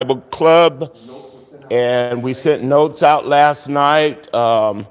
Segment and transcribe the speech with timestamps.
[0.00, 0.96] Bible Club,
[1.72, 4.32] and we sent notes out last night.
[4.32, 4.86] Um,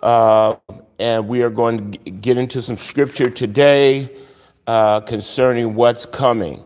[0.00, 0.54] uh,
[1.00, 4.08] and we are going to get into some scripture today
[4.68, 6.62] uh, concerning what's coming.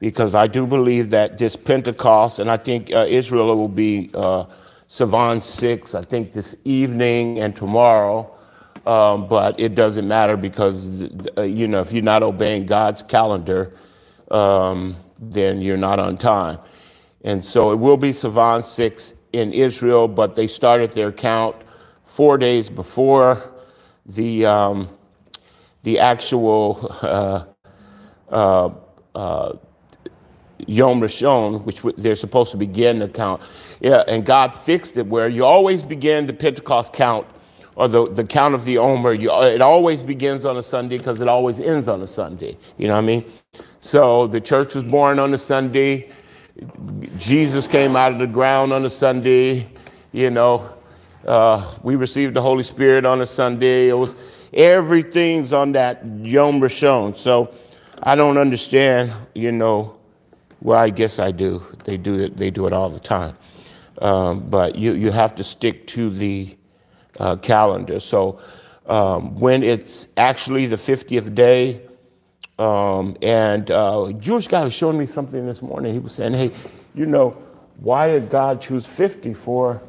[0.00, 4.44] Because I do believe that this Pentecost, and I think uh, Israel will be uh,
[4.90, 8.30] Sivan 6, I think this evening and tomorrow.
[8.84, 13.72] Um, but it doesn't matter because, uh, you know, if you're not obeying God's calendar,
[14.30, 16.58] um, then you're not on time.
[17.24, 21.56] And so it will be Sivan 6 in Israel, but they started their count
[22.04, 23.42] four days before
[24.06, 24.88] the, um,
[25.84, 27.44] the actual uh,
[28.28, 28.70] uh,
[29.14, 29.52] uh,
[30.66, 33.42] Yom Rishon, which they're supposed to begin the count.
[33.80, 37.26] Yeah, and God fixed it where you always begin the Pentecost count
[37.74, 39.14] or the, the count of the Omer.
[39.14, 42.56] You, it always begins on a Sunday because it always ends on a Sunday.
[42.76, 43.24] You know what I mean?
[43.80, 46.10] So the church was born on a Sunday.
[47.18, 49.68] Jesus came out of the ground on a Sunday,
[50.12, 50.74] you know.
[51.26, 53.88] Uh, we received the Holy Spirit on a Sunday.
[53.88, 54.16] It was
[54.52, 57.16] everything's on that Yom Rishon.
[57.16, 57.54] So
[58.02, 59.96] I don't understand, you know.
[60.60, 61.62] Well, I guess I do.
[61.84, 62.36] They do it.
[62.36, 63.36] They do it all the time.
[64.00, 66.56] Um, but you you have to stick to the
[67.18, 68.00] uh, calendar.
[68.00, 68.40] So
[68.86, 71.82] um, when it's actually the 50th day,
[72.62, 75.92] um, and uh, a Jewish guy was showing me something this morning.
[75.92, 76.52] He was saying, "Hey,
[76.94, 77.30] you know,
[77.78, 79.82] why did God choose 50 for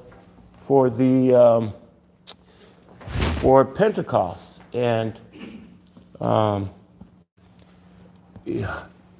[0.57, 1.73] for the um,
[3.41, 5.19] for Pentecost?" And
[6.19, 6.71] um,
[8.43, 8.65] he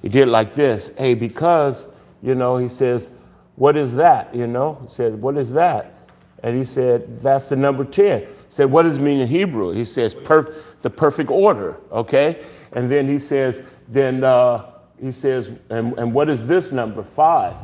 [0.02, 0.90] did like this.
[0.98, 1.86] Hey, because
[2.24, 3.08] you know, he says,
[3.54, 5.94] "What is that?" You know, he said, "What is that?"
[6.42, 9.70] And he said, "That's the number 10." He said, "What does it mean in Hebrew?"
[9.70, 10.52] He says, "Perf-
[10.82, 12.44] "The perfect order." Okay.
[12.74, 17.02] And then he says, then uh, he says, and, and what is this number?
[17.02, 17.54] Five.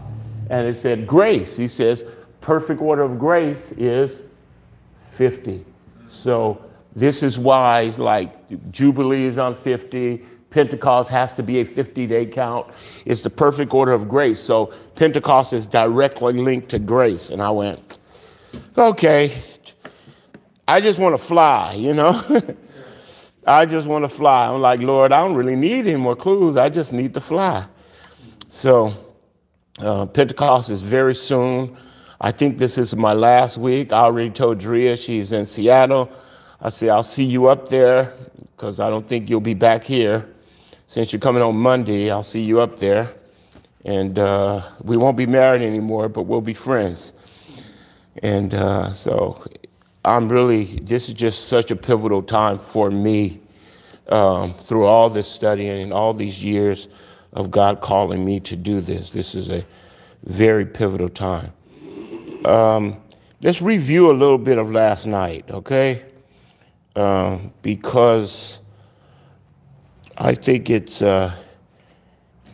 [0.49, 1.57] And it said grace.
[1.57, 2.05] He says,
[2.41, 4.23] perfect order of grace is
[5.11, 5.65] 50.
[6.09, 8.33] So this is why it's like
[8.71, 10.25] Jubilee is on 50.
[10.51, 12.67] Pentecost has to be a 50 day count.
[13.05, 14.41] It's the perfect order of grace.
[14.41, 17.31] So Pentecost is directly linked to grace.
[17.31, 17.99] And I went,
[18.77, 19.41] okay,
[20.67, 22.21] I just want to fly, you know?
[23.47, 24.47] I just want to fly.
[24.47, 26.57] I'm like, Lord, I don't really need any more clues.
[26.57, 27.67] I just need to fly.
[28.49, 28.95] So,
[29.79, 31.77] uh, Pentecost is very soon.
[32.21, 33.93] I think this is my last week.
[33.93, 36.11] I already told Drea she's in Seattle.
[36.61, 38.13] I said, I'll see you up there
[38.57, 40.29] because I don't think you'll be back here.
[40.87, 43.15] Since you're coming on Monday, I'll see you up there.
[43.87, 47.15] And uh, we won't be married anymore, but we'll be friends.
[48.23, 49.43] And uh, so
[50.05, 53.41] I'm really, this is just such a pivotal time for me
[54.09, 56.89] um, through all this studying and all these years
[57.33, 59.11] of God calling me to do this.
[59.11, 59.65] This is a
[60.25, 61.53] very pivotal time.
[62.45, 62.97] Um,
[63.43, 66.05] let's review a little bit of last night, okay?
[66.97, 68.61] Um, because
[70.17, 71.35] I think it's uh,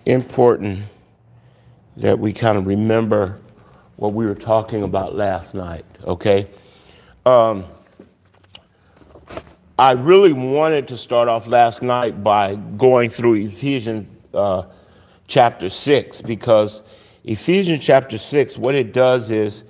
[0.05, 0.83] important
[1.97, 3.39] that we kind of remember
[3.97, 6.49] what we were talking about last night, okay?
[7.26, 7.64] Um,
[9.76, 14.62] I really wanted to start off last night by going through Ephesians uh,
[15.26, 16.84] chapter 6 because
[17.25, 19.65] Ephesians chapter 6, what it does is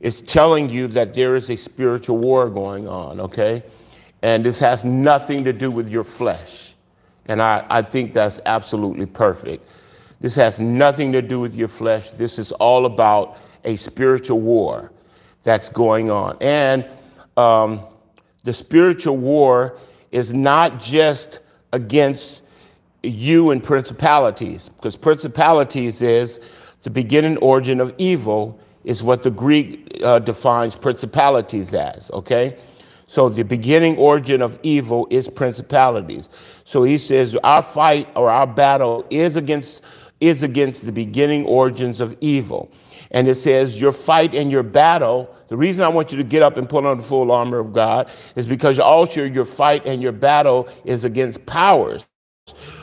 [0.00, 3.62] it's telling you that there is a spiritual war going on, okay?
[4.20, 6.74] And this has nothing to do with your flesh.
[7.24, 9.66] And I, I think that's absolutely perfect.
[10.20, 12.10] This has nothing to do with your flesh.
[12.10, 14.92] This is all about a spiritual war
[15.42, 16.36] that's going on.
[16.40, 16.86] And
[17.36, 17.82] um,
[18.44, 19.78] the spiritual war
[20.10, 21.40] is not just
[21.72, 22.42] against
[23.02, 26.40] you and principalities, because principalities is
[26.82, 32.56] the beginning origin of evil, is what the Greek uh, defines principalities as, okay?
[33.06, 36.28] So the beginning origin of evil is principalities.
[36.64, 39.82] So he says our fight or our battle is against
[40.20, 42.70] is against the beginning origins of evil.
[43.10, 46.42] And it says your fight and your battle the reason I want you to get
[46.42, 50.00] up and put on the full armor of God is because also your fight and
[50.00, 52.06] your battle is against powers,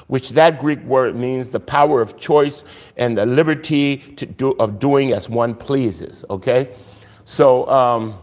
[0.08, 2.64] which that Greek word means the power of choice
[2.98, 6.26] and the liberty to do, of doing as one pleases.
[6.32, 6.70] Okay,
[7.24, 8.18] so um,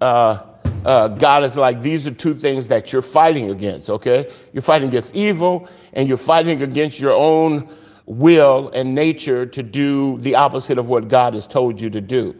[0.00, 0.42] uh,
[0.86, 3.90] uh, God is like these are two things that you're fighting against.
[3.90, 7.68] Okay, you're fighting against evil and you're fighting against your own
[8.06, 12.34] will and nature to do the opposite of what God has told you to do.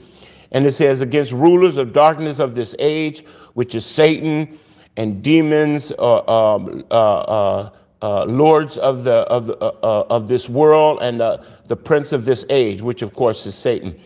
[0.52, 3.25] And it says, against rulers of darkness of this age,
[3.55, 4.58] which is Satan
[4.96, 7.70] and demons uh, um, uh, uh,
[8.02, 12.44] uh, lords of, the, of, uh, uh, of this world and the prince of this
[12.50, 13.99] age, which of course is Satan.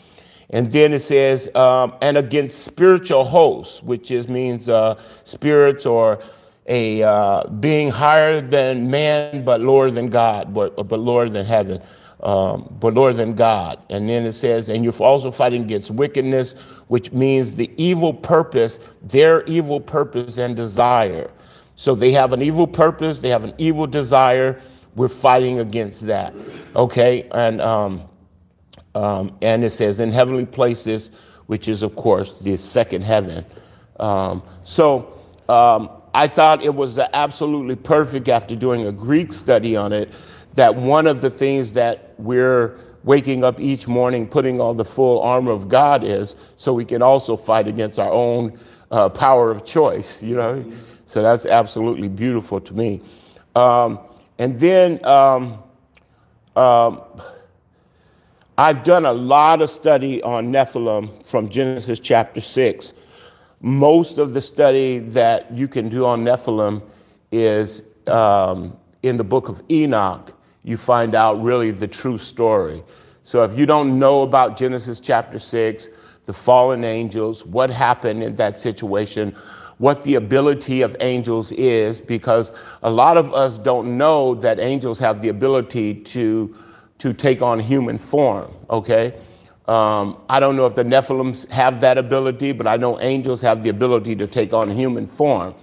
[0.51, 4.71] And then it says, um, and against spiritual hosts, which is means
[5.25, 6.23] spirits or
[6.69, 11.83] a uh, being higher than man, but lower than God, but, but lower than heaven,
[12.23, 13.81] um, but lower than God.
[13.89, 16.53] And then it says, and you're also fighting against wickedness,
[16.89, 21.31] which means the evil purpose, their evil purpose and desire.
[21.75, 24.61] So they have an evil purpose, they have an evil desire.
[24.95, 26.35] We're fighting against that.
[26.75, 27.29] Okay?
[27.33, 28.03] And, um,
[28.95, 31.13] um, and it says, in heavenly places,
[31.47, 33.45] which is, of course, the second heaven.
[34.01, 35.19] Um, so
[35.49, 40.11] um, I thought it was absolutely perfect after doing a Greek study on it
[40.55, 45.21] that one of the things that we're waking up each morning, putting on the full
[45.23, 48.59] armor of God is so we can also fight against our own
[48.91, 50.65] uh, power of choice, you know?
[51.07, 53.01] So that's absolutely beautiful to me.
[53.55, 54.01] Um,
[54.39, 55.63] and then um,
[56.57, 57.01] um,
[58.59, 62.93] I've done a lot of study on Nephilim from Genesis chapter 6.
[63.61, 66.83] Most of the study that you can do on Nephilim
[67.33, 70.33] is um, in the book of Enoch.
[70.63, 72.83] You find out really the true story.
[73.25, 75.89] So if you don't know about Genesis chapter 6,
[76.25, 79.35] the fallen angels, what happened in that situation,
[79.79, 82.53] what the ability of angels is because
[82.83, 86.55] a lot of us don't know that angels have the ability to,
[86.99, 89.15] to take on human form, okay?
[89.69, 93.63] Um, I don't know if the Nephilims have that ability, but I know angels have
[93.63, 95.55] the ability to take on human form.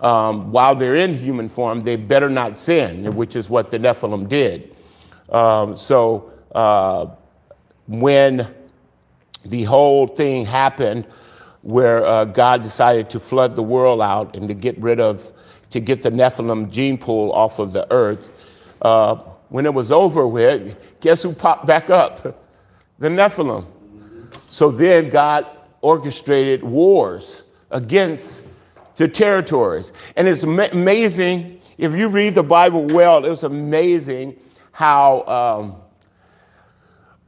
[0.00, 4.28] Um, while they're in human form, they better not sin, which is what the Nephilim
[4.28, 4.74] did.
[5.28, 7.06] Um, so uh,
[7.86, 8.52] when
[9.44, 11.06] the whole thing happened,
[11.62, 15.30] where uh, God decided to flood the world out and to get rid of,
[15.70, 18.32] to get the Nephilim gene pool off of the earth.
[18.82, 19.14] Uh,
[19.50, 22.41] when it was over with, guess who popped back up?
[22.98, 23.66] The Nephilim.
[24.46, 25.46] So then God
[25.80, 28.44] orchestrated wars against
[28.96, 29.92] the territories.
[30.16, 34.36] And it's amazing, if you read the Bible well, it's amazing
[34.72, 35.76] how um,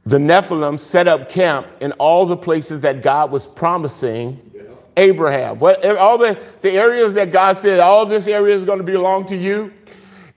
[0.03, 4.39] the Nephilim set up camp in all the places that God was promising
[4.97, 5.59] Abraham.
[5.59, 9.25] What, all the, the areas that God said, all this area is going to belong
[9.25, 9.73] to you,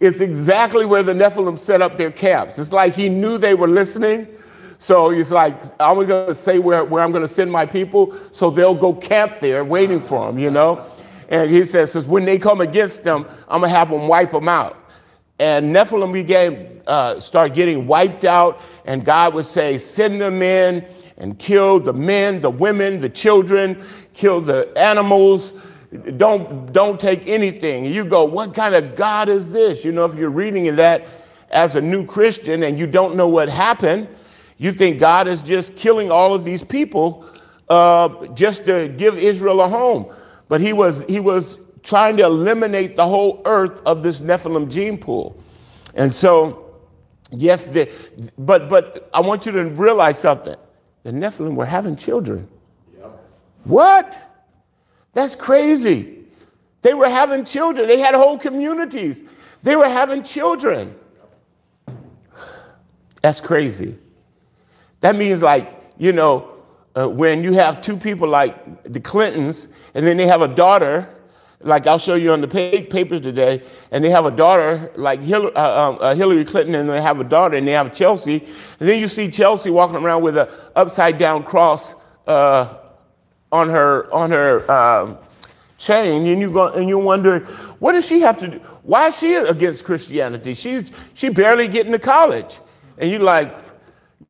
[0.00, 2.58] it's exactly where the Nephilim set up their camps.
[2.58, 4.26] It's like he knew they were listening.
[4.78, 8.16] So he's like, I'm going to say where, where I'm going to send my people,
[8.30, 10.86] so they'll go camp there waiting for them, you know?
[11.28, 14.30] And he says, says when they come against them, I'm going to have them wipe
[14.30, 14.76] them out.
[15.40, 20.86] And Nephilim began, uh, start getting wiped out, and God would say, send them in
[21.16, 23.84] and kill the men, the women, the children,
[24.14, 25.52] kill the animals.
[26.16, 27.84] Don't, don't take anything.
[27.84, 29.84] You go, what kind of God is this?
[29.84, 31.06] You know, if you're reading that
[31.50, 34.06] as a new Christian and you don't know what happened,
[34.58, 37.24] you think God is just killing all of these people
[37.68, 40.12] uh, just to give Israel a home.
[40.48, 44.98] But he was, he was trying to eliminate the whole earth of this Nephilim gene
[44.98, 45.40] pool.
[45.94, 46.74] And so,
[47.30, 47.90] yes, the,
[48.36, 50.56] but, but I want you to realize something.
[51.04, 52.48] The Nephilim were having children.
[52.98, 53.24] Yep.
[53.64, 54.20] What?
[55.12, 56.24] That's crazy.
[56.82, 57.86] They were having children.
[57.86, 59.22] They had whole communities.
[59.62, 60.94] They were having children.
[63.20, 63.98] That's crazy.
[65.00, 66.50] That means, like, you know,
[66.94, 71.08] uh, when you have two people like the Clintons, and then they have a daughter,
[71.60, 75.54] like I'll show you on the papers today, and they have a daughter like Hillary,
[75.54, 78.44] uh, um, uh, Hillary Clinton, and they have a daughter, and they have Chelsea.
[78.80, 81.94] And then you see Chelsea walking around with an upside down cross
[82.26, 82.74] uh,
[83.50, 85.18] on her on her um,
[85.78, 87.42] chain, and you go and you're wondering,
[87.80, 88.58] what does she have to do?
[88.82, 90.54] Why is she against Christianity?
[90.54, 92.60] She's she barely getting to college,
[92.98, 93.52] and you're like,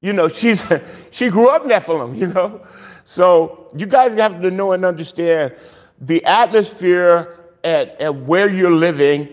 [0.00, 0.64] you know, she's
[1.10, 2.66] she grew up Nephilim, you know.
[3.04, 5.54] So you guys have to know and understand
[6.00, 9.28] the atmosphere at, at where you're living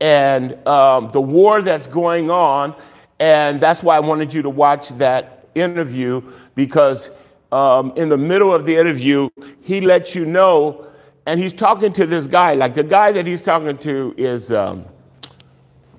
[0.00, 2.74] and um, the war that's going on.
[3.18, 6.22] And that's why I wanted you to watch that interview
[6.54, 7.10] because
[7.50, 9.28] um, in the middle of the interview,
[9.62, 10.86] he lets you know,
[11.26, 12.54] and he's talking to this guy.
[12.54, 14.52] Like the guy that he's talking to is.
[14.52, 14.84] Um,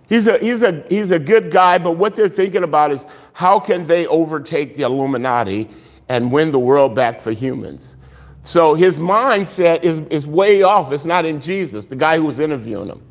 [0.07, 3.59] he's a, he's, a, he's a good guy, but what they're thinking about is how
[3.59, 5.69] can they overtake the Illuminati
[6.09, 7.97] and win the world back for humans?
[8.41, 10.91] So his mindset is, is way off.
[10.91, 13.01] It's not in Jesus, the guy who was interviewing him.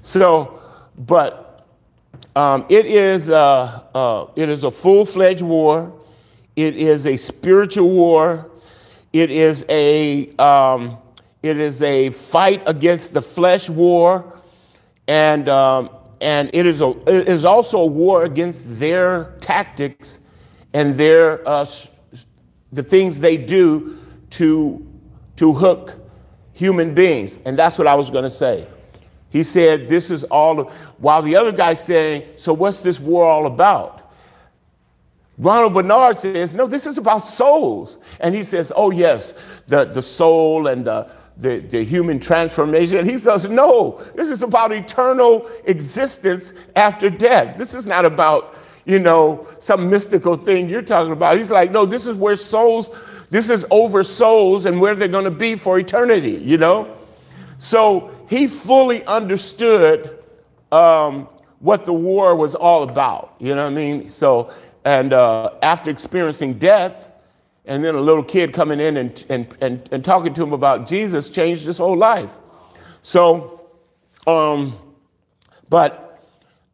[0.00, 0.60] So,
[0.96, 1.66] but
[2.34, 5.92] um, it, is a, it is a full fledged war,
[6.56, 8.50] it is a spiritual war,
[9.12, 10.96] it is a, um,
[11.42, 14.40] it is a fight against the flesh war.
[15.08, 20.20] And um, and it is, a, it is also a war against their tactics
[20.72, 21.66] and their, uh,
[22.72, 23.98] the things they do
[24.30, 24.86] to,
[25.36, 25.98] to hook
[26.52, 27.38] human beings.
[27.44, 28.66] And that's what I was going to say.
[29.30, 30.64] He said, This is all,
[30.98, 34.12] while the other guy's saying, So what's this war all about?
[35.38, 37.98] Ronald Bernard says, No, this is about souls.
[38.18, 39.32] And he says, Oh, yes,
[39.66, 41.08] the, the soul and the,
[41.40, 42.98] the, the human transformation.
[42.98, 47.56] And he says, No, this is about eternal existence after death.
[47.56, 51.38] This is not about, you know, some mystical thing you're talking about.
[51.38, 52.90] He's like, No, this is where souls,
[53.30, 56.96] this is over souls and where they're going to be for eternity, you know?
[57.58, 60.18] So he fully understood
[60.72, 61.26] um,
[61.60, 63.34] what the war was all about.
[63.38, 64.08] You know what I mean?
[64.08, 64.52] So,
[64.84, 67.09] and uh, after experiencing death,
[67.70, 70.86] and then a little kid coming in and, and, and, and talking to him about
[70.86, 72.36] Jesus changed his whole life.
[73.00, 73.68] So,
[74.26, 74.76] um,
[75.70, 76.22] but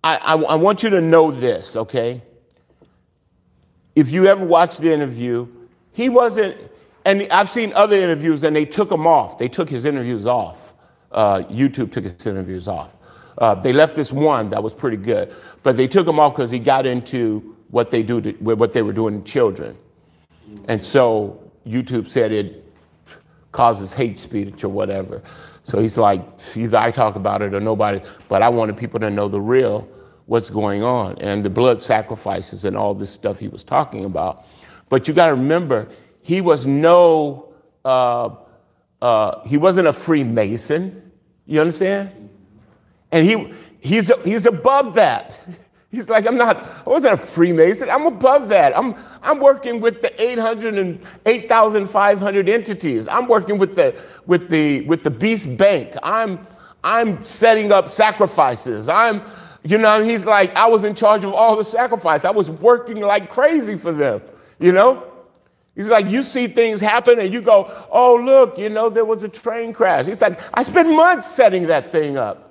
[0.02, 2.22] I, I, I want you to know this, okay?
[3.94, 5.46] If you ever watched the interview,
[5.92, 6.56] he wasn't,
[7.04, 9.38] and I've seen other interviews and they took him off.
[9.38, 10.66] They took his interviews off
[11.16, 12.94] uh, YouTube took his interviews off.
[13.38, 16.50] Uh, they left this one that was pretty good, but they took him off because
[16.50, 19.76] he got into what they do to, what they were doing to children,
[20.68, 22.64] and so YouTube said it
[23.52, 25.22] causes hate speech or whatever.
[25.64, 26.22] So he's like,
[26.54, 29.88] either I talk about it or nobody, but I wanted people to know the real,
[30.26, 34.44] what's going on, and the blood sacrifices and all this stuff he was talking about.
[34.88, 35.88] But you got to remember,
[36.22, 37.52] he was no,
[37.84, 38.36] uh,
[39.02, 41.10] uh, he wasn't a Freemason.
[41.46, 42.30] You understand?
[43.10, 45.40] And he, he's, he's above that.
[45.90, 47.88] He's like, I'm not, I wasn't a Freemason.
[47.88, 48.76] I'm above that.
[48.76, 53.09] I'm, I'm working with the 800 and 8,500 entities.
[53.09, 53.95] I'm working with the,
[54.26, 55.95] with the, with the Beast Bank.
[56.02, 56.47] I'm,
[56.83, 58.88] I'm setting up sacrifices.
[58.88, 59.23] I'm,
[59.62, 62.25] you know, he's like, I was in charge of all the sacrifice.
[62.25, 64.23] I was working like crazy for them,
[64.59, 65.05] you know?
[65.75, 69.25] He's like, you see things happen and you go, oh, look, you know, there was
[69.25, 70.07] a train crash.
[70.07, 72.45] He's like, I spent months setting that thing up.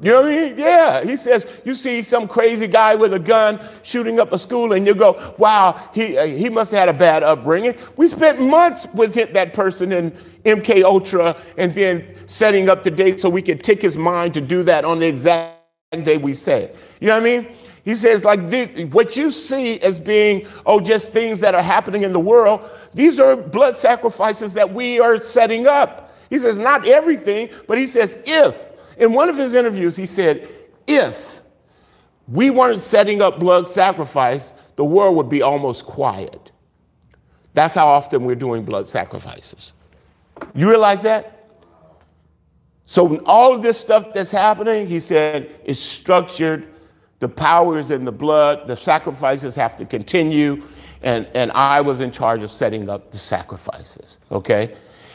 [0.00, 0.58] You know what I mean?
[0.58, 1.04] Yeah.
[1.04, 4.86] He says, you see some crazy guy with a gun shooting up a school and
[4.86, 7.74] you go, wow, he, uh, he must have had a bad upbringing.
[7.96, 10.10] We spent months with that person in
[10.44, 14.42] MK Ultra and then setting up the date so we could tick his mind to
[14.42, 15.56] do that on the exact
[16.02, 16.76] day we said.
[17.00, 17.48] You know what I mean?
[17.86, 22.02] He says, like, the, what you see as being, oh, just things that are happening
[22.02, 26.12] in the world, these are blood sacrifices that we are setting up.
[26.28, 28.75] He says, not everything, but he says, if.
[28.96, 30.48] In one of his interviews, he said,
[30.86, 31.40] if
[32.28, 36.52] we weren't setting up blood sacrifice, the world would be almost quiet.
[37.52, 39.72] That's how often we're doing blood sacrifices.
[40.54, 41.32] You realize that?
[42.84, 46.68] So, all of this stuff that's happening, he said, is structured
[47.18, 48.66] the power is in the blood.
[48.66, 50.62] The sacrifices have to continue.
[51.02, 54.18] And, and I was in charge of setting up the sacrifices.
[54.30, 54.74] Okay?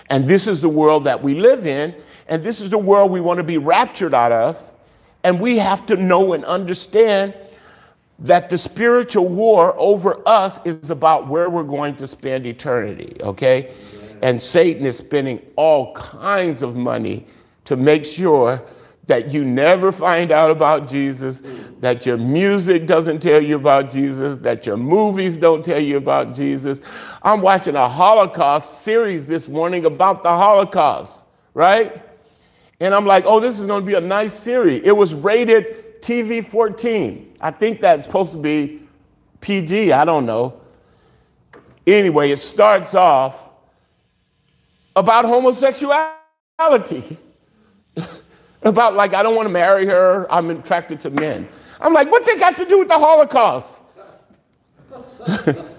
[0.09, 1.95] And this is the world that we live in.
[2.27, 4.71] And this is the world we want to be raptured out of.
[5.23, 7.33] And we have to know and understand
[8.19, 13.17] that the spiritual war over us is about where we're going to spend eternity.
[13.21, 13.73] Okay?
[14.21, 17.25] And Satan is spending all kinds of money
[17.65, 18.63] to make sure
[19.07, 21.41] that you never find out about Jesus,
[21.79, 26.35] that your music doesn't tell you about Jesus, that your movies don't tell you about
[26.35, 26.79] Jesus.
[27.23, 32.01] I'm watching a Holocaust series this morning about the Holocaust, right?
[32.81, 34.81] And I'm like, oh, this is going to be a nice series.
[34.83, 37.35] It was rated TV 14.
[37.39, 38.81] I think that's supposed to be
[39.39, 40.59] PG, I don't know.
[41.85, 43.47] Anyway, it starts off
[44.95, 47.17] about homosexuality.
[48.63, 51.47] about like I don't want to marry her, I'm attracted to men.
[51.79, 53.83] I'm like, what they got to do with the Holocaust?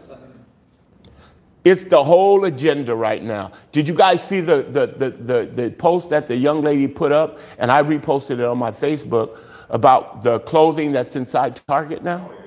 [1.65, 3.53] it's the whole agenda right now.
[3.71, 7.13] Did you guys see the, the, the, the, the post that the young lady put
[7.13, 7.39] up?
[7.59, 9.39] And I reposted it on my Facebook
[9.71, 12.31] about the clothing that's inside Target now.
[12.33, 12.39] Oh,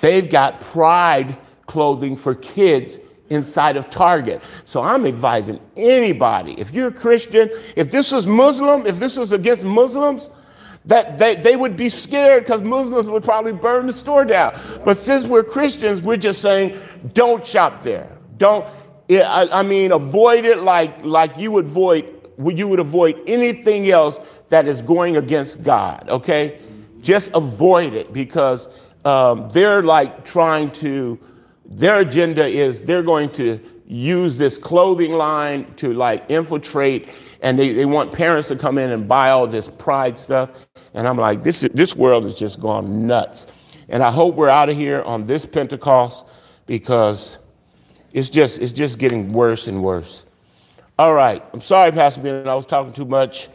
[0.00, 1.36] They've got pride
[1.66, 2.98] clothing for kids
[3.30, 4.42] inside of Target.
[4.64, 9.32] So I'm advising anybody, if you're a Christian, if this was Muslim, if this was
[9.32, 10.30] against Muslims,
[10.84, 14.60] that they, they would be scared because Muslims would probably burn the store down.
[14.84, 16.78] But since we're Christians, we're just saying,
[17.12, 18.10] don't shop there.
[18.36, 18.64] Don't,
[19.10, 24.18] I, I mean, avoid it like, like you would avoid you would avoid anything else
[24.48, 26.58] that is going against God, okay?
[27.00, 28.68] Just avoid it because
[29.04, 31.18] um, they're like trying to
[31.66, 37.08] their agenda is they're going to use this clothing line to like infiltrate
[37.42, 40.50] and they, they want parents to come in and buy all this pride stuff
[40.94, 43.46] And I'm like, this, this world has just gone nuts.
[43.88, 46.26] And I hope we're out of here on this Pentecost
[46.72, 47.38] because
[48.14, 50.24] it's just, it's just getting worse and worse.
[50.98, 51.44] All right.
[51.52, 52.48] I'm sorry, Pastor Ben.
[52.48, 53.50] I was talking too much.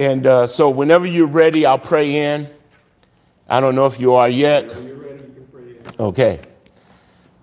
[0.00, 2.48] And uh, so whenever you're ready, I'll pray in.
[3.48, 4.68] I don't know if you are yet.
[6.00, 6.40] Okay.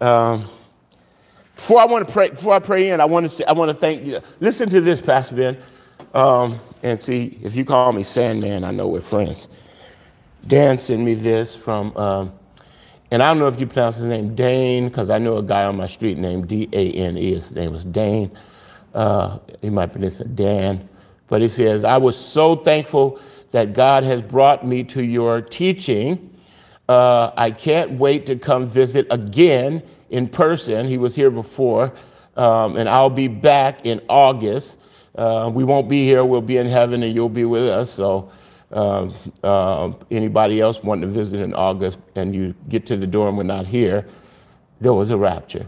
[0.02, 0.44] Um,
[1.56, 3.70] before I want to pray, before I pray in, I want to say, I want
[3.70, 4.20] to thank you.
[4.42, 5.58] Listen to this, Pastor Ben,
[6.14, 9.48] um, and see if you call me Sandman, I know we're friends.
[10.46, 12.39] Dan sent me this from, um,
[13.12, 15.64] and I don't know if you pronounce his name Dane, because I know a guy
[15.64, 17.34] on my street named D A N E.
[17.34, 18.32] His name was Dane.
[18.94, 20.88] Uh, he might pronounce it Dan,
[21.28, 23.20] but he says, "I was so thankful
[23.52, 26.30] that God has brought me to your teaching."
[26.88, 30.88] Uh, I can't wait to come visit again in person.
[30.88, 31.94] He was here before,
[32.36, 34.80] um, and I'll be back in August.
[35.16, 37.92] Uh, we won't be here, we'll be in heaven, and you'll be with us.
[37.92, 38.32] So,
[38.72, 39.10] uh,
[39.44, 43.38] uh, anybody else wanting to visit in August and you get to the door and
[43.38, 44.08] we're not here,
[44.80, 45.68] there was a rapture.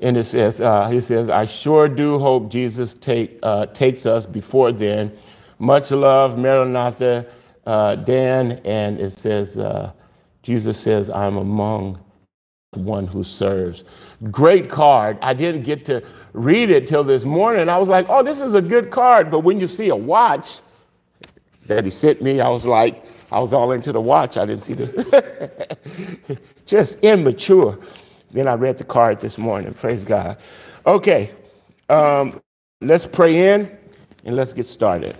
[0.00, 4.26] And it says, uh, he says, I sure do hope Jesus take, uh, takes us
[4.26, 5.12] before then.
[5.58, 7.26] Much love, Maranatha,
[7.64, 9.56] Dan, and it says,
[10.42, 12.04] Jesus says, I'm among
[12.72, 13.84] one who serves.
[14.30, 15.18] Great card.
[15.22, 16.02] I didn't get to
[16.32, 17.68] read it till this morning.
[17.68, 19.30] I was like, oh, this is a good card.
[19.30, 20.60] But when you see a watch
[21.66, 24.36] that he sent me, I was like, I was all into the watch.
[24.36, 27.78] I didn't see the, just immature.
[28.30, 29.74] Then I read the card this morning.
[29.74, 30.38] Praise God.
[30.86, 31.30] Okay,
[31.88, 32.40] um,
[32.80, 33.76] let's pray in
[34.24, 35.16] and let's get started.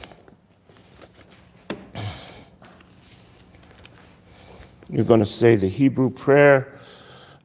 [4.90, 6.78] You're going to say the Hebrew prayer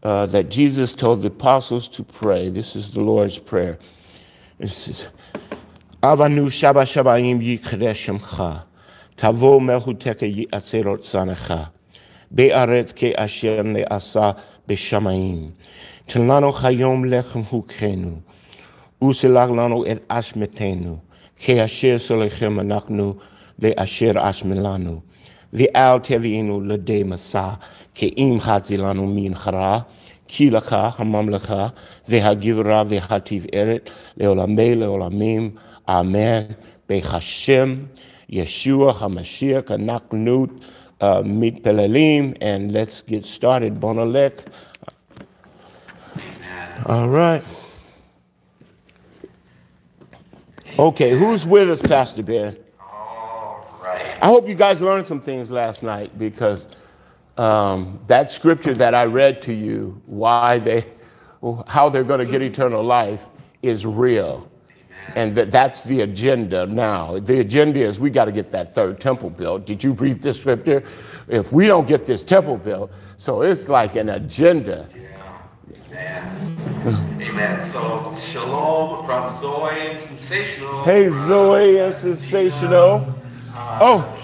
[0.04, 2.50] uh, that Jesus told the apostles to pray.
[2.50, 3.80] This is the Lord's Prayer.
[4.58, 5.08] This is
[6.04, 8.64] Avanu Shaba Shabayim Yikredeshemcha.
[9.22, 11.70] Melhuteka Yiatzerot Sanecha.
[12.34, 14.36] Be'aretz ke asher ne'asa
[14.68, 15.52] בשמיים.
[16.06, 18.20] תן לנו היום לחם הוכנו,
[19.04, 20.98] וסלח לנו את אשמתנו,
[21.38, 23.14] כאשר סולחים אנחנו
[23.60, 25.00] לאשר אשם לנו.
[25.54, 27.50] ואל תביאנו לידי מסע,
[27.96, 29.80] כי אם חצי לנו מנחה,
[30.28, 31.68] כי לך הממלכה
[32.08, 35.52] והגברה והתפארת לעולמי לעולמים,
[35.90, 36.44] אמן.
[36.90, 37.76] בחשם
[38.30, 40.62] Yeshua HaMashiach, Anaknut,
[41.02, 43.80] uh, Mit Pelelim, and let's get started.
[43.80, 44.46] Bonalek.
[46.86, 47.44] All right.
[50.78, 52.58] Okay, who's with us, Pastor Ben?
[52.80, 54.18] All right.
[54.22, 56.68] I hope you guys learned some things last night because
[57.38, 60.86] um, that scripture that I read to you, why they,
[61.68, 63.28] how they're going to get eternal life,
[63.62, 64.50] is real.
[65.16, 67.20] And that, that's the agenda now.
[67.20, 69.66] The agenda is we got to get that third temple built.
[69.66, 70.84] Did you read this scripture?
[71.28, 74.90] If we don't get this temple built, so it's like an agenda.
[74.96, 75.10] Yeah.
[76.86, 77.22] Amen.
[77.22, 77.72] Amen.
[77.72, 80.84] So shalom from Zoe and Sensational.
[80.84, 83.16] Hey Zoe and Sensational.
[83.54, 84.24] Uh, oh.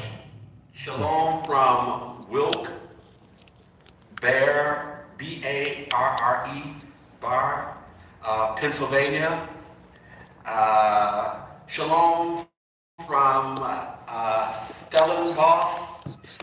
[0.73, 2.69] Shalom from Wilk
[4.21, 6.73] Bear, B A R R E,
[7.19, 7.77] Bar,
[8.23, 9.49] uh, Pennsylvania.
[10.47, 12.45] Uh, shalom
[13.07, 13.57] from
[14.07, 14.53] uh,
[14.87, 15.79] Stellenbosch.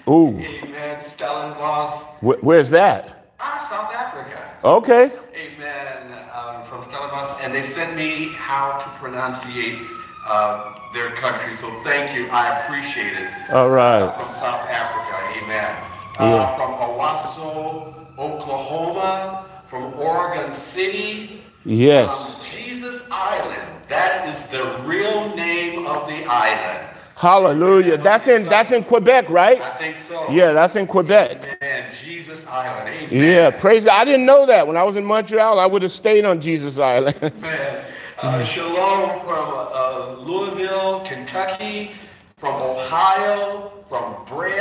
[0.09, 0.39] Ooh.
[0.41, 1.05] Amen.
[1.15, 2.03] Stellenbosch.
[2.21, 3.35] Wh- where's that?
[3.41, 4.57] Ah, South Africa.
[4.65, 5.13] Okay.
[5.37, 6.27] Amen.
[6.35, 7.41] Um, from Stellenbosch.
[7.43, 9.87] And they sent me how to pronunciate
[10.27, 11.57] uh, their country.
[11.57, 12.29] So thank you.
[12.29, 13.31] I appreciate it.
[13.51, 14.03] All right.
[14.03, 15.45] Uh, from South Africa.
[15.45, 15.77] Amen.
[16.21, 16.25] Yeah.
[16.25, 19.47] Uh, from Owasso, Oklahoma.
[19.71, 21.43] From Oregon City.
[21.65, 22.37] Yes.
[22.37, 23.69] Um, Jesus Island.
[23.89, 26.89] That is the real name of the island.
[27.15, 27.99] Hallelujah.
[27.99, 29.61] That's in that's in Quebec, right?
[29.61, 30.29] I think so.
[30.31, 31.59] Yeah, that's in Quebec.
[31.63, 31.93] Amen.
[32.03, 32.89] Jesus Island.
[32.89, 33.09] Amen.
[33.13, 34.01] Yeah, praise God.
[34.01, 34.67] I didn't know that.
[34.67, 37.17] When I was in Montreal, I would have stayed on Jesus Island.
[37.23, 37.85] Amen.
[38.19, 41.93] Uh, shalom from uh, Louisville, Kentucky,
[42.39, 44.61] from Ohio, from Brea,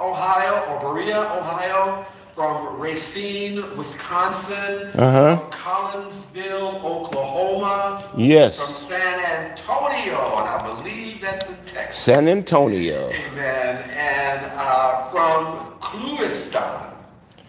[0.00, 5.36] Ohio, or Berea, Ohio, from Racine, Wisconsin, Uh-huh.
[5.36, 8.58] from Collinsville, Oklahoma, yes.
[8.58, 11.98] from San Antonio, and I believe that's in Texas.
[12.02, 13.08] San Antonio.
[13.10, 13.88] Amen.
[13.90, 16.90] And uh, from Clewiston,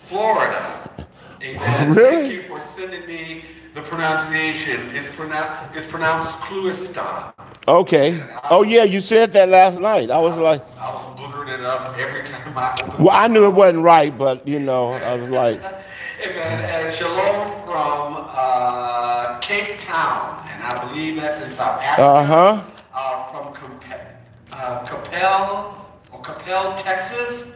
[0.08, 0.82] Florida.
[1.41, 1.93] Amen.
[1.95, 2.15] Really?
[2.15, 3.43] Thank you for sending me
[3.74, 4.95] the pronunciation.
[4.95, 7.34] It's, pronou- it's pronounced Clewiston.
[7.67, 8.24] Okay.
[8.52, 10.12] Oh yeah, you said that last night.
[10.12, 13.84] I was like, I was it up every time I well, I knew it wasn't
[13.84, 15.62] right, but you know, I was like,
[16.24, 16.86] Amen.
[16.86, 22.04] And shalom from uh, Cape Town, and I believe that's in South Africa.
[22.08, 22.64] uh huh.
[22.94, 24.06] Uh, from Compe-
[24.54, 27.48] uh, Capel, or Capel, Texas.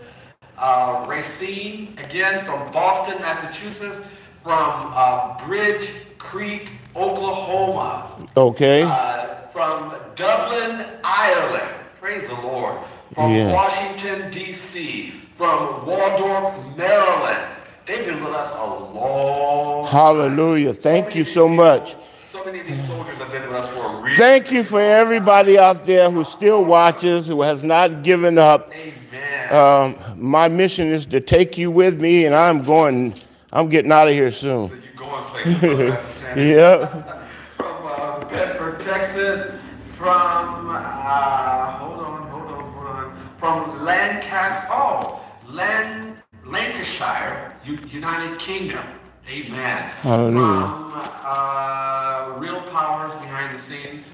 [0.57, 3.97] Uh, Racine, again from Boston, Massachusetts.
[4.43, 8.27] From uh, Bridge Creek, Oklahoma.
[8.35, 8.83] Okay.
[8.83, 11.75] Uh, from Dublin, Ireland.
[11.99, 12.77] Praise the Lord.
[13.19, 13.53] From Yes.
[13.53, 15.13] Washington, D.C.
[15.35, 17.43] From Waldorf, Maryland.
[17.85, 20.73] They've been with us a long Hallelujah.
[20.73, 21.97] Thank you so much.
[22.31, 24.17] So many of these soldiers have been with us for a reason.
[24.23, 28.71] Thank you for everybody out there who still watches, who has not given up.
[28.73, 29.53] Amen.
[29.53, 33.15] Um, my mission is to take you with me, and I'm going.
[33.51, 34.69] I'm getting out of here soon.
[34.69, 35.97] So you going places.
[36.37, 36.91] Yep.
[37.57, 39.51] From uh, Bedford, Texas.
[39.97, 43.28] From, uh, hold on, hold on, hold on.
[43.39, 48.85] From Lancaster, oh, Lan, Lancashire, U- United Kingdom.
[49.29, 49.83] Amen.
[50.01, 50.67] Hallelujah.
[50.67, 50.91] From
[51.23, 54.05] uh, Real Powers behind the scenes.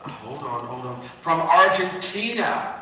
[0.00, 1.08] Hold on, hold on.
[1.22, 2.80] From Argentina.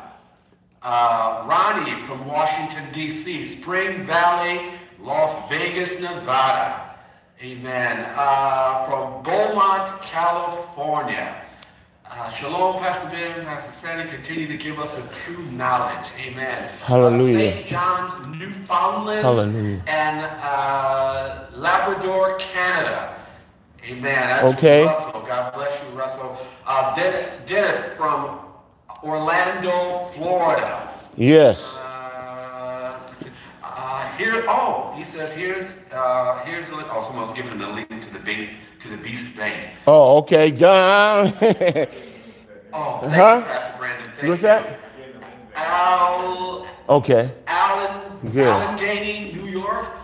[0.81, 6.95] Uh, Ronnie from Washington, D.C., Spring Valley, Las Vegas, Nevada.
[7.41, 8.05] Amen.
[8.15, 11.42] Uh, from Beaumont, California.
[12.15, 16.05] Uh, shalom, Pastor Ben, Pastor Sandy, continue to give us the true knowledge.
[16.19, 16.69] Amen.
[16.83, 17.37] Hallelujah.
[17.49, 17.65] Uh, St.
[17.65, 19.21] John's, Newfoundland.
[19.23, 19.81] Hallelujah.
[19.87, 23.15] And uh, Labrador, Canada.
[23.83, 24.03] Amen.
[24.03, 24.85] That's Okay.
[24.85, 25.23] Russell.
[25.27, 26.37] God bless you, Russell.
[26.67, 28.39] Uh, Dennis, Dennis from
[29.03, 30.93] Orlando, Florida.
[31.17, 31.79] Yes.
[34.17, 38.09] Here, oh, he says here's uh, here's a, oh someone's giving him the link to
[38.13, 39.71] the bank to the Beast Bank.
[39.87, 40.51] Oh, okay.
[40.51, 41.31] John.
[42.75, 43.35] Oh, thank Huh?
[43.37, 44.11] you, Pastor Brandon.
[44.17, 44.47] Thank What's you.
[44.47, 44.79] that?
[45.55, 47.31] Al, okay.
[47.45, 48.47] Allen, Good.
[48.47, 49.95] Allegheny, New York.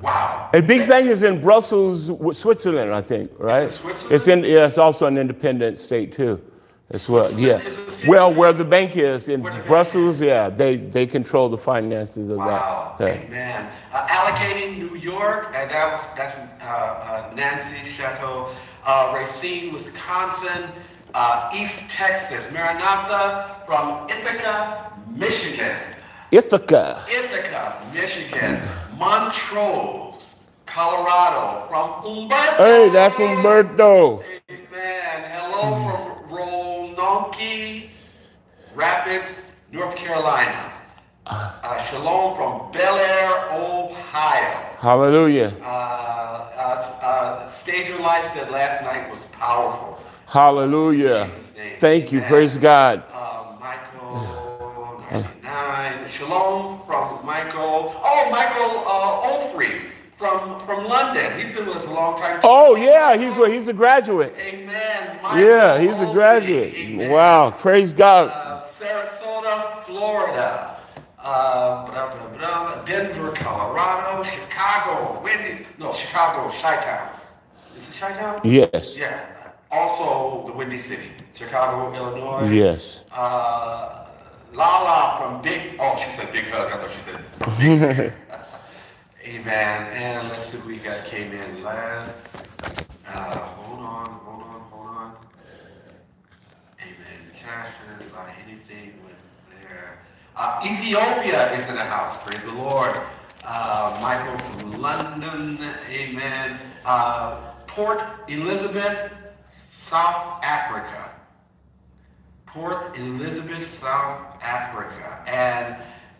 [0.00, 0.50] Wow.
[0.54, 3.72] And Big Bang is in Brussels, Switzerland, I think, right?
[3.72, 4.12] Switzerland?
[4.12, 4.44] It's in.
[4.44, 6.40] Yeah, it's also an independent state too.
[6.90, 7.30] As well.
[7.32, 7.60] Yeah.
[7.60, 8.08] Switzerland is a city?
[8.08, 12.94] Well, where the bank is in Brussels, yeah, they they control the finances of Wow.
[12.98, 13.16] that.
[13.16, 13.22] Yeah.
[13.26, 13.72] Amen.
[13.92, 18.50] Uh, Allegheny, New York, and that was that's uh, uh, Nancy Chateau.
[18.84, 20.68] Uh, Racine, Wisconsin.
[21.14, 22.44] Uh, East Texas.
[22.52, 25.76] Maranatha from Ithaca, Michigan.
[26.32, 27.02] Ithaca.
[27.08, 28.60] Ithaca, Michigan.
[28.98, 30.26] Montrose,
[30.66, 31.66] Colorado.
[31.68, 32.56] From Umberto.
[32.56, 34.22] Hey, that's Umberto.
[34.50, 35.30] Amen.
[35.30, 35.62] Hello
[36.02, 36.30] from
[37.14, 37.90] Roanoke
[38.74, 39.28] Rapids,
[39.70, 40.72] North Carolina.
[41.26, 44.76] Uh, shalom from Bellaire, Ohio.
[44.78, 45.54] Hallelujah.
[45.62, 49.98] Uh, uh, uh, Stage Your Life said last night was powerful.
[50.26, 51.30] Hallelujah.
[51.78, 52.18] Thank you.
[52.18, 52.30] Amen.
[52.30, 53.04] Praise God.
[53.12, 56.08] Uh, Michael 99.
[56.08, 57.94] Shalom from Michael.
[58.04, 59.82] Oh, Michael uh, Ofrey
[60.24, 61.38] from, from London.
[61.38, 62.40] He's been with us a long time.
[62.42, 64.34] Oh yeah, he's a, he's a graduate.
[64.38, 65.18] Amen.
[65.22, 66.74] Michael Yeah, he's a graduate.
[66.74, 67.10] Amen.
[67.10, 67.50] Wow.
[67.50, 68.30] Praise God.
[68.30, 70.80] Uh, Sarasota, Florida.
[71.18, 74.22] Uh, blah, blah, blah, Denver, Colorado.
[74.24, 75.20] Chicago.
[75.22, 75.66] Windy.
[75.78, 77.10] No, Chicago, Chi-Town.
[77.76, 78.40] Is it Chi-Town?
[78.44, 78.96] Yes.
[78.96, 79.26] Yeah.
[79.70, 81.10] Also, the Windy City.
[81.34, 82.50] Chicago, Illinois.
[82.50, 83.04] Yes.
[83.12, 84.06] Uh,
[84.54, 85.76] Lala from Big.
[85.78, 86.72] Oh, she said Big Hug.
[86.72, 88.12] I thought she said Big.
[89.26, 89.86] Amen.
[89.94, 92.12] And let's see who we got came in last.
[93.08, 95.16] Uh, hold on, hold on, hold on.
[96.78, 97.32] Amen.
[97.34, 99.16] Cashes, buy anything with
[99.62, 99.98] there.
[100.36, 102.18] Uh, Ethiopia is in the house.
[102.22, 102.94] Praise the Lord.
[103.44, 105.70] Uh, Michael from London.
[105.88, 106.60] Amen.
[106.84, 109.10] Uh, Port Elizabeth,
[109.70, 111.12] South Africa.
[112.44, 115.76] Port Elizabeth, South Africa, and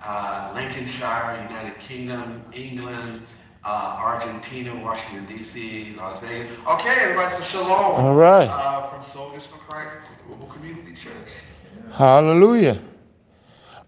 [0.06, 3.22] uh, Lincolnshire, United Kingdom, England,
[3.64, 6.52] uh, Argentina, Washington, D.C., Las Vegas.
[6.68, 7.70] Okay, everybody, so shalom.
[7.70, 8.48] All right.
[8.48, 11.28] Uh, from Soldiers for Christ, Global Community Church.
[11.92, 12.78] Hallelujah.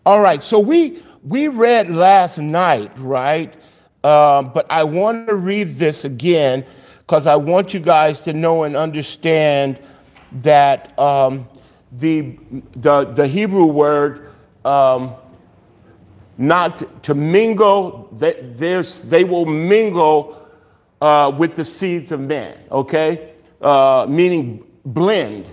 [0.07, 3.53] All right, so we we read last night, right?
[4.05, 6.65] Um, but I want to read this again
[7.01, 9.81] because I want you guys to know and understand
[10.43, 11.49] that um,
[11.93, 12.39] the,
[12.77, 14.31] the the Hebrew word
[14.65, 15.15] um,
[16.39, 20.47] not to mingle, they, they will mingle
[21.01, 23.33] uh, with the seeds of man, okay?
[23.61, 25.49] Uh, meaning blend.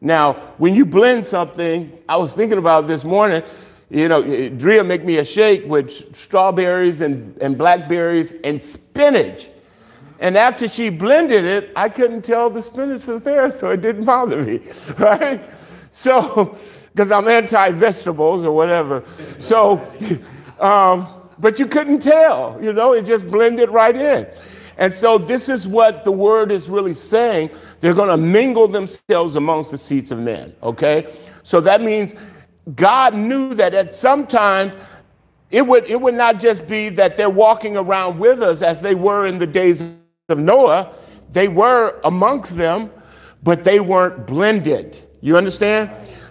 [0.00, 3.42] Now, when you blend something, I was thinking about this morning,
[3.90, 9.48] you know, Drea make me a shake with strawberries and, and blackberries and spinach.
[10.20, 14.04] And after she blended it, I couldn't tell the spinach was there, so it didn't
[14.04, 14.60] bother me,
[14.98, 15.42] right?
[15.90, 16.58] So,
[16.92, 19.04] because I'm anti vegetables or whatever.
[19.38, 19.80] So,
[20.60, 21.06] um,
[21.38, 24.26] but you couldn't tell, you know, it just blended right in.
[24.76, 27.50] And so, this is what the word is really saying.
[27.80, 31.14] They're going to mingle themselves amongst the seats of men, okay?
[31.42, 32.14] So, that means
[32.74, 34.72] God knew that at some time
[35.50, 38.94] it would, it would not just be that they're walking around with us as they
[38.94, 39.82] were in the days
[40.28, 40.94] of Noah.
[41.32, 42.90] They were amongst them,
[43.42, 45.02] but they weren't blended.
[45.20, 45.90] You understand?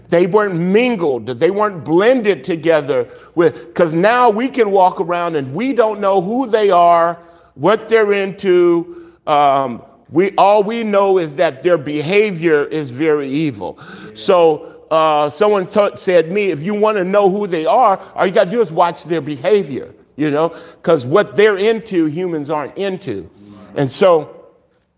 [0.10, 1.28] They weren't mingled.
[1.28, 6.19] They weren't blended together with, because now we can walk around and we don't know
[6.19, 7.19] who they are,
[7.54, 9.13] what they're into.
[9.28, 13.80] Um, we, all we know is that their behavior is very evil.
[14.15, 18.26] So uh, someone t- said me, if you want to know who they are, all
[18.26, 22.50] you got to do is watch their behavior, you know, because what they're into, humans
[22.50, 23.30] aren't into.
[23.76, 24.48] And so,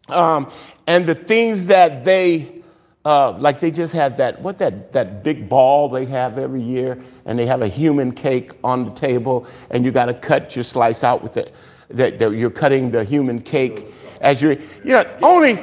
[0.07, 0.49] um,
[0.87, 2.60] and the things that they,
[3.03, 7.01] uh, like they just had that, what that, that big ball they have every year,
[7.25, 10.63] and they have a human cake on the table, and you got to cut your
[10.63, 11.53] slice out with it.
[11.89, 13.87] That, that you're cutting the human cake
[14.21, 15.61] as you're, you know, only,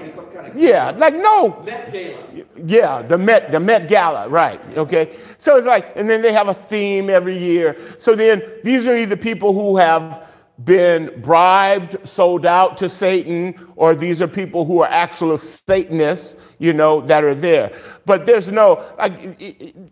[0.55, 1.63] yeah, like no.
[1.65, 2.45] Met Gala.
[2.67, 4.61] Yeah, the Met, the Met Gala, right?
[4.77, 7.79] Okay, so it's like, and then they have a theme every year.
[7.99, 10.28] So then these are either people who have
[10.65, 16.73] been bribed, sold out to Satan, or these are people who are actual Satanists, you
[16.73, 17.73] know, that are there.
[18.05, 19.41] But there's no, like,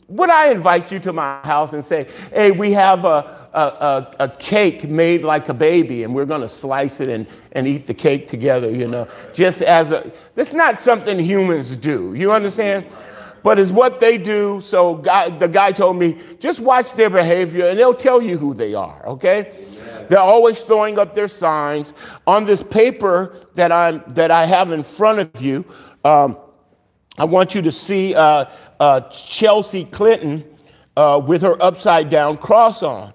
[0.09, 4.29] would I invite you to my house and say, hey, we have a, a, a,
[4.29, 7.95] cake made like a baby and we're going to slice it and, and eat the
[7.95, 12.15] cake together, you know, just as a, that's not something humans do.
[12.15, 12.87] You understand?
[13.47, 14.61] But it's what they do.
[14.61, 18.55] So guy, the guy told me, just watch their behavior and they'll tell you who
[18.55, 19.69] they are, okay?
[20.09, 21.95] They're always throwing up their signs.
[22.27, 25.65] On this paper that, I'm, that I have in front of you,
[26.05, 26.37] um,
[27.19, 28.47] I want you to see uh,
[28.81, 30.45] uh, Chelsea Clinton
[30.97, 33.15] uh, with her upside down cross on.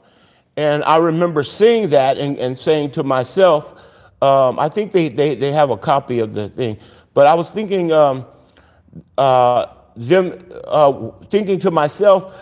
[0.56, 3.74] And I remember seeing that and, and saying to myself,
[4.22, 6.78] um, I think they, they, they have a copy of the thing,
[7.14, 8.26] but I was thinking, um,
[9.96, 12.34] them, uh, thinking to myself,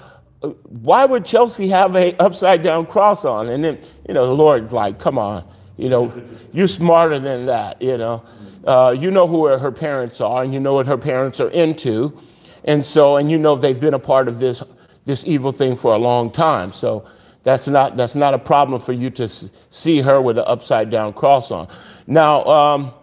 [0.41, 3.49] why would Chelsea have a upside down cross on?
[3.49, 5.45] And then, you know, the Lord's like, come on,
[5.77, 6.13] you know,
[6.53, 8.23] you're smarter than that, you know.
[8.65, 12.17] Uh, you know who her parents are, and you know what her parents are into.
[12.65, 14.61] And so, and you know they've been a part of this,
[15.05, 16.73] this evil thing for a long time.
[16.73, 17.07] So
[17.43, 19.29] that's not, that's not a problem for you to
[19.69, 21.69] see her with an upside down cross on.
[22.05, 22.93] Now, um,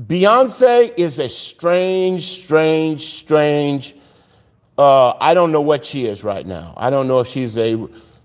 [0.00, 3.94] Beyonce is a strange, strange, strange
[4.76, 6.74] uh, I don't know what she is right now.
[6.76, 7.74] I don't know if she's a,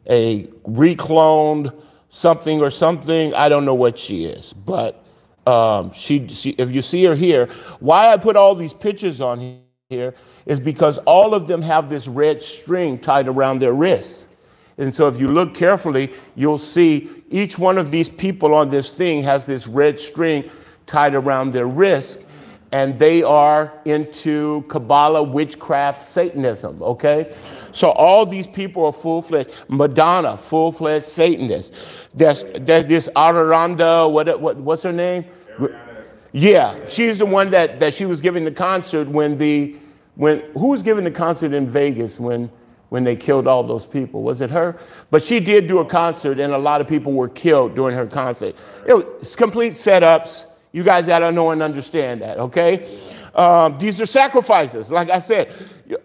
[0.10, 1.74] a recloned
[2.10, 3.34] something or something.
[3.36, 4.54] I don't know what she is.
[4.54, 5.04] But
[5.46, 7.48] um, she, she, if you see her here,
[7.80, 12.08] why I put all these pictures on here is because all of them have this
[12.08, 14.28] red string tied around their wrists.
[14.80, 18.92] And so if you look carefully, you'll see each one of these people on this
[18.94, 20.50] thing has this red string
[20.90, 22.26] tied around their wrist
[22.72, 27.36] and they are into Kabbalah, witchcraft, Satanism, okay?
[27.72, 29.52] So all these people are full-fledged.
[29.68, 31.74] Madonna, full-fledged Satanist.
[32.14, 35.26] There's, there's this Araranda, what, what, what's her name?
[36.32, 39.76] Yeah, she's the one that, that she was giving the concert when the,
[40.16, 42.52] when, who was giving the concert in Vegas when,
[42.90, 44.22] when they killed all those people?
[44.22, 44.80] Was it her?
[45.10, 48.06] But she did do a concert and a lot of people were killed during her
[48.06, 48.56] concert.
[48.88, 53.00] It was complete setups you guys got to know and understand that, okay?
[53.36, 54.92] Um, these are sacrifices.
[54.92, 55.54] Like I said,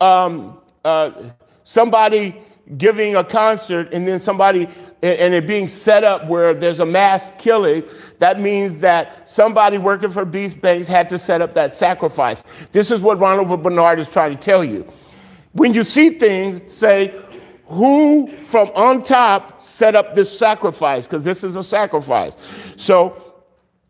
[0.00, 1.12] um, uh,
[1.62, 2.42] somebody
[2.79, 4.68] giving a concert and then somebody
[5.05, 7.83] and it being set up where there's a mass killing,
[8.20, 12.42] that means that somebody working for Beast Banks had to set up that sacrifice.
[12.72, 14.90] This is what Ronald Bernard is trying to tell you.
[15.53, 17.14] When you see things, say,
[17.66, 21.07] who from on top set up this sacrifice?
[21.07, 22.38] Because this is a sacrifice.
[22.77, 23.24] So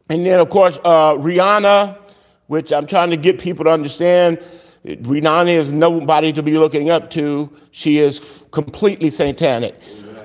[0.09, 1.99] and then, of course, uh, Rihanna,
[2.47, 4.38] which I'm trying to get people to understand.
[4.85, 7.51] Rihanna is nobody to be looking up to.
[7.71, 9.75] She is f- completely satanic.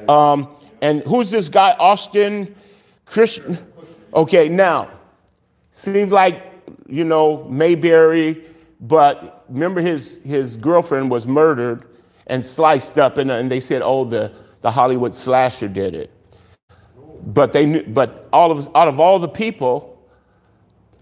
[0.10, 0.50] Um,
[0.82, 2.56] and who's this guy, Ashton
[3.06, 3.58] Kutcher?
[4.14, 4.90] Okay, now,
[5.72, 6.44] seems like,
[6.88, 8.44] you know, Mayberry,
[8.82, 11.86] but remember his, his girlfriend was murdered
[12.28, 16.12] and sliced up, and, and they said, oh, the, the Hollywood slasher did it.
[17.26, 19.98] But they knew, but all of out of all the people,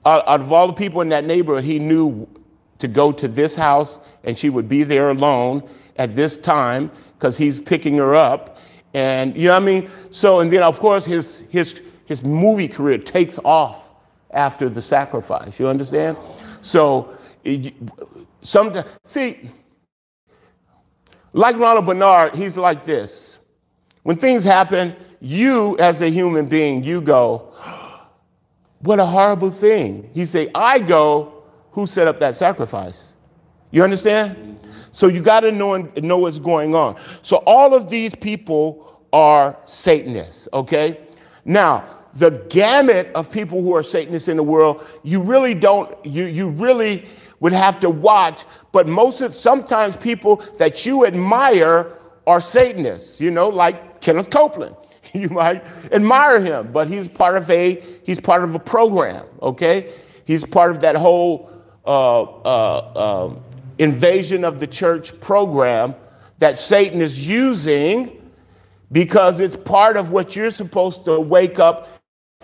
[0.05, 2.27] out, out of all the people in that neighborhood, he knew
[2.79, 7.37] to go to this house and she would be there alone at this time because
[7.37, 8.57] he's picking her up.
[8.93, 9.91] And you know what I mean?
[10.11, 13.91] So, and then of course his his his movie career takes off
[14.31, 15.59] after the sacrifice.
[15.59, 16.17] You understand?
[16.61, 17.17] So
[18.41, 19.51] some see,
[21.33, 23.36] like Ronald Bernard, he's like this.
[24.07, 27.51] When things happen, you as a human being, you go,
[28.79, 30.09] what a horrible thing.
[30.13, 33.15] He say, I go, who set up that sacrifice?
[33.69, 34.61] You understand?
[34.93, 36.95] So you got to know know what's going on.
[37.21, 41.01] So all of these people are Satanists, okay?
[41.43, 46.27] Now, the gamut of people who are Satanists in the world, you really don't, you,
[46.27, 47.05] you really
[47.41, 48.45] would have to watch.
[48.71, 51.91] But most of, sometimes people that you admire
[52.25, 54.75] are Satanists, you know, like Kenneth Copeland.
[55.13, 59.93] You might admire him, but he's part of a, he's part of a program, okay?
[60.25, 61.49] He's part of that whole
[61.85, 63.35] uh, uh, uh,
[63.79, 65.95] invasion of the church program
[66.39, 68.29] that Satan is using
[68.91, 71.87] because it's part of what you're supposed to wake up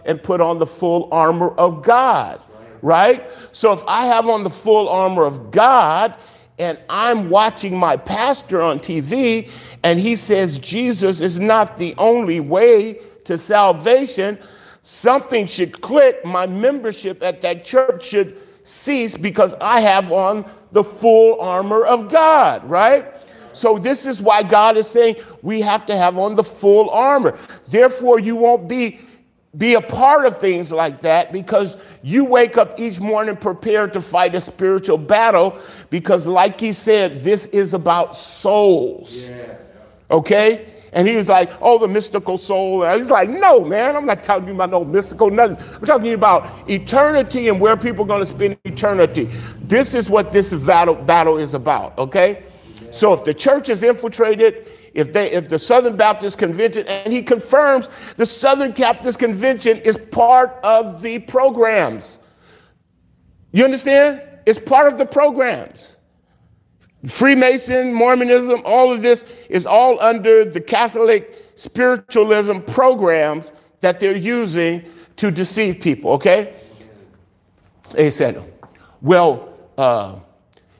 [0.05, 2.41] and put on the full armor of God,
[2.81, 3.25] right?
[3.51, 6.17] So if I have on the full armor of God
[6.59, 9.49] and I'm watching my pastor on TV
[9.83, 14.37] and he says Jesus is not the only way to salvation,
[14.83, 16.23] something should click.
[16.25, 22.09] My membership at that church should cease because I have on the full armor of
[22.09, 23.05] God, right?
[23.53, 27.37] So, this is why God is saying we have to have on the full armor.
[27.69, 28.99] Therefore, you won't be
[29.57, 34.01] be a part of things like that because you wake up each morning prepared to
[34.01, 35.59] fight a spiritual battle
[35.91, 39.29] because like he said this is about souls.
[39.29, 39.57] Yeah.
[40.09, 40.69] okay?
[40.91, 42.83] And he was like oh the mystical soul.
[42.83, 45.57] And he's like no man i'm not talking about no mystical nothing.
[45.75, 49.29] I'm talking about eternity and where people are going to spend eternity.
[49.61, 52.41] This is what this battle, battle is about okay?
[52.81, 52.87] Yeah.
[52.89, 57.21] so if the church is infiltrated if they if the Southern Baptist Convention, and he
[57.21, 62.19] confirms the Southern Baptist Convention is part of the programs.
[63.51, 64.21] You understand?
[64.45, 65.95] It's part of the programs.
[67.07, 73.51] Freemason, Mormonism, all of this is all under the Catholic spiritualism programs
[73.81, 74.83] that they're using
[75.17, 76.55] to deceive people, okay?
[78.09, 78.43] Said,
[79.01, 80.19] well, uh,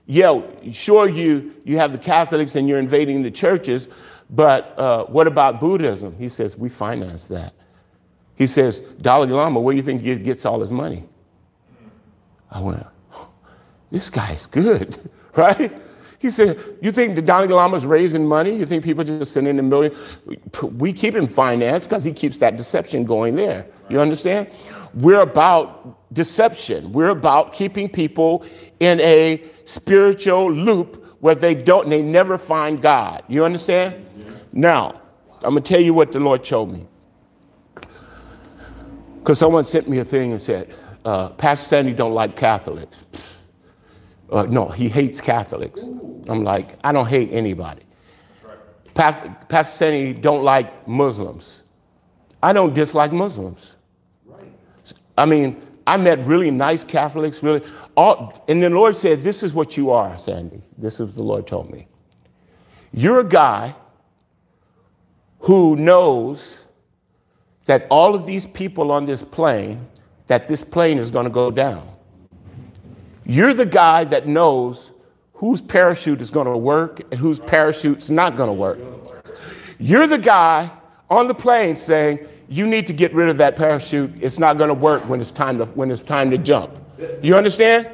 [0.05, 3.89] yeah, sure, you, you have the Catholics and you're invading the churches,
[4.33, 6.15] but uh, what about Buddhism?
[6.17, 7.53] He says, we finance that.
[8.35, 11.03] He says, Dalai Lama, where do you think he gets all his money?
[12.49, 12.83] I went,
[13.91, 14.97] this guy's good,
[15.35, 15.71] right?
[16.17, 18.55] He said, you think the Dalai Lama's raising money?
[18.55, 19.95] You think people just sending a million?
[20.63, 23.67] We keep him financed because he keeps that deception going there.
[23.87, 24.49] You understand?
[24.95, 26.91] We're about deception.
[26.91, 28.45] We're about keeping people
[28.79, 33.23] in a spiritual loop where they don't, they never find God.
[33.27, 34.05] You understand?
[34.53, 35.01] Now,
[35.43, 36.85] I'm going to tell you what the Lord showed me.
[39.17, 43.03] Because someone sent me a thing and said, uh, Pastor Sandy don't like Catholics.
[44.31, 45.83] Uh, no, he hates Catholics.
[46.27, 47.81] I'm like, I don't hate anybody.
[48.93, 51.63] Pastor, Pastor Sandy don't like Muslims.
[52.41, 53.75] I don't dislike Muslims.
[55.17, 57.61] I mean, I met really nice Catholics, really.
[57.95, 60.61] All, and the Lord said, This is what you are, Sandy.
[60.77, 61.87] This is what the Lord told me.
[62.91, 63.75] You're a guy
[65.43, 66.65] who knows
[67.65, 69.85] that all of these people on this plane,
[70.27, 71.85] that this plane is going to go down.
[73.25, 74.91] You're the guy that knows
[75.33, 78.79] whose parachute is going to work and whose parachute's not going to work.
[79.79, 80.71] You're the guy
[81.09, 84.13] on the plane saying, you need to get rid of that parachute.
[84.21, 86.71] It's not going to work when it's time to when it's time to jump.
[87.21, 87.89] You understand?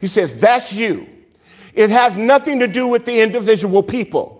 [0.00, 1.08] He says that's you.
[1.74, 4.35] It has nothing to do with the individual people.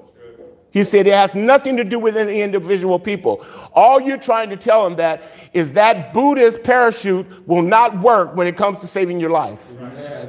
[0.71, 3.47] He said it has nothing to do with any individual people.
[3.73, 5.23] All you're trying to tell him that
[5.55, 9.75] is that Buddhist parachute will not work when it comes to saving your life.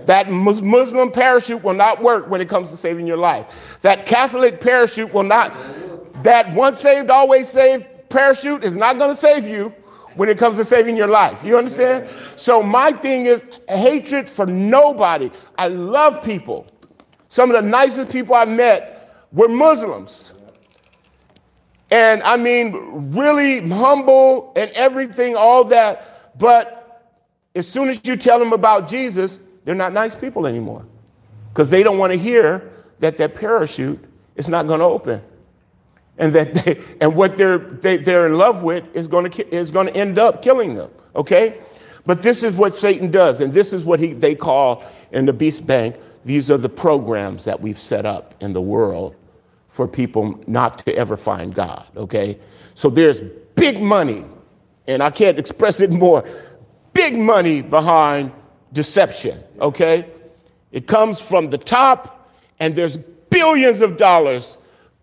[0.06, 3.45] That Muslim parachute will not work when it comes to saving your life.
[3.82, 5.54] That Catholic parachute will not,
[6.23, 9.73] that once saved, always saved parachute is not going to save you
[10.15, 11.43] when it comes to saving your life.
[11.43, 12.10] You understand?
[12.38, 15.30] So my thing is hatred for nobody.
[15.58, 16.67] I love people.
[17.28, 18.96] Some of the nicest people I've met
[19.32, 20.34] were Muslims.
[21.90, 26.38] And I mean, really humble and everything, all that.
[26.38, 27.13] But
[27.56, 30.86] as soon as you tell them about Jesus, they're not nice people anymore
[31.52, 34.04] because they don't want to hear that that parachute
[34.36, 35.22] is not going to open
[36.18, 39.71] and that they, and what they're they, they're in love with is going to is
[39.71, 41.60] going to end up killing them okay
[42.06, 45.34] but this is what satan does and this is what he, they call in the
[45.34, 45.96] beast bank
[46.28, 49.15] these are the programs that we've set up in the world
[49.69, 52.38] for people not to ever find God, okay?
[52.73, 53.21] So there's
[53.56, 54.25] big money,
[54.88, 56.28] and I can't express it more
[56.94, 58.34] big money behind
[58.73, 60.12] deception, okay?
[60.73, 62.98] It comes from the top, and there's
[63.30, 64.58] billions of dollars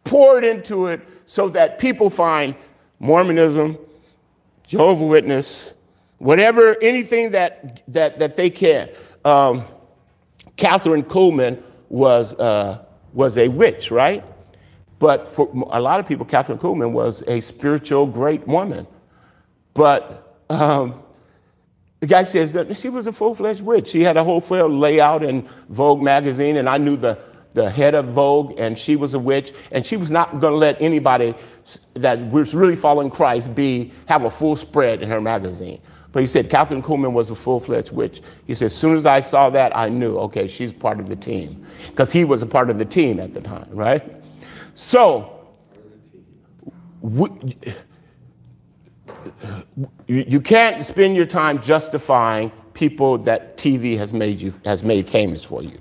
[0.04, 2.54] poured into it so that people find
[2.98, 3.78] Mormonism,
[4.66, 5.72] Jehovah Witness,
[6.18, 8.90] whatever, anything that, that, that they can.
[9.24, 9.64] Um,
[10.56, 14.24] Kathryn Kuhlman was, uh, was a witch, right?
[14.98, 18.86] But for a lot of people, Kathryn Kuhlman was a spiritual great woman.
[19.74, 21.02] But um,
[22.00, 23.88] the guy says that she was a full fledged witch.
[23.88, 27.18] She had a whole full layout in Vogue magazine, and I knew the,
[27.54, 30.58] the head of Vogue, and she was a witch, and she was not going to
[30.58, 31.34] let anybody
[31.94, 35.80] that was really following Christ be have a full spread in her magazine.
[36.14, 38.22] But he said Kathryn Kuhlman was a full fledged witch.
[38.46, 41.16] He said, as soon as I saw that, I knew, okay, she's part of the
[41.16, 41.66] team.
[41.88, 44.00] Because he was a part of the team at the time, right?
[44.76, 45.44] So,
[47.00, 47.28] we,
[50.06, 55.42] you can't spend your time justifying people that TV has made you has made famous
[55.42, 55.78] for you.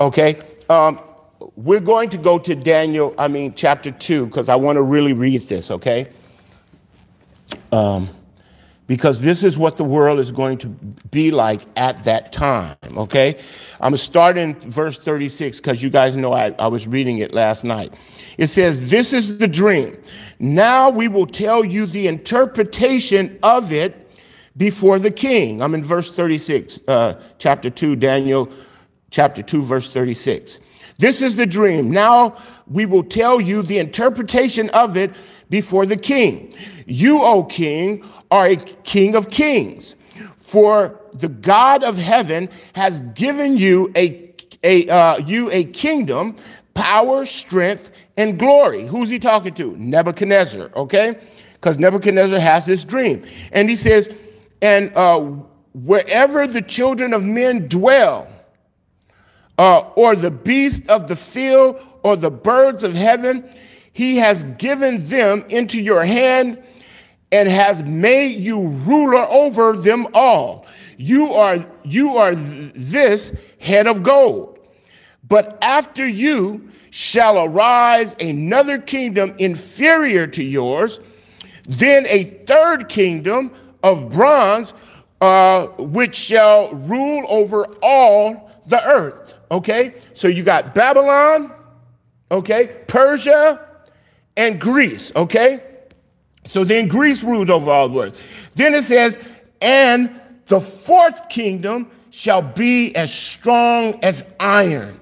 [0.00, 1.00] Okay, um,
[1.56, 3.16] we're going to go to Daniel.
[3.18, 5.72] I mean, chapter two, because I want to really read this.
[5.72, 6.08] Okay.
[7.72, 8.15] Um,
[8.86, 13.36] because this is what the world is going to be like at that time, okay?
[13.80, 17.34] I'm gonna start in verse 36 because you guys know I, I was reading it
[17.34, 17.98] last night.
[18.38, 20.00] It says, This is the dream.
[20.38, 24.08] Now we will tell you the interpretation of it
[24.56, 25.60] before the king.
[25.60, 28.50] I'm in verse 36, uh, chapter 2, Daniel
[29.10, 30.60] chapter 2, verse 36.
[30.98, 31.90] This is the dream.
[31.90, 35.12] Now we will tell you the interpretation of it
[35.50, 36.54] before the king.
[36.86, 39.96] You, O king, are a king of kings.
[40.36, 46.36] For the God of heaven has given you a, a uh, you a kingdom,
[46.74, 48.86] power, strength, and glory.
[48.86, 49.76] Who's he talking to?
[49.76, 51.18] Nebuchadnezzar, okay?
[51.54, 53.24] Because Nebuchadnezzar has this dream.
[53.52, 54.08] And he says,
[54.62, 55.20] and uh,
[55.74, 58.28] wherever the children of men dwell,
[59.58, 63.50] uh, or the beast of the field, or the birds of heaven,
[63.92, 66.62] he has given them into your hand
[67.32, 70.66] and has made you ruler over them all.
[70.96, 74.58] You are, you are this head of gold.
[75.28, 81.00] But after you shall arise another kingdom inferior to yours,
[81.68, 83.50] then a third kingdom
[83.82, 84.72] of bronze,
[85.20, 89.34] uh, which shall rule over all the earth.
[89.50, 89.94] Okay?
[90.14, 91.52] So you got Babylon,
[92.30, 93.60] okay, Persia,
[94.36, 95.62] and Greece, okay?
[96.46, 98.20] So then Greece ruled over all the world.
[98.54, 99.18] Then it says,
[99.60, 105.00] and the fourth kingdom shall be as strong as iron,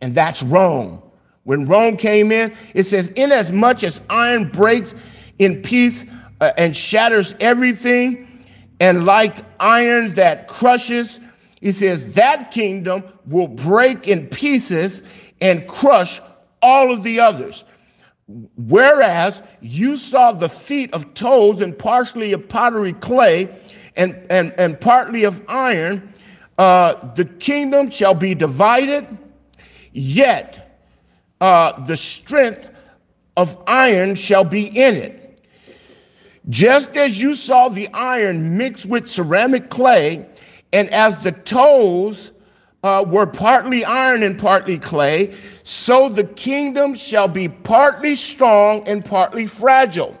[0.00, 1.02] and that's Rome.
[1.44, 4.94] When Rome came in, it says, inasmuch as iron breaks
[5.38, 6.04] in piece
[6.40, 8.44] uh, and shatters everything,
[8.78, 11.18] and like iron that crushes,
[11.60, 15.02] it says that kingdom will break in pieces
[15.40, 16.20] and crush
[16.60, 17.64] all of the others.
[18.56, 23.48] Whereas you saw the feet of toes and partially of pottery clay
[23.96, 26.12] and, and, and partly of iron,
[26.58, 29.06] uh, the kingdom shall be divided,
[29.92, 30.80] yet
[31.40, 32.68] uh, the strength
[33.36, 35.40] of iron shall be in it.
[36.48, 40.26] Just as you saw the iron mixed with ceramic clay,
[40.72, 42.32] and as the toes
[42.82, 49.04] uh, were partly iron and partly clay, so the kingdom shall be partly strong and
[49.04, 50.18] partly fragile.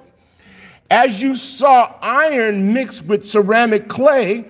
[0.90, 4.44] As you saw iron mixed with ceramic clay,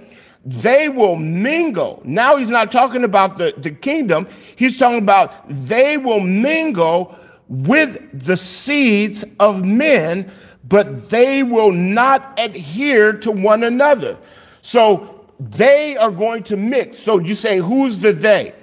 [0.44, 2.02] they will mingle.
[2.04, 7.16] Now he's not talking about the, the kingdom, he's talking about they will mingle
[7.48, 10.30] with the seeds of men,
[10.64, 14.18] but they will not adhere to one another.
[14.62, 15.11] So
[15.51, 16.99] they are going to mix.
[16.99, 18.55] So you say, who's the they?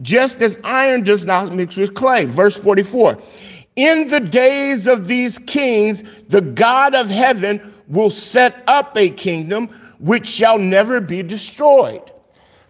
[0.00, 2.24] Just as iron does not mix with clay.
[2.24, 3.20] Verse 44.
[3.76, 9.68] In the days of these kings, the God of heaven will set up a kingdom
[9.98, 12.12] which shall never be destroyed.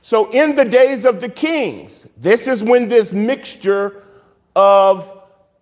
[0.01, 4.05] So, in the days of the kings, this is when this mixture
[4.57, 5.14] of,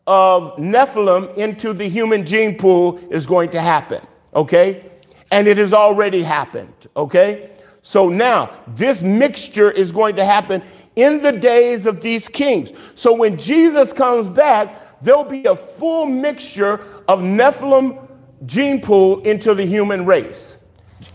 [0.07, 4.01] of Nephilim into the human gene pool is going to happen,
[4.35, 4.91] okay?
[5.33, 7.56] And it has already happened, okay?
[7.87, 10.61] So now this mixture is going to happen
[10.97, 12.73] in the days of these kings.
[12.97, 18.05] So when Jesus comes back, there'll be a full mixture of Nephilim
[18.45, 20.59] gene pool into the human race.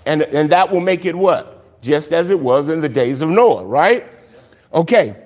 [0.05, 1.82] And, and that will make it what?
[1.82, 4.09] Just as it was in the days of Noah, right?
[4.74, 5.17] Okay.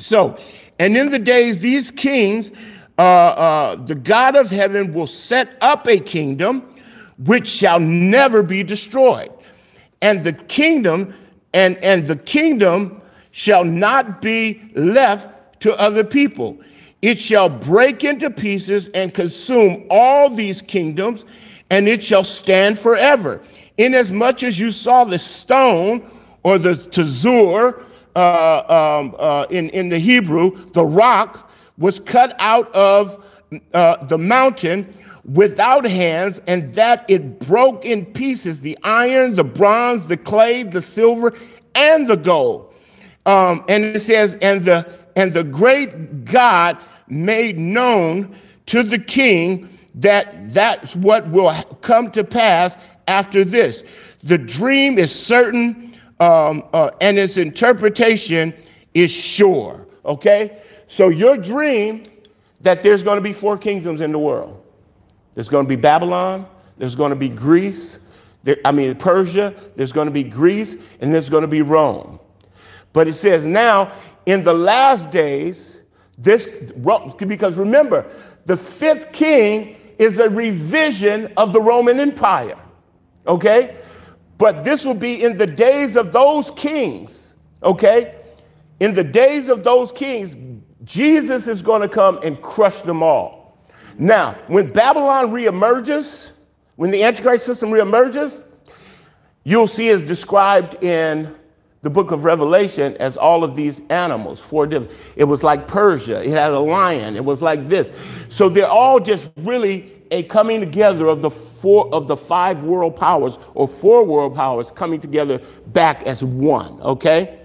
[0.00, 0.36] So,
[0.80, 2.50] and in the days, these kings,
[2.98, 6.74] uh, uh, the God of heaven will set up a kingdom
[7.16, 9.30] which shall never be destroyed
[10.04, 11.14] and the kingdom
[11.54, 13.00] and, and the kingdom
[13.30, 16.58] shall not be left to other people.
[17.00, 21.24] It shall break into pieces and consume all these kingdoms,
[21.70, 23.40] and it shall stand forever.
[23.78, 26.08] Inasmuch as you saw the stone
[26.42, 27.82] or the tazur,
[28.14, 33.24] uh, um, uh, in, in the Hebrew, the rock was cut out of
[33.72, 34.94] uh, the mountain
[35.24, 40.82] without hands, and that it broke in pieces the iron, the bronze, the clay, the
[40.82, 41.34] silver,
[41.74, 42.74] and the gold.
[43.26, 46.76] Um, and it says, and the and the great God
[47.08, 53.84] made known to the king that that's what will come to pass after this.
[54.22, 58.54] The dream is certain, um, uh, and its interpretation
[58.92, 59.86] is sure.
[60.04, 62.02] Okay, so your dream
[62.60, 64.63] that there's going to be four kingdoms in the world.
[65.34, 66.46] There's going to be Babylon,
[66.78, 67.98] there's going to be Greece,
[68.44, 72.20] there, I mean, Persia, there's going to be Greece, and there's going to be Rome.
[72.92, 73.92] But it says now,
[74.26, 75.82] in the last days,
[76.18, 78.06] this, because remember,
[78.46, 82.58] the fifth king is a revision of the Roman Empire,
[83.26, 83.76] okay?
[84.36, 88.16] But this will be in the days of those kings, okay?
[88.80, 90.36] In the days of those kings,
[90.84, 93.43] Jesus is going to come and crush them all.
[93.98, 96.32] Now, when Babylon reemerges,
[96.76, 98.44] when the Antichrist system reemerges,
[99.44, 101.34] you'll see is described in
[101.82, 104.44] the book of Revelation as all of these animals.
[104.44, 104.90] Four different.
[105.16, 106.24] It was like Persia.
[106.24, 107.14] It had a lion.
[107.14, 107.90] It was like this.
[108.28, 112.96] So they're all just really a coming together of the four of the five world
[112.96, 116.80] powers or four world powers coming together back as one.
[116.80, 117.38] Okay,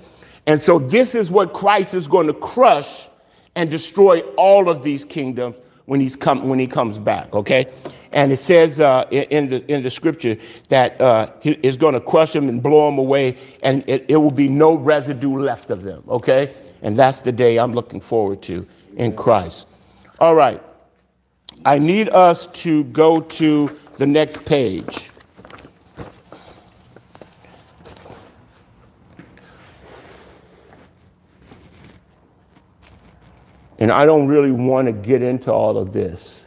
[0.47, 3.09] and so this is what Christ is going to crush
[3.55, 5.57] and destroy all of these kingdoms
[5.89, 7.33] when he's come when he comes back.
[7.33, 7.67] Okay,
[8.11, 10.37] and it says uh, in the in the scripture
[10.67, 14.17] that uh, he is going to crush them and blow them away, and it, it
[14.17, 16.03] will be no residue left of them.
[16.07, 18.67] Okay, and that's the day I'm looking forward to
[18.97, 19.67] in Christ.
[20.19, 20.61] All right,
[21.65, 25.08] I need us to go to the next page.
[33.79, 36.43] And I don't really want to get into all of this,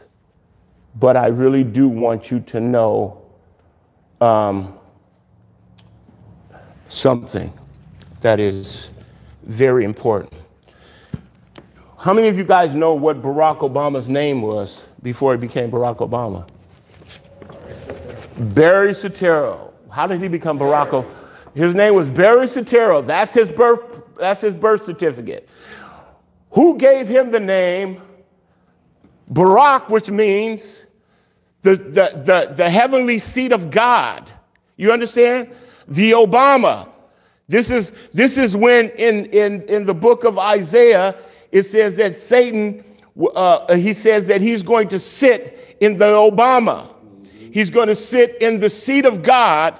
[0.95, 3.23] but I really do want you to know
[4.21, 4.77] um,
[6.89, 7.51] something
[8.21, 8.91] that is
[9.41, 10.33] very important.
[11.97, 16.07] How many of you guys know what Barack Obama's name was before he became Barack
[16.07, 16.47] Obama?
[18.53, 19.71] Barry Soetoro.
[19.89, 21.09] How did he become Barack
[21.55, 23.03] His name was Barry Soetoro.
[23.03, 24.03] That's his birth.
[24.17, 25.49] That's his birth certificate
[26.53, 28.01] who gave him the name
[29.27, 30.85] Barak, which means
[31.61, 34.31] the, the, the, the heavenly seat of God.
[34.77, 35.49] You understand?
[35.87, 36.89] The Obama.
[37.47, 41.15] This is, this is when in, in, in the book of Isaiah,
[41.51, 42.83] it says that Satan,
[43.33, 46.93] uh, he says that he's going to sit in the Obama.
[47.31, 49.79] He's going to sit in the seat of God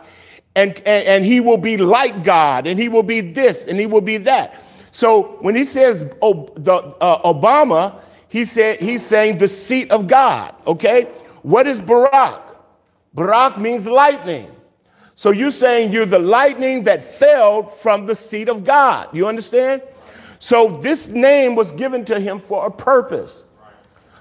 [0.56, 3.86] and, and, and he will be like God and he will be this and he
[3.86, 4.64] will be that.
[4.94, 10.06] So when he says oh, the, uh, Obama, he said he's saying the seat of
[10.06, 10.54] God.
[10.68, 11.06] Okay,
[11.42, 12.56] what is Barak?
[13.16, 14.52] Barak means lightning.
[15.16, 19.10] So you're saying you're the lightning that fell from the seat of God.
[19.14, 19.82] You understand?
[20.38, 23.46] So this name was given to him for a purpose.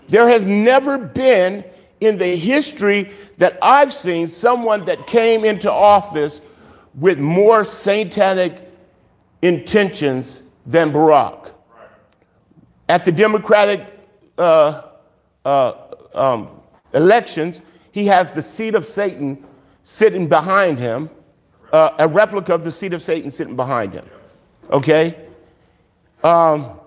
[0.09, 1.67] There has never been
[2.01, 6.41] in the history that I've seen someone that came into office
[6.95, 8.73] with more satanic
[9.43, 11.53] intentions than Barack.
[12.89, 13.87] At the Democratic
[14.39, 14.83] uh,
[15.45, 15.73] uh,
[16.15, 16.61] um,
[16.95, 17.61] elections,
[17.91, 19.45] he has the seat of Satan
[19.83, 21.11] sitting behind him,
[21.73, 24.09] uh, a replica of the seat of Satan sitting behind him.
[24.71, 25.29] Okay?
[26.23, 26.79] Um,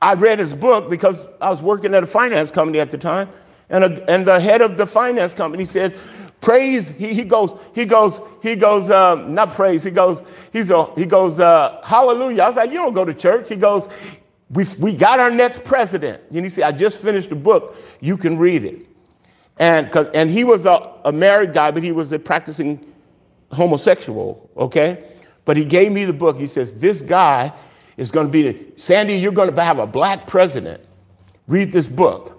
[0.00, 3.28] I read his book because I was working at a finance company at the time,
[3.70, 5.94] and, a, and the head of the finance company said,
[6.42, 10.22] praise he, he goes he goes he goes um, not praise he goes
[10.52, 12.42] he's a, he goes uh, hallelujah.
[12.42, 13.48] I was like you don't go to church.
[13.48, 13.88] He goes
[14.50, 16.20] we, we got our next president.
[16.30, 17.76] And he said i just finished the book.
[18.00, 18.86] You can read it.
[19.56, 22.84] And and he was a, a married guy but he was a practicing
[23.52, 25.04] homosexual okay?
[25.44, 26.38] But he gave me the book.
[26.38, 27.52] He says this guy
[27.96, 30.84] is going to be the, sandy you're going to have a black president.
[31.46, 32.31] Read this book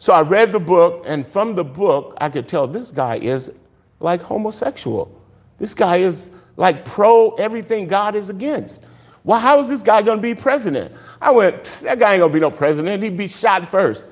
[0.00, 3.52] so I read the book, and from the book, I could tell this guy is
[4.00, 5.14] like homosexual.
[5.58, 8.82] This guy is like pro everything God is against.
[9.24, 10.94] Well, how is this guy going to be president?
[11.20, 13.02] I went, that guy ain't going to be no president.
[13.02, 14.06] He'd be shot first.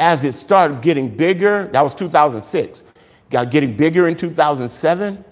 [0.00, 2.82] As it started getting bigger, that was 2006,
[3.28, 5.22] got getting bigger in 2007.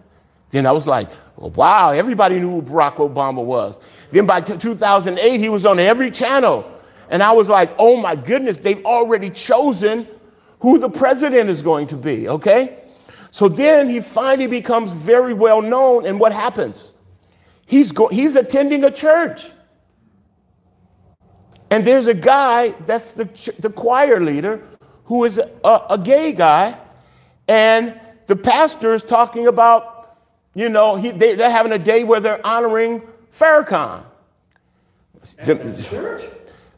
[0.51, 3.81] Then I was like, well, wow, everybody knew who Barack Obama was.
[4.11, 6.71] Then by 2008, he was on every channel.
[7.11, 10.09] And I was like, oh my goodness, they've already chosen
[10.61, 12.79] who the president is going to be, okay?
[13.31, 16.95] So then he finally becomes very well known, and what happens?
[17.67, 19.51] He's, go, he's attending a church.
[21.71, 23.25] And there's a guy that's the,
[23.59, 24.63] the choir leader
[25.07, 26.79] who is a, a gay guy.
[27.49, 30.17] And the pastor is talking about,
[30.55, 33.03] you know, he, they, are having a day where they're honoring
[33.33, 34.05] Farrakhan.
[35.45, 35.55] The,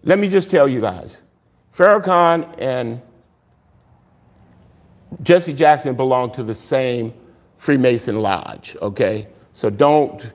[0.07, 1.23] let me just tell you guys
[1.75, 3.03] Farrakhan and
[5.23, 7.13] Jesse Jackson belong to the same
[7.59, 9.29] Freemason lodge, okay?
[9.53, 10.33] So don't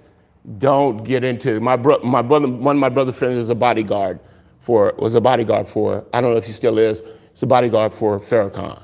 [0.58, 4.20] don't get into my bro, my brother one of my brother friends is a bodyguard
[4.60, 7.02] for was a bodyguard for I don't know if he still is.
[7.32, 8.84] It's a bodyguard for Farrakhan.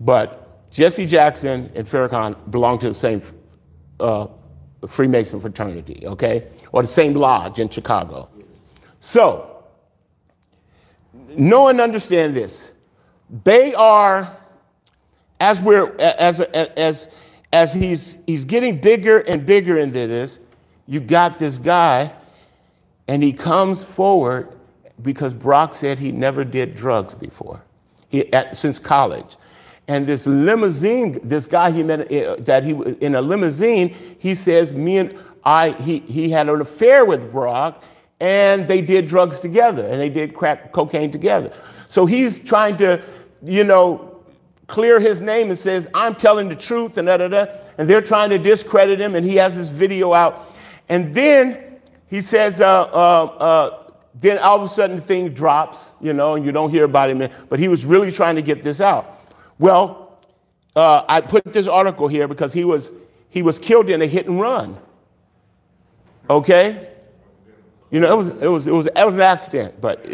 [0.00, 3.22] But Jesse Jackson and Farrakhan belong to the same
[4.00, 4.26] uh,
[4.88, 6.48] Freemason fraternity, okay?
[6.72, 8.30] Or the same lodge in Chicago.
[9.00, 9.49] So,
[11.36, 12.72] know and understand this.
[13.44, 14.36] They are,
[15.38, 17.08] as we're as as
[17.52, 20.40] as he's he's getting bigger and bigger into this,
[20.86, 22.12] you got this guy,
[23.08, 24.56] and he comes forward
[25.02, 27.62] because Brock said he never did drugs before,
[28.08, 29.36] he, at, since college.
[29.88, 34.72] And this limousine, this guy he met uh, that he in a limousine, he says,
[34.72, 37.82] me and I, he, he had an affair with Brock,
[38.20, 41.52] and they did drugs together, and they did crack cocaine together.
[41.88, 43.02] So he's trying to,
[43.42, 44.22] you know,
[44.66, 47.46] clear his name and says, I'm telling the truth, and da da da.
[47.78, 50.54] And they're trying to discredit him, and he has this video out.
[50.88, 55.90] And then he says, uh, uh, uh, then all of a sudden the thing drops,
[56.00, 57.28] you know, and you don't hear about him.
[57.48, 59.18] But he was really trying to get this out.
[59.58, 60.18] Well,
[60.76, 62.90] uh, I put this article here because he was
[63.30, 64.76] he was killed in a hit and run.
[66.28, 66.89] Okay,
[67.90, 70.04] you know it was it was it was, it was an accident, but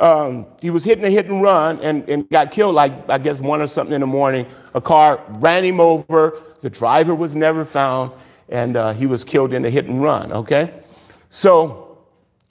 [0.00, 3.40] um, he was hitting a hit and run and, and got killed like I guess
[3.40, 4.46] one or something in the morning.
[4.74, 6.40] A car ran him over.
[6.60, 8.12] The driver was never found,
[8.48, 10.32] and uh, he was killed in a hit and run.
[10.32, 10.72] Okay,
[11.28, 11.86] so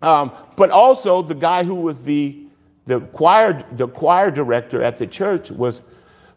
[0.06, 2.45] um, but also, the guy who was the,
[2.86, 5.82] the, choir, the choir director at the church was,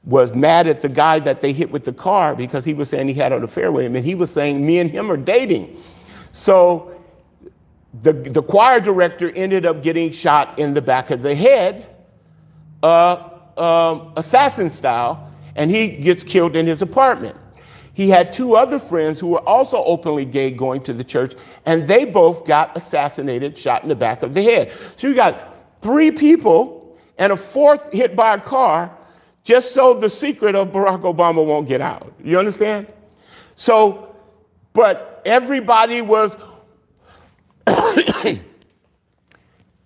[0.04, 3.08] was mad at the guy that they hit with the car because he was saying
[3.08, 3.96] he had an affair with him.
[3.96, 5.82] And he was saying, Me and him are dating.
[6.32, 6.97] So
[7.94, 11.86] the, the choir director ended up getting shot in the back of the head,
[12.82, 17.36] uh, uh, assassin style, and he gets killed in his apartment.
[17.94, 21.34] He had two other friends who were also openly gay going to the church,
[21.66, 24.72] and they both got assassinated, shot in the back of the head.
[24.94, 28.96] So you got three people and a fourth hit by a car
[29.42, 32.12] just so the secret of Barack Obama won't get out.
[32.22, 32.86] You understand?
[33.56, 34.14] So,
[34.74, 36.36] but everybody was,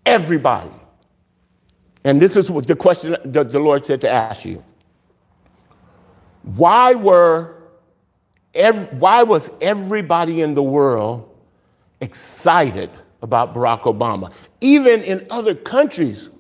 [0.07, 0.71] everybody.
[2.05, 4.63] And this is what the question that the Lord said to ask you.
[6.43, 7.63] Why were
[8.55, 11.29] Every, why was everybody in the world
[12.01, 12.91] excited
[13.23, 14.33] about Barack Obama?
[14.61, 16.31] Even in other countries,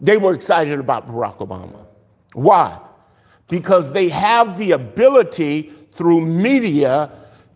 [0.00, 1.86] they were excited about Barack Obama.
[2.34, 2.78] Why?
[3.48, 7.10] Because they have the ability through media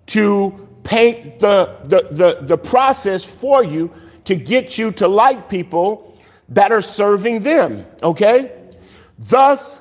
[0.07, 3.93] to paint the, the, the, the process for you
[4.25, 6.15] to get you to like people
[6.49, 8.53] that are serving them, okay?
[9.19, 9.81] Thus,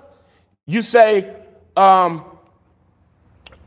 [0.65, 1.35] you say,
[1.75, 2.25] um,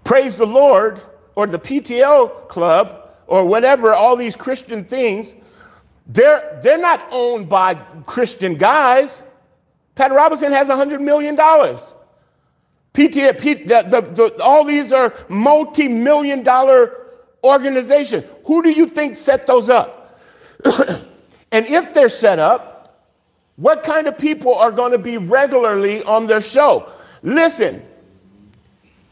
[0.04, 1.00] praise the Lord
[1.34, 5.34] or the PTL club or whatever, all these Christian things,
[6.06, 7.74] they're, they're not owned by
[8.06, 9.24] Christian guys.
[9.94, 11.36] Pat Robertson has $100 million.
[11.36, 17.03] PTA, P, the, the, the, all these are multi million dollar
[17.44, 18.24] organizations.
[18.46, 20.20] Who do you think set those up?
[20.64, 22.74] and if they're set up,
[23.56, 26.90] what kind of people are going to be regularly on their show?
[27.22, 27.84] Listen,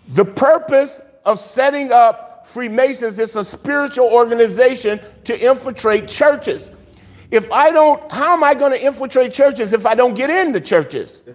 [0.08, 6.72] the purpose of setting up Freemasons is a spiritual organization to infiltrate churches.
[7.30, 10.60] If I don't, how am I going to infiltrate churches if I don't get into
[10.60, 11.22] churches?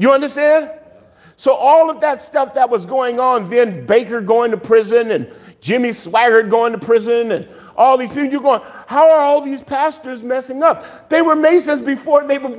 [0.00, 0.70] You understand?
[1.34, 5.28] So all of that stuff that was going on, then Bakker going to prison and
[5.60, 9.62] Jimmy Swaggart going to prison and all these people, you're going, how are all these
[9.62, 11.08] pastors messing up?
[11.08, 12.56] They were Masons before they were,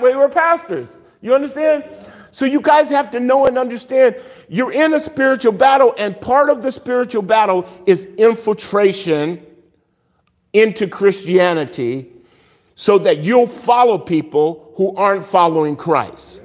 [0.00, 0.98] they were pastors.
[1.20, 1.84] You understand?
[2.30, 4.16] So you guys have to know and understand
[4.48, 9.44] you're in a spiritual battle, and part of the spiritual battle is infiltration
[10.52, 12.10] into Christianity
[12.74, 16.41] so that you'll follow people who aren't following Christ.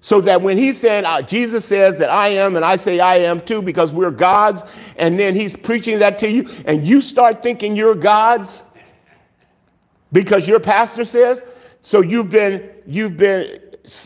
[0.00, 3.16] So that when he's saying, uh, Jesus says that I am, and I say I
[3.18, 4.62] am too, because we're gods,
[4.96, 8.64] and then he's preaching that to you, and you start thinking you're gods
[10.12, 11.42] because your pastor says,
[11.82, 13.60] so you've been, you've been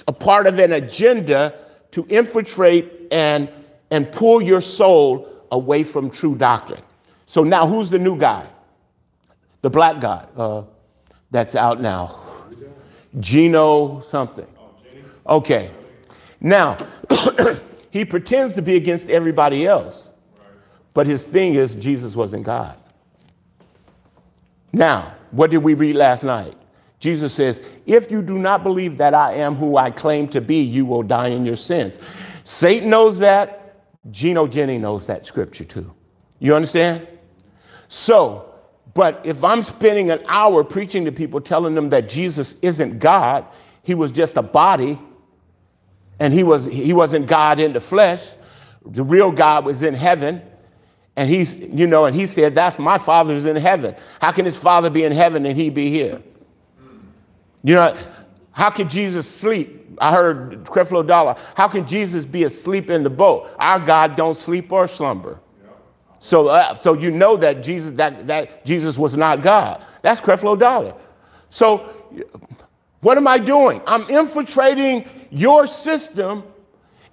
[0.09, 1.55] a part of an agenda
[1.93, 3.49] to infiltrate and,
[3.91, 6.83] and pull your soul away from true doctrine.
[7.27, 8.47] So now who's the new guy?
[9.63, 10.65] The black guy uh,
[11.31, 12.21] that's out now.
[13.21, 14.47] Gino something.
[15.27, 15.71] Okay.
[16.45, 16.77] Now,
[17.91, 20.11] he pretends to be against everybody else,
[20.93, 22.79] but his thing is Jesus wasn't God.
[24.71, 26.55] Now, what did we read last night?
[27.01, 30.61] Jesus says, If you do not believe that I am who I claim to be,
[30.61, 31.99] you will die in your sins.
[32.45, 33.79] Satan knows that.
[34.11, 35.95] Gino Jenny knows that scripture too.
[36.41, 37.09] You understand?
[37.89, 38.53] So,
[38.93, 43.47] but if I'm spending an hour preaching to people, telling them that Jesus isn't God,
[43.83, 44.99] he was just a body,
[46.19, 48.35] and he, was, he wasn't God in the flesh,
[48.87, 50.43] the real God was in heaven.
[51.17, 53.95] And he's, you know, and he said, That's my father's in heaven.
[54.21, 56.21] How can his father be in heaven and he be here?
[57.63, 57.97] You know,
[58.51, 59.97] how can Jesus sleep?
[59.99, 61.37] I heard Creflo Dollar.
[61.55, 63.51] How can Jesus be asleep in the boat?
[63.59, 65.41] Our God don't sleep or slumber.
[66.19, 69.85] So, uh, so you know that Jesus that, that Jesus was not God.
[70.03, 70.95] That's Creflo Dollar.
[71.51, 71.91] So,
[73.05, 73.81] what am I doing?
[73.87, 76.43] I'm infiltrating your system,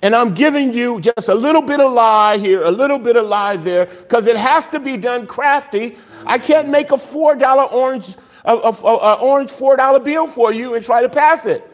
[0.01, 3.27] and I'm giving you just a little bit of lie here, a little bit of
[3.27, 5.97] lie there, because it has to be done crafty.
[6.25, 8.15] I can't make a four dollar orange
[8.45, 11.67] a, a, a orange four dollar bill for you and try to pass it.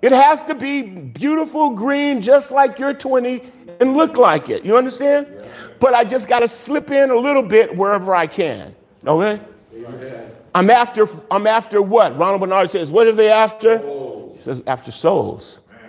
[0.00, 3.42] It has to be beautiful green, just like your 20,
[3.80, 4.64] and look like it.
[4.64, 5.42] You understand?
[5.82, 8.72] but I just got to slip in a little bit wherever I can.
[9.04, 9.40] Okay?
[10.54, 12.16] I'm after, I'm after what?
[12.18, 13.78] Ronald Bernard says, what are they after?
[13.78, 14.36] Souls.
[14.36, 15.60] He says, after souls.
[15.70, 15.80] Man.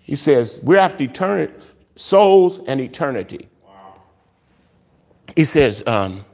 [0.00, 1.54] He says, we're after eternity,
[1.96, 3.48] souls and eternity.
[3.64, 4.02] Wow.
[5.34, 6.24] He says, um,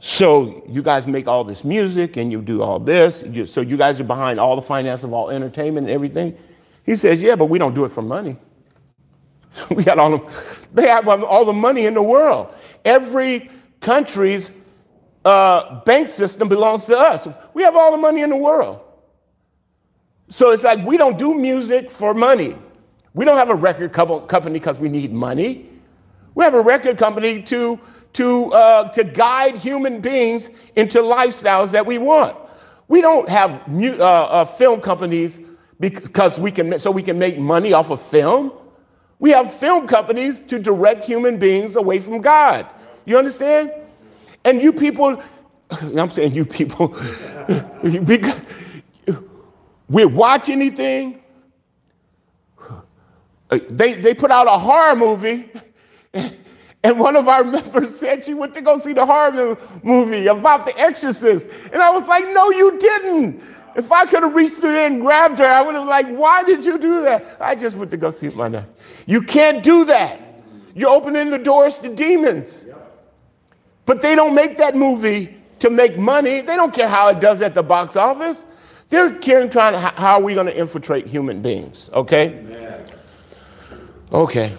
[0.00, 3.22] so you guys make all this music and you do all this.
[3.30, 6.36] You, so you guys are behind all the finance of all entertainment and everything.
[6.86, 8.38] He says, yeah, but we don't do it for money.
[9.70, 12.54] we got all the, they have all the money in the world.
[12.86, 13.50] Every
[13.80, 14.50] country's
[15.24, 17.28] uh, bank system belongs to us.
[17.54, 18.80] We have all the money in the world.
[20.28, 22.56] So it's like we don't do music for money.
[23.14, 25.68] We don't have a record company because we need money.
[26.34, 27.78] We have a record company to,
[28.12, 32.36] to, uh, to guide human beings into lifestyles that we want.
[32.86, 35.40] We don't have mu- uh, uh film companies
[35.80, 38.52] because we can, so we can make money off of film.
[39.18, 42.66] We have film companies to direct human beings away from God.
[43.04, 43.72] You understand?
[44.44, 45.22] And you people,
[45.70, 46.88] I'm saying you people,
[48.04, 48.44] because
[49.88, 51.22] we watch anything.
[53.50, 55.50] Uh, they, they put out a horror movie,
[56.14, 60.64] and one of our members said she went to go see the horror movie about
[60.66, 61.48] the exorcist.
[61.72, 63.42] And I was like, no, you didn't.
[63.76, 66.44] If I could have reached through there and grabbed her, I would have like, why
[66.44, 67.36] did you do that?
[67.40, 68.72] I just went to go see my nephew.
[69.06, 70.20] You can't do that.
[70.74, 72.68] You're opening the doors to demons.
[73.90, 76.42] But they don't make that movie to make money.
[76.42, 78.46] They don't care how it does at the box office.
[78.88, 82.84] They're caring trying how are we going to infiltrate human beings, okay?
[84.12, 84.56] Okay.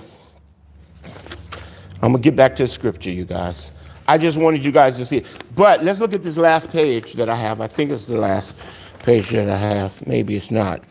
[1.05, 3.71] I'm going to get back to the scripture, you guys.
[4.05, 5.25] I just wanted you guys to see it.
[5.55, 7.61] But let's look at this last page that I have.
[7.61, 8.53] I think it's the last
[8.99, 10.05] page that I have.
[10.05, 10.84] Maybe it's not.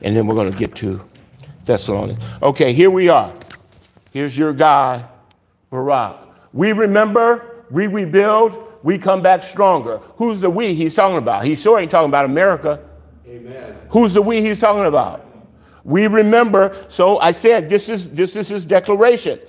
[0.00, 1.06] And then we're going to get to
[1.66, 2.24] Thessalonians.
[2.42, 3.34] Okay, here we are.
[4.14, 5.04] Here's your guy,
[5.68, 6.16] Barak.
[6.54, 9.98] We remember, we rebuild, we come back stronger.
[10.16, 11.44] Who's the we he's talking about?
[11.44, 12.86] He sure ain't talking about America.
[13.26, 13.76] Amen.
[13.88, 15.26] Who's the we he's talking about?
[15.82, 19.40] We remember, so I said this is this is his declaration.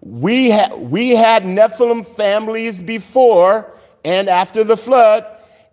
[0.00, 3.72] We had we had Nephilim families before
[4.04, 5.24] and after the flood,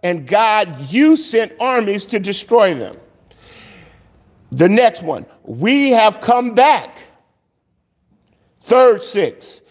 [0.04, 2.98] and God, you sent armies to destroy them.
[4.52, 7.00] The next one, we have come back.
[8.60, 9.62] Third six,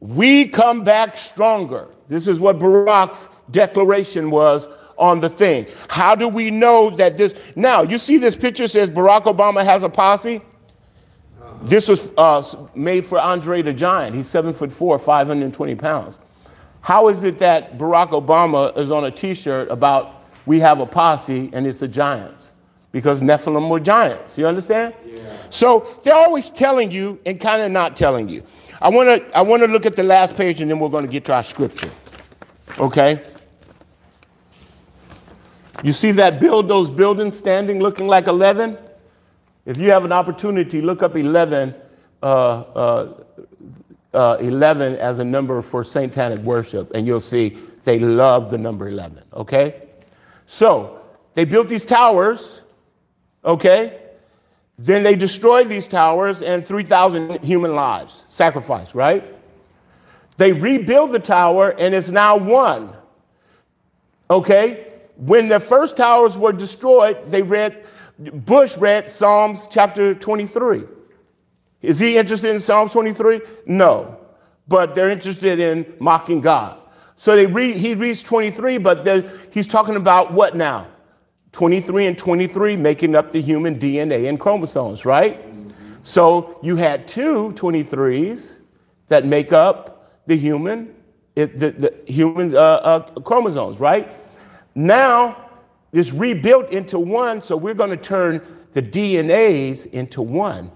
[0.00, 1.88] we come back stronger.
[2.08, 4.68] This is what Barack's declaration was
[4.98, 5.66] on the thing.
[5.88, 7.34] How do we know that this?
[7.54, 10.40] Now, you see this picture says Barack Obama has a posse.
[11.62, 12.42] This was uh,
[12.74, 14.14] made for Andre the Giant.
[14.14, 16.18] He's seven foot four, 520 pounds.
[16.80, 20.86] How is it that Barack Obama is on a t shirt about we have a
[20.86, 22.52] posse and it's a giants?
[22.92, 24.38] Because Nephilim were giants.
[24.38, 24.94] You understand?
[25.04, 25.36] Yeah.
[25.50, 28.42] So they're always telling you and kind of not telling you.
[28.80, 31.04] I want to I want to look at the last page and then we're going
[31.06, 31.90] to get to our scripture.
[32.78, 33.22] Okay?
[35.82, 38.78] You see that build those buildings standing looking like 11?
[39.66, 41.74] If you have an opportunity, look up 11
[42.22, 43.14] uh, uh,
[44.14, 48.88] uh, 11 as a number for satanic worship, and you'll see they love the number
[48.88, 49.82] 11, okay?
[50.46, 51.02] So
[51.34, 52.62] they built these towers,
[53.44, 54.05] okay?
[54.78, 59.34] Then they destroyed these towers and 3,000 human lives sacrificed, right?
[60.36, 62.92] They rebuild the tower and it's now one.
[64.30, 64.92] Okay?
[65.16, 67.86] When the first towers were destroyed, they read,
[68.18, 70.84] Bush read Psalms chapter 23.
[71.80, 73.40] Is he interested in Psalms 23?
[73.64, 74.18] No.
[74.68, 76.80] But they're interested in mocking God.
[77.14, 79.06] So they read, he reads 23, but
[79.50, 80.86] he's talking about what now?
[81.56, 85.42] 23 and 23 making up the human DNA and chromosomes, right?
[86.02, 88.60] So you had two 23s
[89.08, 90.94] that make up the human,
[91.34, 94.06] the, the human uh, uh, chromosomes, right?
[94.74, 95.48] Now
[95.94, 98.42] it's rebuilt into one, so we're going to turn
[98.74, 100.70] the DNAs into one.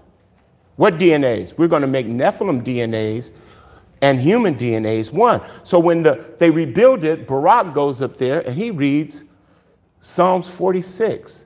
[0.77, 1.59] What DNAs?
[1.59, 3.33] We're going to make Nephilim DNAs
[4.01, 5.41] and human DNAs one.
[5.61, 9.25] So when the, they rebuild it, Barak goes up there and he reads
[10.01, 11.45] Psalms 46,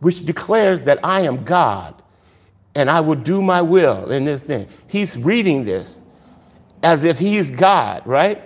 [0.00, 2.02] which declares that I am God
[2.74, 4.68] and I will do my will in this thing.
[4.88, 6.00] He's reading this
[6.82, 8.42] as if he is God, right?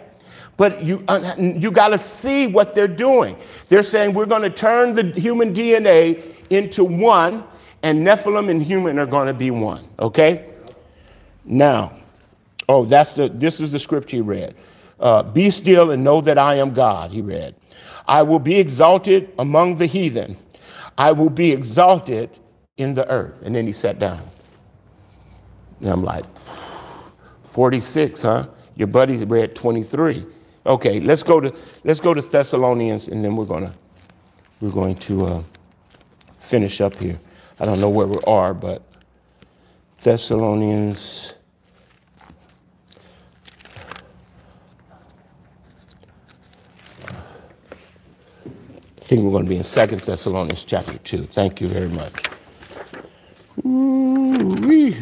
[0.57, 1.05] But you,
[1.39, 3.37] you got to see what they're doing.
[3.69, 7.45] They're saying we're going to turn the human DNA into one,
[7.83, 9.87] and Nephilim and human are going to be one.
[9.99, 10.53] Okay?
[11.45, 11.99] Now,
[12.69, 13.29] oh, that's the.
[13.29, 14.55] This is the scripture he read.
[14.99, 17.11] Uh, be still and know that I am God.
[17.11, 17.55] He read.
[18.07, 20.37] I will be exalted among the heathen.
[20.97, 22.31] I will be exalted
[22.77, 23.43] in the earth.
[23.43, 24.23] And then he sat down.
[25.81, 26.25] And I'm like,
[27.45, 28.49] 46, huh?
[28.77, 30.27] Your buddy read 23.
[30.67, 31.55] Okay, let's go to
[31.85, 33.73] let's go to Thessalonians, and then we're gonna
[34.61, 35.43] we're going to uh,
[36.41, 37.21] finish up here.
[37.61, 38.83] I don't know where we are, but
[40.01, 41.36] Thessalonians.
[49.07, 51.27] Think we're going to be in Second Thessalonians chapter 2.
[51.27, 52.13] Thank you very much.
[53.65, 54.97] Ooh-wee.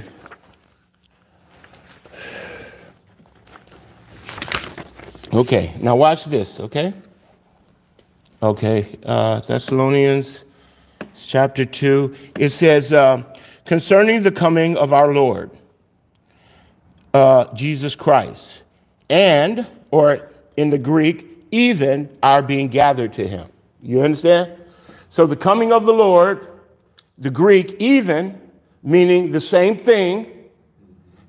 [5.32, 6.92] Okay, now watch this, okay?
[8.42, 10.44] Okay, uh, Thessalonians
[11.16, 12.14] chapter 2.
[12.38, 13.22] It says, uh,
[13.64, 15.50] concerning the coming of our Lord,
[17.14, 18.64] uh, Jesus Christ,
[19.08, 20.28] and, or
[20.58, 23.48] in the Greek, even our being gathered to him.
[23.84, 24.52] You understand?
[25.10, 26.48] So the coming of the Lord,
[27.18, 28.40] the Greek, even,
[28.82, 30.48] meaning the same thing,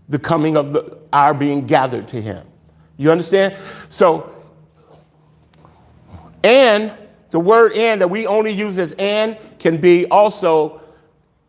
[0.09, 2.45] the coming of the, our being gathered to him.
[2.97, 3.57] You understand?
[3.89, 4.33] So,
[6.43, 6.93] and
[7.31, 10.81] the word and that we only use as and can be also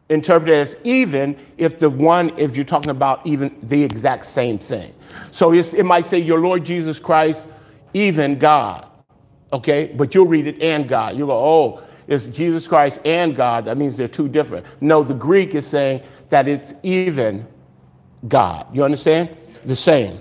[0.09, 4.93] interpreted as even if the one, if you're talking about even the exact same thing.
[5.31, 7.47] So it might say your Lord Jesus Christ,
[7.95, 8.87] even God.
[9.57, 9.93] Okay?
[9.95, 11.17] But you'll read it and God.
[11.17, 13.65] You go, oh, it's Jesus Christ and God.
[13.65, 14.67] That means they're two different.
[14.81, 17.47] No, the Greek is saying that it's even
[18.29, 18.67] God.
[18.73, 19.35] You understand?
[19.65, 20.21] The same.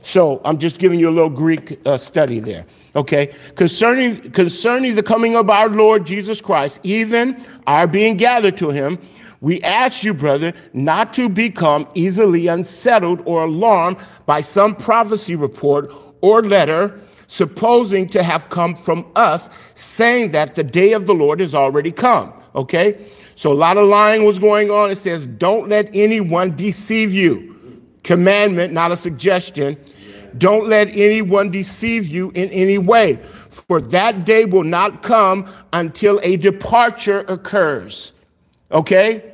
[0.00, 2.64] So I'm just giving you a little Greek uh, study there.
[2.94, 8.70] Okay, concerning concerning the coming of our Lord Jesus Christ, even our being gathered to
[8.70, 8.98] him,
[9.42, 15.92] we ask you, brother, not to become easily unsettled or alarmed by some prophecy report
[16.22, 16.98] or letter,
[17.28, 21.92] supposing to have come from us, saying that the day of the Lord is already
[21.92, 22.32] come.
[22.54, 24.90] Okay, so a lot of lying was going on.
[24.90, 27.54] It says, "Don't let anyone deceive you."
[28.02, 29.76] Commandment, not a suggestion
[30.38, 33.16] don't let anyone deceive you in any way,
[33.48, 38.12] for that day will not come until a departure occurs.
[38.70, 39.24] Okay?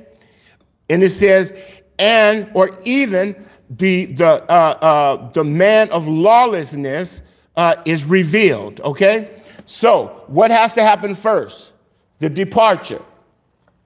[0.88, 1.52] And it says,
[1.98, 7.22] and or even the the uh, uh, the man of lawlessness
[7.56, 8.80] uh, is revealed.
[8.80, 11.72] Okay, so what has to happen first?
[12.18, 13.02] The departure.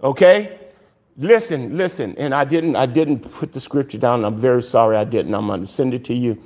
[0.03, 0.59] Okay,
[1.17, 2.15] listen, listen.
[2.19, 4.25] And I didn't I didn't put the scripture down.
[4.25, 5.35] I'm very sorry I didn't.
[5.35, 6.43] I'm going to send it to you.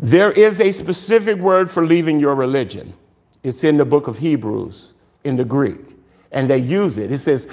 [0.00, 2.94] There is a specific word for leaving your religion.
[3.42, 5.80] It's in the book of Hebrews in the Greek,
[6.32, 7.10] and they use it.
[7.10, 7.48] It says,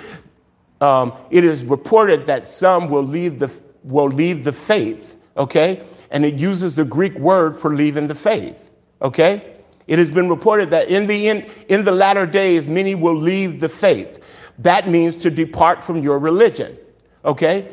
[0.81, 5.83] um, It is reported that some will leave, the, will leave the faith, okay?
[6.11, 9.55] And it uses the Greek word for leaving the faith, okay?
[9.87, 13.59] It has been reported that in the, in, in the latter days, many will leave
[13.59, 14.23] the faith.
[14.59, 16.77] That means to depart from your religion,
[17.23, 17.69] okay?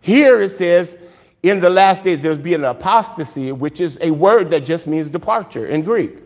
[0.00, 0.98] Here it says,
[1.42, 5.10] in the last days there'll be an apostasy, which is a word that just means
[5.10, 6.18] departure in Greek.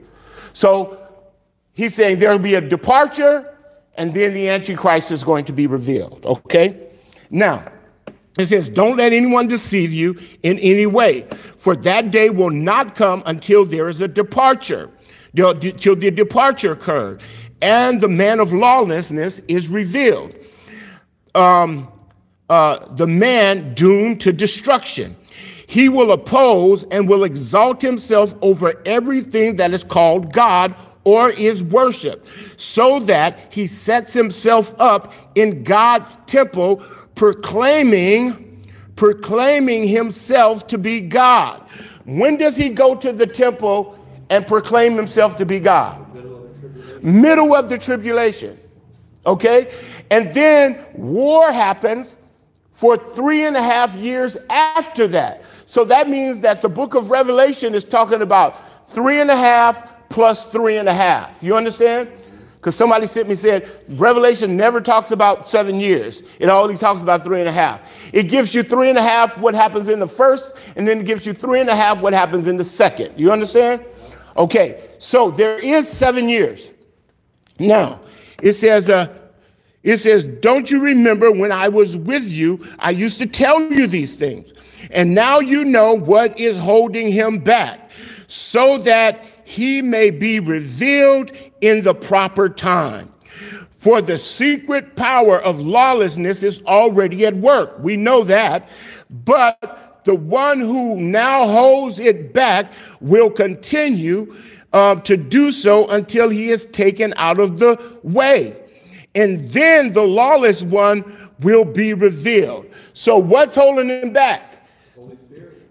[0.52, 0.98] So
[1.72, 3.56] he's saying there'll be a departure,
[3.94, 6.24] and then the Antichrist is going to be revealed.
[6.26, 6.88] Okay?
[7.30, 7.70] Now,
[8.38, 11.26] it says, Don't let anyone deceive you in any way,
[11.56, 14.90] for that day will not come until there is a departure,
[15.34, 17.22] till the departure occurred,
[17.60, 20.34] and the man of lawlessness is revealed.
[21.34, 21.88] Um,
[22.48, 25.16] uh, the man doomed to destruction.
[25.70, 30.74] he will oppose and will exalt himself over everything that is called God
[31.04, 32.26] or is worship,
[32.56, 36.82] so that he sets himself up in God's temple,
[37.20, 38.64] proclaiming,
[38.96, 41.60] proclaiming himself to be God.
[42.06, 43.98] When does he go to the temple
[44.30, 45.98] and proclaim himself to be God?
[47.02, 48.58] Middle of the tribulation.
[49.26, 49.70] Okay?
[50.10, 52.16] And then war happens
[52.70, 55.44] for three and a half years after that.
[55.66, 60.08] So that means that the book of Revelation is talking about three and a half
[60.08, 61.42] plus three and a half.
[61.42, 62.08] You understand?
[62.60, 66.22] Because somebody sent me said Revelation never talks about seven years.
[66.38, 67.90] It only talks about three and a half.
[68.12, 71.06] It gives you three and a half what happens in the first, and then it
[71.06, 73.18] gives you three and a half what happens in the second.
[73.18, 73.82] You understand?
[74.36, 76.72] Okay, so there is seven years.
[77.58, 78.00] Now,
[78.42, 79.08] it says, uh,
[79.82, 82.66] it says, Don't you remember when I was with you?
[82.78, 84.52] I used to tell you these things.
[84.90, 87.90] And now you know what is holding him back,
[88.26, 93.12] so that he may be revealed in the proper time.
[93.72, 97.76] For the secret power of lawlessness is already at work.
[97.80, 98.68] We know that.
[99.10, 102.70] But the one who now holds it back
[103.00, 104.36] will continue
[104.72, 108.56] uh, to do so until he is taken out of the way.
[109.16, 112.66] And then the lawless one will be revealed.
[112.92, 114.68] So, what's holding him back?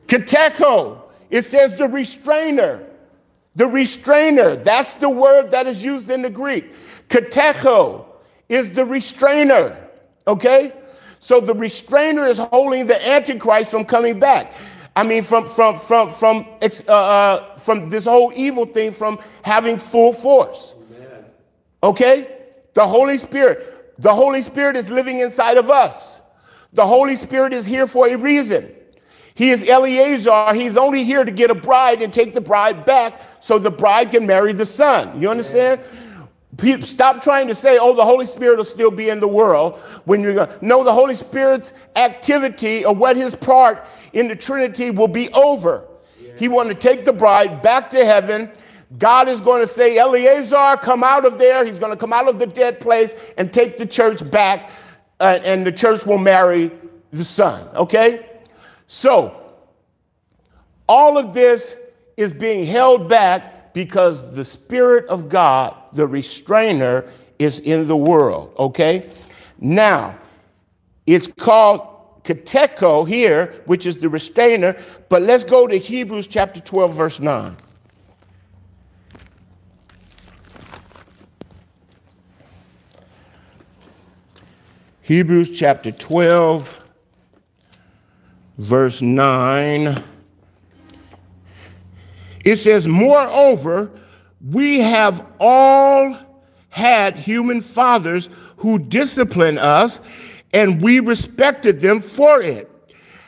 [0.07, 1.03] Katecho.
[1.29, 2.88] It says the restrainer.
[3.55, 4.55] The restrainer.
[4.55, 6.73] That's the word that is used in the Greek.
[7.09, 8.05] Katecho
[8.47, 9.77] is the restrainer.
[10.27, 10.73] Okay?
[11.19, 14.53] So the restrainer is holding the Antichrist from coming back.
[14.95, 19.77] I mean, from from from from uh, uh, from this whole evil thing from having
[19.77, 20.75] full force.
[21.81, 22.37] Okay,
[22.73, 24.01] the Holy Spirit.
[24.01, 26.21] The Holy Spirit is living inside of us.
[26.73, 28.73] The Holy Spirit is here for a reason.
[29.39, 30.53] He is Eleazar.
[30.53, 34.11] He's only here to get a bride and take the bride back so the bride
[34.11, 35.21] can marry the son.
[35.21, 35.79] You understand?
[36.81, 40.19] Stop trying to say, oh, the Holy Spirit will still be in the world when
[40.19, 45.07] you're going know the Holy Spirit's activity or what his part in the Trinity will
[45.07, 45.87] be over.
[46.19, 46.33] Yeah.
[46.37, 48.51] He want to take the bride back to heaven.
[48.97, 51.63] God is going to say, Eleazar, come out of there.
[51.63, 54.69] He's going to come out of the dead place and take the church back,
[55.21, 56.73] uh, and the church will marry
[57.13, 57.69] the son.
[57.73, 58.25] Okay?
[58.91, 59.39] So,
[60.87, 61.75] all of this
[62.17, 68.51] is being held back because the Spirit of God, the restrainer, is in the world.
[68.57, 69.07] Okay?
[69.59, 70.17] Now,
[71.05, 74.75] it's called katecho here, which is the restrainer,
[75.07, 77.55] but let's go to Hebrews chapter 12, verse 9.
[85.03, 86.78] Hebrews chapter 12,
[88.59, 90.03] verse 9.
[92.45, 93.91] It says, Moreover,
[94.45, 96.15] we have all
[96.69, 100.01] had human fathers who discipline us
[100.53, 102.69] and we respected them for it.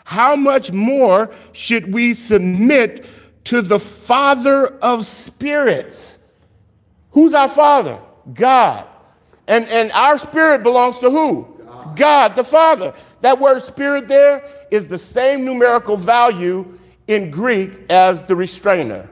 [0.03, 3.05] How much more should we submit
[3.45, 6.19] to the Father of spirits?
[7.11, 7.99] Who's our Father?
[8.33, 8.87] God.
[9.47, 11.47] And, and our spirit belongs to who?
[11.65, 11.97] God.
[11.97, 12.93] God, the Father.
[13.21, 19.09] That word spirit there is the same numerical value in Greek as the restrainer.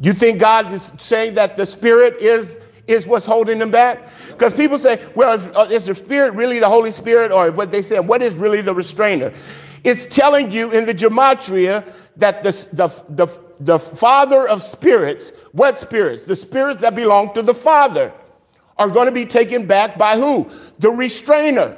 [0.00, 2.58] You think God is saying that the spirit is
[2.88, 4.08] is what's holding them back?
[4.28, 7.30] Because people say, well, if, uh, is the Spirit really the Holy Spirit?
[7.30, 9.32] Or what they say, what is really the restrainer?
[9.84, 11.84] It's telling you in the gematria
[12.16, 16.24] that the, the, the, the Father of spirits, what spirits?
[16.24, 18.12] The spirits that belong to the Father
[18.78, 20.50] are going to be taken back by who?
[20.78, 21.76] The restrainer.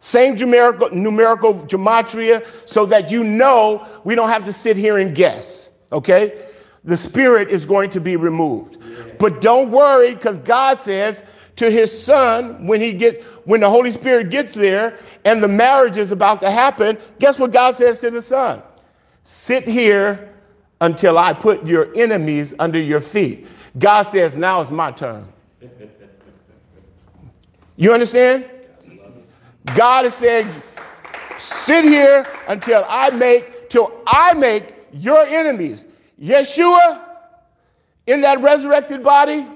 [0.00, 5.14] Same numerical, numerical gematria so that you know we don't have to sit here and
[5.14, 6.46] guess, okay?
[6.84, 8.78] The spirit is going to be removed.
[9.18, 11.22] But don't worry, because God says
[11.56, 15.98] to his son, when he get when the Holy Spirit gets there and the marriage
[15.98, 18.62] is about to happen, guess what God says to the son?
[19.24, 20.32] Sit here
[20.80, 23.46] until I put your enemies under your feet.
[23.78, 25.26] God says, now it's my turn.
[27.76, 28.44] You understand?
[29.76, 30.48] God is saying,
[31.38, 35.86] sit here until I make, till I make your enemies.
[36.20, 37.02] Yeshua,
[38.06, 39.46] in that resurrected body,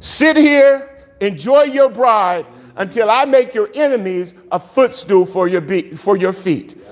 [0.00, 2.46] sit here, enjoy your bride
[2.76, 6.82] until I make your enemies a footstool for your, be- for your feet.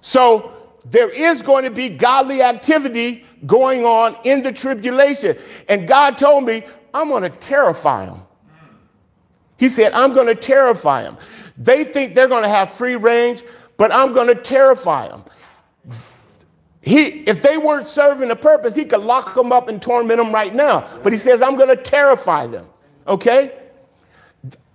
[0.00, 0.52] So
[0.86, 5.36] there is going to be godly activity going on in the tribulation.
[5.68, 6.62] And God told me,
[6.92, 8.22] I'm going to terrify them.
[9.60, 11.18] He said, I'm going to terrify them.
[11.56, 13.44] They think they're going to have free range,
[13.76, 15.24] but I'm going to terrify them.
[16.82, 20.32] He, if they weren't serving a purpose, he could lock them up and torment them
[20.32, 20.88] right now.
[21.02, 22.66] But he says, I'm going to terrify them.
[23.06, 23.52] Okay?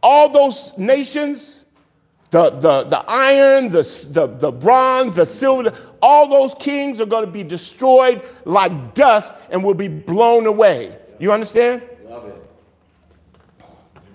[0.04, 1.66] All those nations,
[2.30, 3.82] the, the, the iron, the,
[4.12, 9.34] the, the bronze, the silver, all those kings are going to be destroyed like dust
[9.50, 10.96] and will be blown away.
[11.18, 11.82] You understand?
[12.08, 12.36] Love it.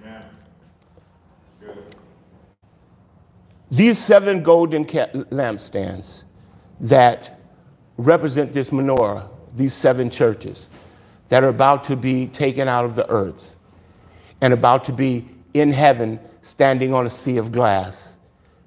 [0.05, 0.25] Amen.
[3.71, 6.25] These seven golden lampstands
[6.81, 7.41] that
[7.97, 10.69] represent this menorah, these seven churches
[11.29, 13.57] that are about to be taken out of the earth
[14.41, 18.17] and about to be in heaven standing on a sea of glass,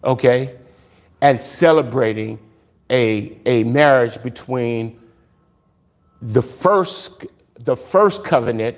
[0.03, 0.55] okay?
[1.21, 2.39] And celebrating
[2.89, 4.99] a, a marriage between
[6.21, 7.25] the first,
[7.55, 8.77] the first covenant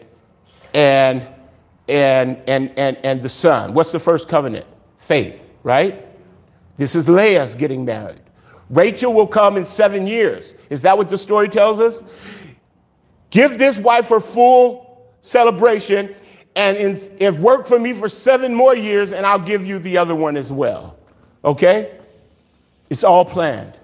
[0.73, 1.27] and,
[1.87, 3.73] and, and, and, and the son.
[3.73, 4.65] What's the first covenant?
[4.97, 6.04] Faith, right?
[6.77, 8.19] This is Leah's getting married.
[8.69, 10.55] Rachel will come in seven years.
[10.69, 12.01] Is that what the story tells us?
[13.29, 16.15] Give this wife her full celebration,
[16.55, 19.97] and in, if work for me for seven more years, and I'll give you the
[19.97, 20.97] other one as well.
[21.43, 21.97] Okay?
[22.89, 23.77] It's all planned.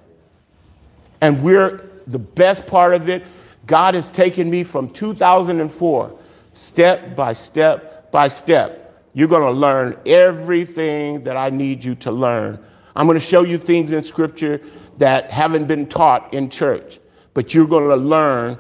[1.21, 3.23] And we're the best part of it.
[3.67, 6.19] God has taken me from 2004,
[6.53, 9.05] step by step by step.
[9.13, 12.59] You're going to learn everything that I need you to learn
[12.95, 14.61] I'm going to show you things in Scripture
[14.97, 16.99] that haven't been taught in church,
[17.33, 18.57] but you're going to learn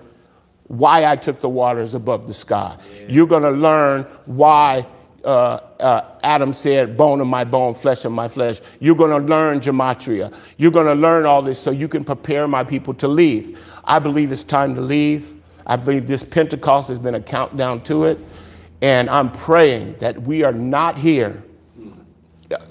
[0.67, 2.77] why I took the waters above the sky.
[2.93, 3.05] Yeah.
[3.09, 4.85] You're going to learn why
[5.23, 8.61] uh, uh, Adam said, bone of my bone, flesh of my flesh.
[8.79, 10.33] You're going to learn gematria.
[10.57, 13.59] You're going to learn all this so you can prepare my people to leave.
[13.83, 15.35] I believe it's time to leave.
[15.67, 18.17] I believe this Pentecost has been a countdown to it.
[18.81, 21.43] And I'm praying that we are not here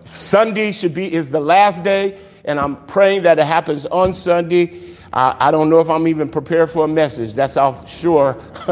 [0.04, 4.96] Sunday should be is the last day, and I'm praying that it happens on Sunday.
[5.12, 7.34] Uh, I don't know if I'm even prepared for a message.
[7.34, 8.40] That's all sure.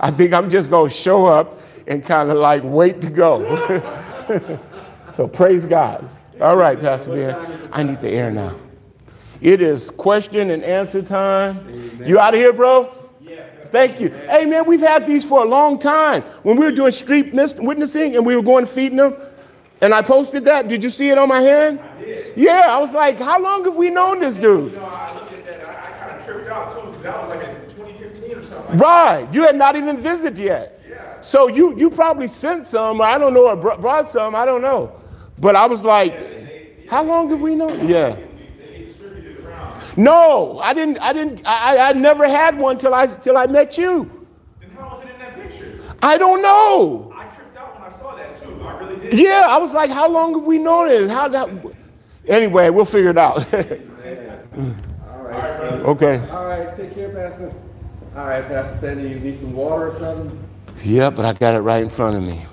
[0.00, 4.60] I think I'm just going to show up and kind of like wait to go.
[5.12, 6.08] so praise God.
[6.40, 7.68] All right, Pastor Ben.
[7.72, 8.54] I need the air now.
[9.40, 11.66] It is question and answer time.
[11.68, 12.08] Amen.
[12.08, 12.92] You out of here, bro?
[13.20, 13.44] Yeah.
[13.70, 14.08] Thank you.
[14.08, 16.22] Hey, man, we've had these for a long time.
[16.42, 19.16] When we were doing street witnessing and we were going feeding them,
[19.80, 20.68] and I posted that.
[20.68, 21.80] Did you see it on my hand?
[21.80, 22.36] I did.
[22.36, 24.72] Yeah, I was like, how long have we known this dude?
[24.72, 25.64] You know, I looked at that.
[25.64, 28.78] I, I kind of tripped out too because that was like in 2015 or something.
[28.78, 29.24] Like right.
[29.26, 29.34] That.
[29.34, 30.82] You had not even visited yet.
[30.88, 31.20] Yeah.
[31.20, 33.00] So you you probably sent some.
[33.00, 34.34] I don't know, or brought some.
[34.34, 34.92] I don't know.
[35.38, 36.90] But I was like, yeah, they, yeah.
[36.90, 37.88] how long have we known?
[37.88, 38.16] Yeah.
[39.98, 40.98] No, I didn't.
[41.00, 41.44] I didn't.
[41.44, 44.26] I, I never had one till I till I met you.
[44.60, 45.80] Then how was it in that picture?
[46.00, 47.07] I don't know.
[49.12, 51.10] Yeah, I was like, how long have we known this?
[51.10, 51.48] How that?
[52.26, 53.36] Anyway, we'll figure it out.
[53.54, 55.72] All right.
[55.84, 56.18] Okay.
[56.30, 56.76] All right.
[56.76, 57.52] Take care, Pastor.
[58.16, 60.44] All right, Pastor Sandy, you need some water or something?
[60.82, 62.44] Yeah, but I got it right in front of me.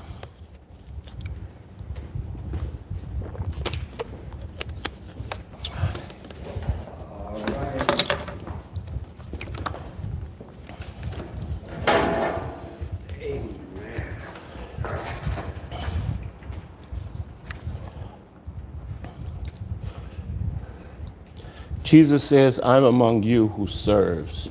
[21.86, 24.50] Jesus says, I'm among you who serves.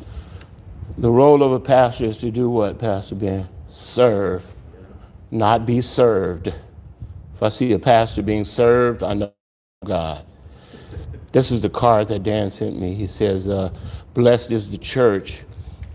[0.99, 3.49] The role of a pastor is to do what, Pastor Ben?
[3.69, 4.49] Serve,
[5.33, 6.49] not be served.
[7.35, 9.33] If I see a pastor being served, I know
[9.85, 10.25] God.
[11.33, 12.95] This is the card that Dan sent me.
[12.95, 13.71] He says, uh,
[14.15, 15.43] Blessed is the church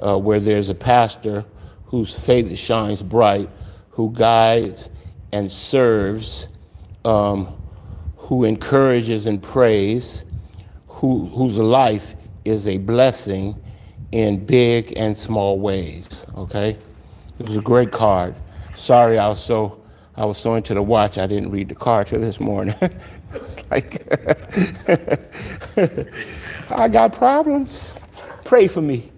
[0.06, 1.46] uh, where there's a pastor
[1.86, 3.50] whose faith shines bright,
[3.92, 4.90] who guides
[5.32, 6.48] and serves,
[7.06, 7.56] um,
[8.18, 10.26] who encourages and prays
[11.00, 13.56] who, whose life is a blessing
[14.12, 16.28] in big and small ways.
[16.36, 16.78] Okay,
[17.40, 18.36] it was a great card.
[18.76, 19.82] Sorry, I was so
[20.18, 22.76] I was so into the watch I didn't read the card till this morning.
[23.34, 24.06] it's like
[26.72, 27.94] I got problems.
[28.44, 29.10] Pray for me.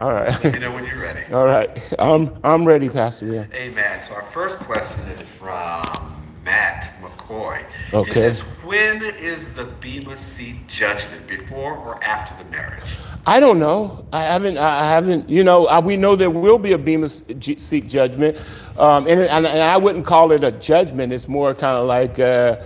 [0.00, 0.32] All right.
[0.42, 1.32] Let me know when you're ready.
[1.32, 1.94] All right.
[2.00, 3.26] I'm I'm ready, Pastor.
[3.26, 3.44] Yeah.
[3.54, 4.02] Amen.
[4.02, 7.64] So our first question is from Matt McCoy.
[7.92, 8.10] Okay.
[8.10, 12.82] It says, when is the Bema seat judgment, before or after the marriage?
[13.26, 14.04] I don't know.
[14.12, 14.58] I haven't.
[14.58, 15.28] I haven't.
[15.28, 18.36] You know, I, we know there will be a Bema seat judgment,
[18.76, 21.12] um, and, and, and I wouldn't call it a judgment.
[21.12, 22.62] It's more kind of like, uh,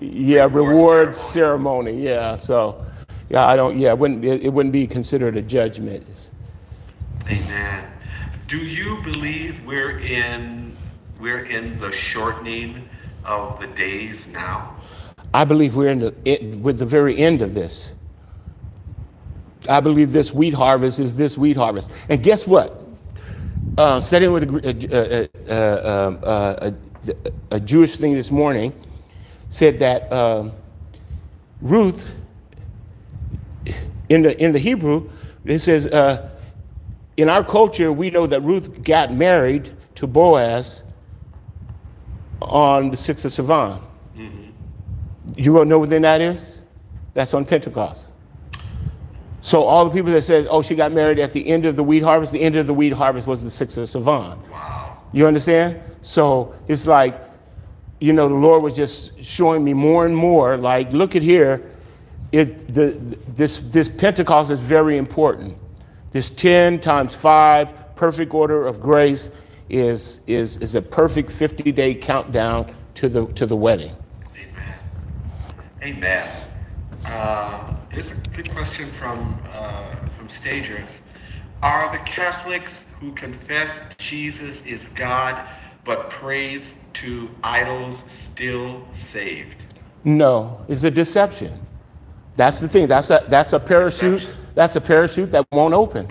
[0.00, 1.92] yeah, reward, reward ceremony.
[1.92, 2.04] ceremony.
[2.04, 2.36] Yeah.
[2.36, 2.86] So,
[3.28, 3.78] yeah, I don't.
[3.78, 4.24] Yeah, it wouldn't.
[4.24, 6.30] It, it wouldn't be considered a judgment.
[7.28, 7.92] Amen.
[8.48, 10.74] Do you believe we're in
[11.20, 12.85] we're in the shortening
[13.26, 14.76] of the days now?
[15.34, 17.94] I believe we're in the, it, with the very end of this.
[19.68, 21.90] I believe this wheat harvest is this wheat harvest.
[22.08, 22.86] And guess what?
[23.76, 26.74] Uh, studying with a, a, a,
[27.50, 28.72] a, Jewish thing this morning
[29.50, 30.50] said that uh,
[31.60, 32.08] Ruth,
[34.08, 35.10] in the, in the Hebrew,
[35.44, 36.30] it says, uh,
[37.16, 40.84] in our culture, we know that Ruth got married to Boaz
[42.42, 43.82] on the 6th of Sivan.
[44.16, 44.50] Mm-hmm.
[45.36, 46.62] You want to know when that is?
[47.14, 48.12] That's on Pentecost.
[49.40, 51.84] So all the people that said, oh, she got married at the end of the
[51.84, 54.50] wheat harvest, the end of the wheat harvest was the 6th of Sivan.
[54.50, 54.98] Wow.
[55.12, 55.80] You understand?
[56.02, 57.20] So it's like,
[58.00, 61.70] you know, the Lord was just showing me more and more, like, look at here,
[62.32, 62.98] it, the,
[63.28, 65.56] this, this Pentecost is very important.
[66.10, 69.30] This 10 times 5 perfect order of grace
[69.68, 73.94] is, is, is a perfect 50 day countdown to the, to the wedding.
[74.36, 74.78] Amen.
[75.82, 76.28] Amen.
[77.04, 80.82] Uh, here's a good question from, uh, from Stager.
[81.62, 85.48] Are the Catholics who confess Jesus is God
[85.84, 89.56] but praise to idols still saved?
[90.04, 91.66] No, it's a deception.
[92.36, 92.86] That's the thing.
[92.86, 94.20] That's a that's a parachute.
[94.20, 94.44] Deception.
[94.54, 96.10] That's a parachute that won't open.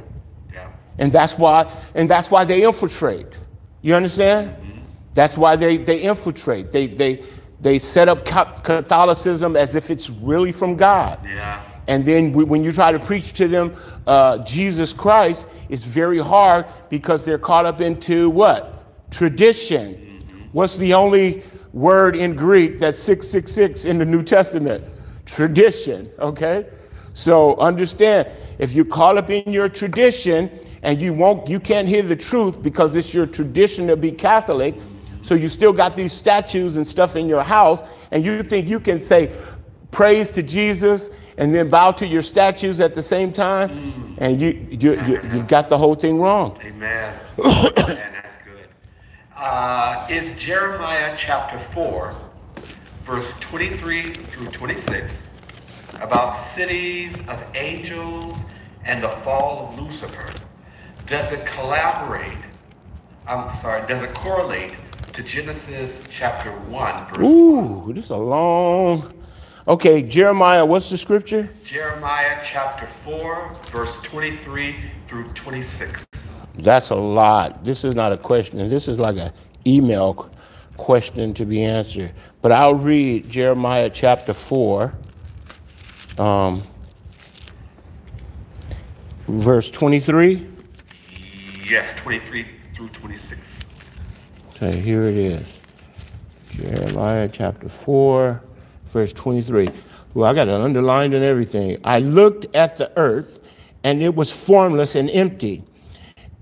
[0.51, 0.71] Yeah.
[0.97, 3.37] And that's why and that's why they infiltrate.
[3.85, 4.49] You understand?
[4.49, 4.79] Mm-hmm.
[5.13, 6.71] That's why they, they infiltrate.
[6.71, 7.23] They, they,
[7.61, 11.19] they set up Catholicism as if it's really from God.
[11.23, 11.61] Yeah.
[11.85, 13.75] And then when you try to preach to them
[14.07, 19.11] uh, Jesus Christ, it's very hard because they're caught up into what?
[19.11, 19.93] Tradition.
[19.93, 20.39] Mm-hmm.
[20.51, 24.83] What's the only word in Greek that's 666 in the New Testament?
[25.27, 26.65] Tradition, okay?
[27.13, 30.49] So understand, if you call up in your tradition
[30.85, 34.75] and you won't you can't hear the truth because it's your tradition to be Catholic.
[35.21, 37.81] So you still got these statues and stuff in your house,
[38.11, 39.35] and you think you can say
[39.89, 44.15] praise to Jesus and then bow to your statues at the same time, mm.
[44.19, 46.57] and you, you, you have got the whole thing wrong.
[46.61, 47.19] Amen.
[47.43, 47.73] Amen.
[47.77, 48.69] That's good.
[49.35, 52.15] Uh, is Jeremiah chapter four,
[53.03, 55.13] verse twenty-three through twenty-six,
[56.01, 58.37] about cities of angels
[58.83, 60.29] and the fall of Lucifer?
[61.07, 62.37] Does it collaborate?
[63.27, 64.73] I'm sorry, does it correlate
[65.13, 67.93] to Genesis chapter 1, verse Ooh, 1?
[67.93, 69.11] this is a long.
[69.67, 71.49] Okay, Jeremiah, what's the scripture?
[71.63, 74.75] Jeremiah chapter 4, verse 23
[75.07, 76.05] through 26.
[76.55, 77.63] That's a lot.
[77.63, 78.69] This is not a question.
[78.69, 79.31] This is like an
[79.65, 80.29] email
[80.77, 82.13] question to be answered.
[82.41, 84.93] But I'll read Jeremiah chapter 4,
[86.19, 86.63] um,
[89.27, 90.47] verse 23.
[91.67, 93.41] Yes, 23 through 26.
[94.49, 95.59] Okay, here it is.
[96.51, 98.39] Jeremiah chapter 4,
[98.85, 99.69] verse 23.
[100.13, 101.77] Well, I got it underlined and everything.
[101.83, 103.39] I looked at the earth,
[103.83, 105.63] and it was formless and empty,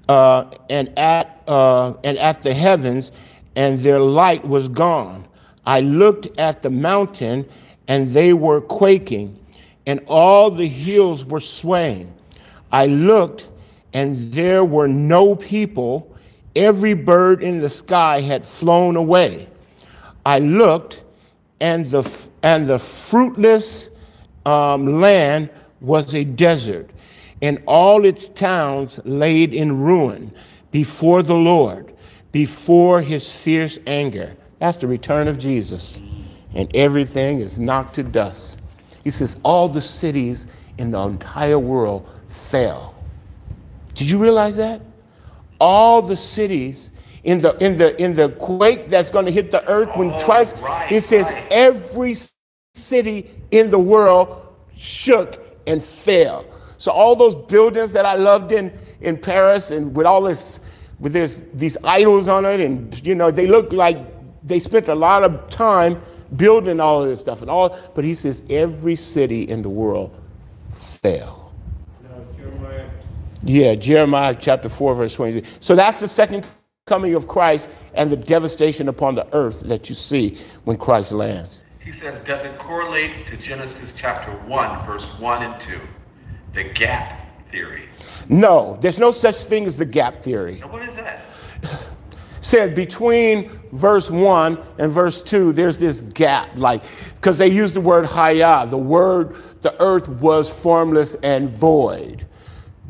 [0.09, 3.13] uh, and at uh, and at the heavens,
[3.55, 5.25] and their light was gone.
[5.65, 7.49] I looked at the mountain,
[7.87, 9.39] and they were quaking,
[9.85, 12.13] and all the hills were swaying.
[12.73, 13.47] I looked,
[13.93, 16.15] and there were no people.
[16.55, 19.47] Every bird in the sky had flown away.
[20.25, 21.03] I looked,
[21.59, 23.89] and the, and the fruitless
[24.45, 25.49] um, land
[25.81, 26.89] was a desert,
[27.41, 30.33] and all its towns laid in ruin
[30.71, 31.93] before the Lord,
[32.31, 34.35] before his fierce anger.
[34.59, 35.99] That's the return of Jesus.
[36.55, 38.59] And everything is knocked to dust.
[39.03, 40.47] He says, All the cities
[40.77, 42.92] in the entire world fell
[44.03, 44.81] did you realize that?
[45.61, 46.91] All the cities
[47.23, 50.19] in the in the in the quake that's going to hit the earth when oh,
[50.19, 51.47] Christ right, it says right.
[51.51, 52.15] every
[52.73, 56.45] city in the world shook and fell.
[56.77, 60.59] So all those buildings that I loved in in Paris and with all this
[60.99, 63.99] with this these idols on it and you know they look like
[64.45, 66.01] they spent a lot of time
[66.35, 70.13] building all of this stuff and all but he says every city in the world
[70.69, 71.43] fell.
[73.45, 75.49] Yeah, Jeremiah chapter 4, verse 23.
[75.59, 76.45] So that's the second
[76.85, 81.63] coming of Christ and the devastation upon the earth that you see when Christ lands.
[81.79, 85.79] He says, does it correlate to Genesis chapter 1, verse 1 and 2,
[86.53, 87.89] the gap theory?
[88.29, 90.59] No, there's no such thing as the gap theory.
[90.61, 91.25] What is that?
[92.41, 96.83] Said between verse 1 and verse 2, there's this gap, like,
[97.15, 102.25] because they use the word haya, the word, the earth was formless and void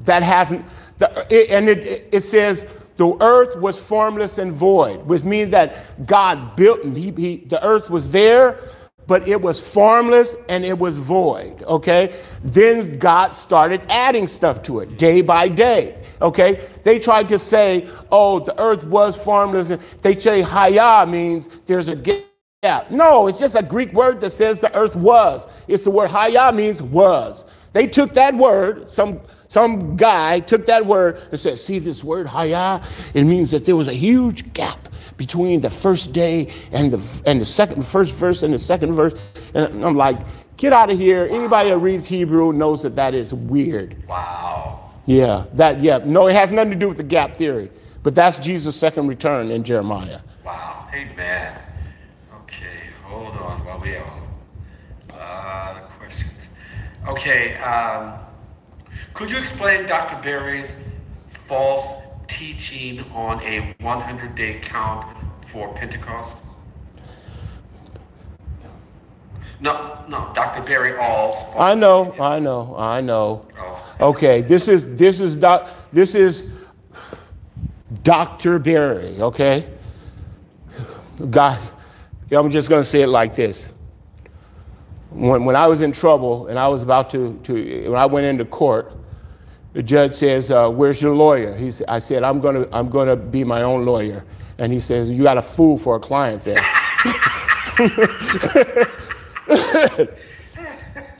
[0.03, 0.65] that hasn't,
[0.97, 2.65] the, it, and it, it says,
[2.95, 7.89] the earth was formless and void, which means that God built, he, he, the earth
[7.89, 8.59] was there,
[9.07, 12.21] but it was formless and it was void, okay?
[12.43, 16.67] Then God started adding stuff to it day by day, okay?
[16.83, 19.75] They tried to say, oh, the earth was formless.
[20.01, 22.91] They say haya means there's a gap.
[22.91, 25.47] No, it's just a Greek word that says the earth was.
[25.67, 27.43] It's the word haya means was.
[27.73, 29.19] They took that word, some,
[29.53, 32.81] some guy took that word and said, see this word haya?
[33.13, 37.39] It means that there was a huge gap between the first day and the, and
[37.39, 39.13] the second, first verse and the second verse.
[39.53, 40.21] And I'm like,
[40.57, 41.27] get out of here.
[41.29, 43.95] Anybody that reads Hebrew knows that that is weird.
[44.07, 44.89] Wow.
[45.05, 45.99] Yeah, that, yeah.
[46.03, 47.69] No, it has nothing to do with the gap theory,
[48.01, 50.21] but that's Jesus' second return in Jeremiah.
[50.43, 50.87] Wow.
[50.95, 51.61] Amen.
[52.41, 54.07] Okay, hold on while we have
[55.11, 56.31] a lot of questions.
[57.07, 58.17] Okay, um,
[59.13, 60.21] could you explain Dr.
[60.21, 60.67] Berry's
[61.47, 65.05] false teaching on a 100 day count
[65.51, 66.35] for Pentecost?
[69.59, 70.61] No, no, Dr.
[70.63, 71.35] Barry Alls.
[71.57, 73.45] I know, I know, I know.
[73.57, 76.47] Oh, Okay, this is this is doc, this is
[78.03, 78.59] Dr.
[78.59, 79.69] Barry, okay?
[81.29, 81.59] God,
[82.31, 83.71] I'm just gonna say it like this.
[85.11, 88.25] When, when I was in trouble and I was about to, to when I went
[88.25, 88.91] into court,
[89.73, 93.15] the judge says, uh, "Where's your lawyer?" He said, "I said I'm gonna I'm gonna
[93.15, 94.23] be my own lawyer,"
[94.57, 96.57] and he says, "You got a fool for a client there."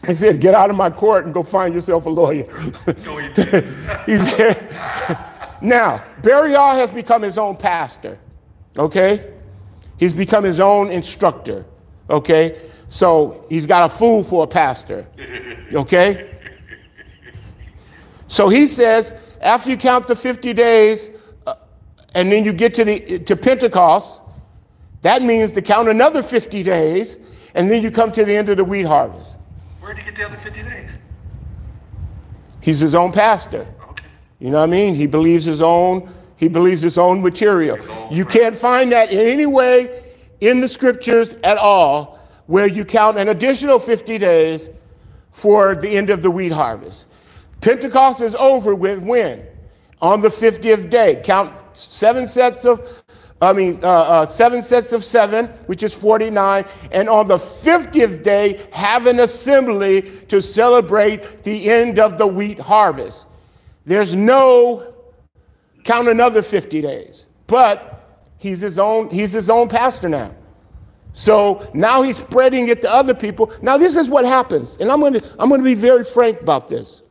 [0.05, 2.47] I said, "Get out of my court and go find yourself a lawyer."
[2.85, 2.93] he.
[4.05, 4.69] He said,
[5.63, 8.19] now, Barry All has become his own pastor,
[8.77, 9.31] okay?
[9.97, 11.65] He's become his own instructor,
[12.09, 12.69] okay?
[12.89, 15.07] So he's got a fool for a pastor,
[15.73, 16.29] okay?
[18.33, 21.11] So he says, after you count the 50 days
[21.45, 21.53] uh,
[22.15, 24.23] and then you get to, the, to Pentecost,
[25.03, 27.19] that means to count another 50 days
[27.53, 29.37] and then you come to the end of the wheat harvest.
[29.81, 30.89] Where'd he get the other 50 days?
[32.59, 33.67] He's his own pastor.
[33.91, 34.05] Okay.
[34.39, 34.95] You know what I mean?
[34.95, 37.77] He believes his own, he believes his own material.
[38.09, 40.11] You can't find that in any way
[40.41, 44.71] in the scriptures at all where you count an additional 50 days
[45.29, 47.05] for the end of the wheat harvest.
[47.63, 49.41] Pentecost is over with when?
[50.01, 51.21] On the 50th day.
[51.23, 52.85] Count seven sets of,
[53.41, 56.65] I mean, uh, uh, seven sets of seven, which is 49.
[56.91, 62.59] And on the 50th day, have an assembly to celebrate the end of the wheat
[62.59, 63.27] harvest.
[63.85, 64.93] There's no
[65.85, 67.27] count another 50 days.
[67.47, 70.35] But he's his own, he's his own pastor now.
[71.13, 73.53] So now he's spreading it to other people.
[73.61, 74.75] Now this is what happens.
[74.81, 77.03] And I'm to I'm going to be very frank about this.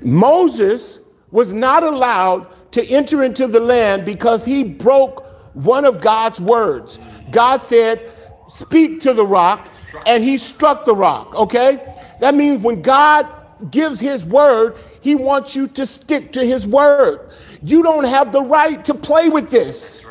[0.00, 1.00] Moses
[1.30, 5.24] was not allowed to enter into the land because he broke
[5.54, 6.98] one of God's words.
[7.30, 8.00] God said,
[8.48, 9.68] "Speak to the rock,"
[10.06, 11.80] and he struck the rock, okay?
[12.20, 13.26] That means when God
[13.70, 17.20] gives his word, he wants you to stick to his word.
[17.62, 20.02] You don't have the right to play with this.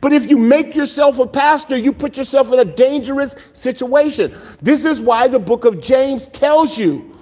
[0.00, 4.32] But if you make yourself a pastor, you put yourself in a dangerous situation.
[4.62, 7.17] This is why the book of James tells you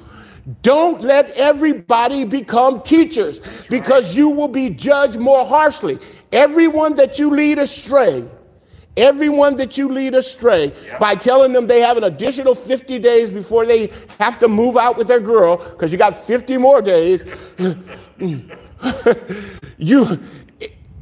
[0.62, 5.98] don't let everybody become teachers because you will be judged more harshly.
[6.30, 8.24] Everyone that you lead astray,
[8.96, 13.66] everyone that you lead astray by telling them they have an additional 50 days before
[13.66, 13.90] they
[14.20, 17.24] have to move out with their girl because you got 50 more days.
[19.78, 20.20] you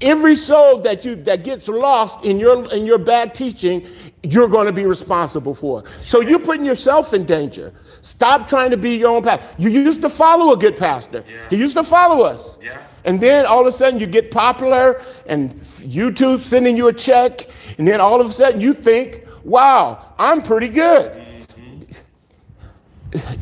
[0.00, 3.86] every soul that you that gets lost in your in your bad teaching
[4.22, 7.72] you're going to be responsible for so you're putting yourself in danger
[8.04, 11.48] stop trying to be your own pastor you used to follow a good pastor Yeah.
[11.48, 12.82] he used to follow us Yeah.
[13.04, 15.54] and then all of a sudden you get popular and
[15.98, 17.46] youtube sending you a check
[17.78, 21.82] and then all of a sudden you think wow i'm pretty good mm-hmm.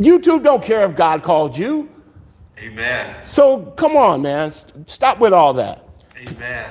[0.00, 1.90] youtube don't care if god called you
[2.58, 3.16] Amen.
[3.24, 5.88] so come on man St- stop with all that
[6.28, 6.70] Amen.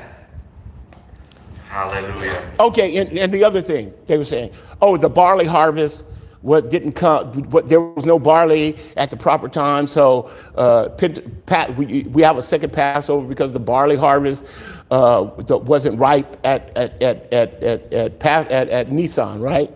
[1.67, 2.51] Hallelujah.
[2.59, 4.51] Okay, and, and the other thing they were saying,
[4.81, 6.05] oh, the barley harvest,
[6.41, 11.45] what didn't come, what, there was no barley at the proper time, so uh, Pent-
[11.45, 14.43] Pat, we, we have a second Passover because the barley harvest
[14.89, 19.71] uh, wasn't ripe at at at at at at, Pa- at, at Nisan, right?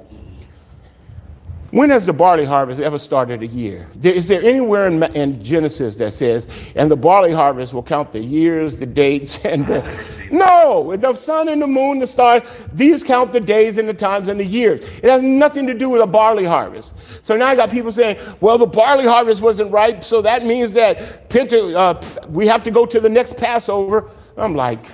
[1.76, 3.86] When has the barley harvest ever started a year?
[4.02, 8.22] Is there anywhere in, in Genesis that says, and the barley harvest will count the
[8.22, 9.84] years, the dates, and the.
[10.32, 14.30] No, the sun and the moon, the stars, these count the days and the times
[14.30, 14.88] and the years.
[15.04, 16.94] It has nothing to do with a barley harvest.
[17.24, 20.72] So now I got people saying, well, the barley harvest wasn't ripe, so that means
[20.76, 24.10] that Pente- uh, we have to go to the next Passover.
[24.38, 24.86] I'm like,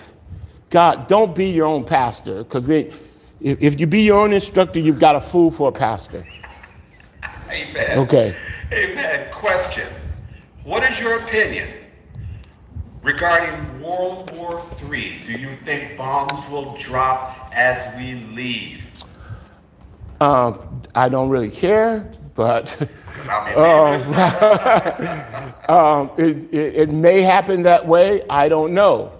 [0.71, 2.97] God, don't be your own pastor, because If,
[3.39, 6.25] if you be your own instructor, you've got a fool for a pastor.
[7.51, 7.99] Amen.
[7.99, 8.35] Okay.
[8.71, 9.27] Amen.
[9.33, 9.89] Question.
[10.63, 11.69] What is your opinion
[13.03, 15.19] regarding World War III?
[15.25, 18.81] Do you think bombs will drop as we leave?
[20.21, 24.13] Um, I don't really care, but leaving.
[25.67, 28.23] um, it, it, it may happen that way.
[28.29, 29.11] I don't know.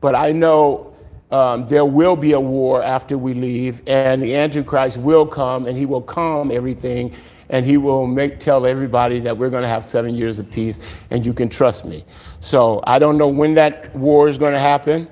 [0.00, 0.94] But I know
[1.32, 5.76] um, there will be a war after we leave, and the Antichrist will come and
[5.76, 7.14] he will calm everything
[7.50, 10.80] and he will make tell everybody that we're going to have seven years of peace
[11.10, 12.04] and you can trust me.
[12.40, 15.08] So I don't know when that war is going to happen,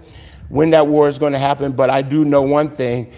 [0.48, 3.12] when that war is going to happen, but I do know one thing.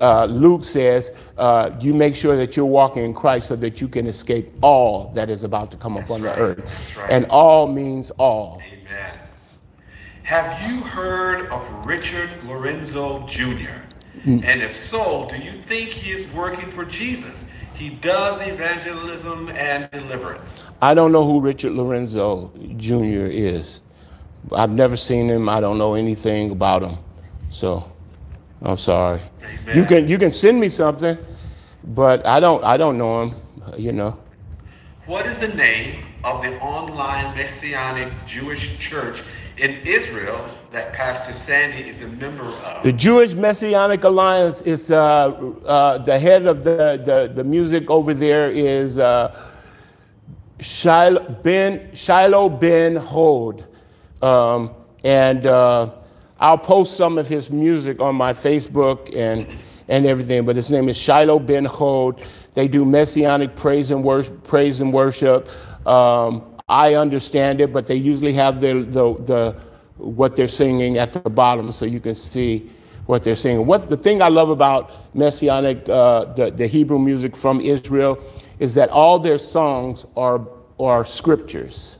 [0.00, 3.86] Uh, Luke says, uh, you make sure that you're walking in Christ so that you
[3.86, 6.34] can escape all that is about to come upon right.
[6.34, 6.56] the earth.
[6.64, 7.10] That's right.
[7.10, 8.60] And all means all.
[8.66, 9.18] Amen.
[10.24, 13.70] Have you heard of Richard Lorenzo Jr.?
[14.24, 17.32] And if so, do you think he is working for Jesus?
[17.78, 20.66] He does evangelism and deliverance.
[20.82, 23.28] I don't know who Richard Lorenzo Jr.
[23.30, 23.82] is.
[24.52, 25.48] I've never seen him.
[25.48, 26.98] I don't know anything about him.
[27.50, 27.88] So
[28.62, 29.20] I'm sorry.
[29.40, 29.76] Amen.
[29.76, 31.16] You can you can send me something,
[31.84, 33.36] but I don't I don't know him.
[33.76, 34.18] You know.
[35.06, 39.22] What is the name of the online Messianic Jewish church
[39.56, 42.82] in Israel that Pastor Sandy is a member of?
[42.82, 45.28] The Jewish Messianic Alliance is uh,
[45.64, 49.48] uh, the head of the, the, the music over there is uh,
[50.60, 53.66] Shiloh ben, Shiloh ben Hod.
[54.20, 54.74] Um,
[55.04, 55.90] and uh,
[56.38, 59.46] I'll post some of his music on my Facebook and,
[59.88, 62.20] and everything, but his name is Shiloh ben Hod.
[62.52, 64.42] They do Messianic praise and worship.
[64.44, 65.48] Praise and worship.
[65.86, 69.67] Um, I understand it, but they usually have the, the, the
[69.98, 72.70] what they're singing at the bottom so you can see
[73.06, 73.66] what they're singing.
[73.66, 78.18] What the thing I love about Messianic, uh, the, the Hebrew music from Israel,
[78.58, 80.46] is that all their songs are,
[80.78, 81.98] are scriptures.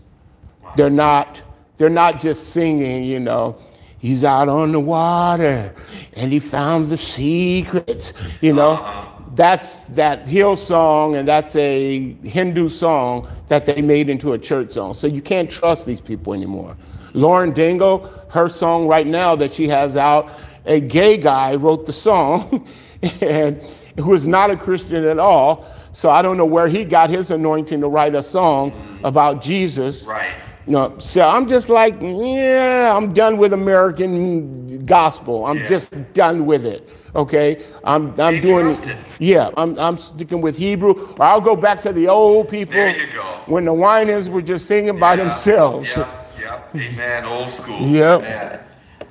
[0.76, 1.42] They're not,
[1.76, 3.58] they're not just singing, you know,
[3.98, 5.74] he's out on the water
[6.12, 9.14] and he found the secrets, you know.
[9.34, 14.94] That's that Hillsong and that's a Hindu song that they made into a church song.
[14.94, 16.76] So you can't trust these people anymore.
[17.14, 20.30] Lauren Daigle, her song right now that she has out,
[20.66, 22.66] a gay guy wrote the song
[23.20, 23.62] and
[23.98, 25.66] who is not a Christian at all.
[25.92, 28.72] So I don't know where he got his anointing to write a song
[29.02, 30.04] about Jesus.
[30.04, 30.30] Right.
[30.66, 35.46] You know, so I'm just like, yeah, I'm done with American gospel.
[35.46, 35.66] I'm Yeah.
[35.66, 36.88] just done with it.
[37.16, 38.98] Okay, I'm I'm doing, it.
[39.18, 40.92] yeah, I'm I'm sticking with Hebrew.
[41.18, 43.22] Or I'll go back to the old people There you go.
[43.46, 45.96] when the whiners were just singing by themselves.
[45.96, 46.06] Yep,
[46.48, 46.74] yep.
[46.74, 47.24] Amen.
[47.24, 47.86] Old school.
[47.86, 48.20] Yep.
[48.20, 48.60] Amen.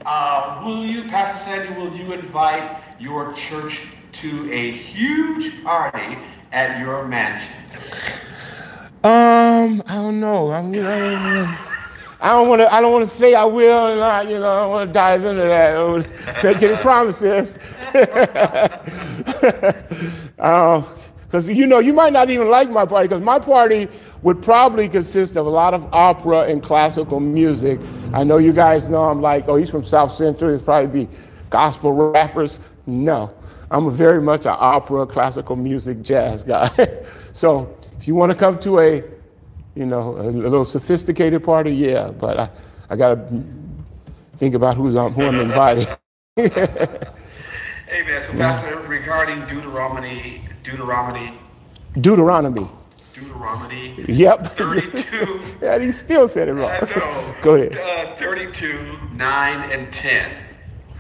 [0.05, 3.77] Uh, will you, Pastor Sandy, will you invite your church
[4.21, 6.17] to a huge party
[6.51, 7.53] at your mansion?
[9.03, 10.51] Um, I don't know.
[10.51, 10.73] I'm,
[12.19, 12.73] I don't want to.
[12.73, 14.93] I don't want to say I will, and I, you know, I don't want to
[14.93, 15.71] dive into that.
[15.71, 16.07] I don't
[16.43, 17.57] Make any promises.
[21.37, 23.07] Because you know, you might not even like my party.
[23.07, 23.87] Because my party
[24.23, 27.79] would probably consist of a lot of opera and classical music.
[28.11, 30.51] I know you guys know I'm like, oh, he's from South Central.
[30.51, 31.11] It's probably be
[31.51, 32.59] gospel rappers.
[32.87, 33.31] No,
[33.69, 36.71] I'm very much an opera, classical music, jazz guy.
[37.33, 39.03] so if you want to come to a,
[39.75, 42.09] you know, a, little sophisticated party, yeah.
[42.09, 42.49] But I,
[42.89, 43.43] I got to
[44.37, 45.87] think about who's on, who I'm inviting.
[46.39, 48.23] Amen.
[48.25, 51.31] So, Pastor, regarding Deuteronomy, Deuteronomy,
[52.01, 52.67] Deuteronomy.
[53.13, 54.57] Deuteronomy Yep.
[54.57, 55.41] 32.
[55.61, 56.69] and he still said it wrong.
[56.69, 57.35] I know.
[57.41, 57.77] Go ahead.
[57.77, 60.29] Uh, 32, 9, and 10.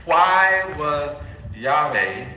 [0.05, 1.17] Why was
[1.53, 2.27] Yahweh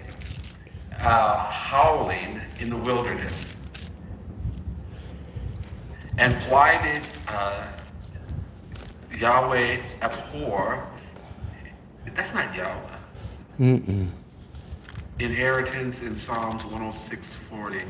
[0.98, 3.55] uh, howling in the wilderness?
[6.19, 7.65] And why did uh,
[9.16, 10.85] Yahweh abhor?
[12.16, 12.97] That's not Yahweh.
[13.61, 14.09] Mm-mm.
[15.21, 17.83] Inheritance in Psalms 106, 40.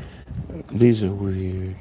[0.73, 1.77] These are weird.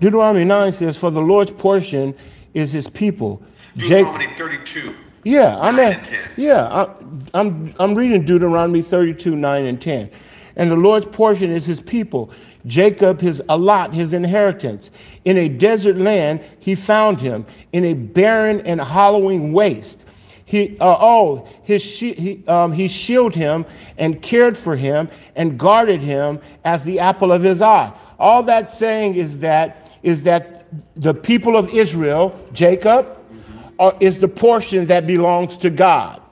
[0.00, 2.14] Deuteronomy 9 says, For the Lord's portion
[2.52, 3.42] is his people.
[3.76, 4.94] Deuteronomy 32.
[5.22, 6.30] yeah, I'm at, and 10.
[6.36, 6.94] yeah, I,
[7.34, 10.10] I'm, I'm reading Deuteronomy 32, 9 and 10.
[10.56, 12.30] And the Lord's portion is his people.
[12.66, 14.90] Jacob his allot, his inheritance.
[15.24, 17.46] In a desert land, he found him.
[17.72, 20.04] In a barren and hollowing waste.
[20.48, 23.66] He, uh, oh, his he, um, he shielded him
[23.98, 27.92] and cared for him and guarded him as the apple of his eye.
[28.18, 30.64] All that's saying is that, is that
[30.96, 33.18] the people of Israel, Jacob,
[33.78, 36.22] uh, is the portion that belongs to God.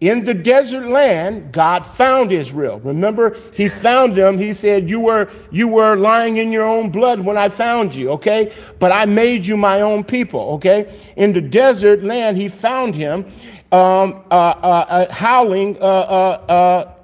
[0.00, 2.78] In the desert land, God found Israel.
[2.80, 4.38] Remember, he found them.
[4.38, 8.10] He said, you were, you were lying in your own blood when I found you,
[8.10, 8.52] okay?
[8.78, 10.96] But I made you my own people, okay?
[11.16, 13.24] In the desert land, he found him
[13.72, 16.94] um, uh, uh, uh howling uh,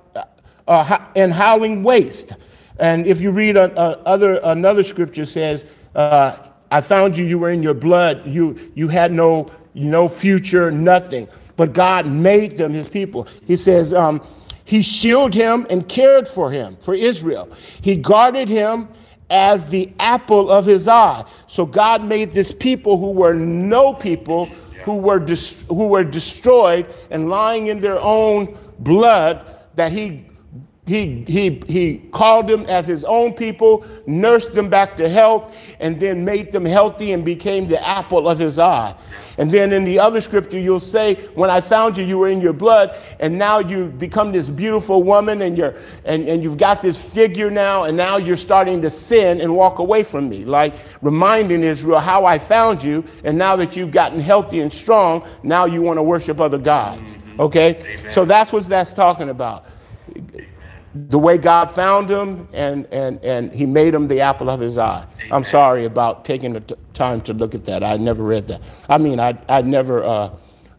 [0.68, 2.36] uh, and howling waste.
[2.78, 5.66] And if you read a, a other, another scripture says,
[5.96, 11.28] I found you, you were in your blood, you, you had no, no future, nothing
[11.56, 13.26] but God made them his people.
[13.46, 14.20] He says, um,
[14.64, 17.48] He shielded him and cared for him, for Israel.
[17.80, 18.88] He guarded him
[19.30, 21.24] as the apple of his eye.
[21.46, 24.46] So God made this people who were no people,
[24.84, 29.44] who were, dis- who were destroyed and lying in their own blood,
[29.76, 30.26] that he
[30.86, 35.98] he, he, he called them as his own people, nursed them back to health, and
[35.98, 38.94] then made them healthy and became the apple of his eye.
[39.38, 42.38] And then in the other scripture, you'll say, When I found you, you were in
[42.38, 45.74] your blood, and now you become this beautiful woman, and, you're,
[46.04, 49.78] and, and you've got this figure now, and now you're starting to sin and walk
[49.78, 50.44] away from me.
[50.44, 55.26] Like reminding Israel how I found you, and now that you've gotten healthy and strong,
[55.42, 57.16] now you want to worship other gods.
[57.16, 57.40] Mm-hmm.
[57.40, 57.76] Okay?
[57.78, 58.12] Amen.
[58.12, 59.64] So that's what that's talking about
[60.94, 64.78] the way God found him, and, and, and he made him the apple of his
[64.78, 65.04] eye.
[65.18, 65.32] Amen.
[65.32, 67.82] I'm sorry about taking the t- time to look at that.
[67.82, 68.60] I never read that.
[68.88, 70.30] I mean, I, I never, uh,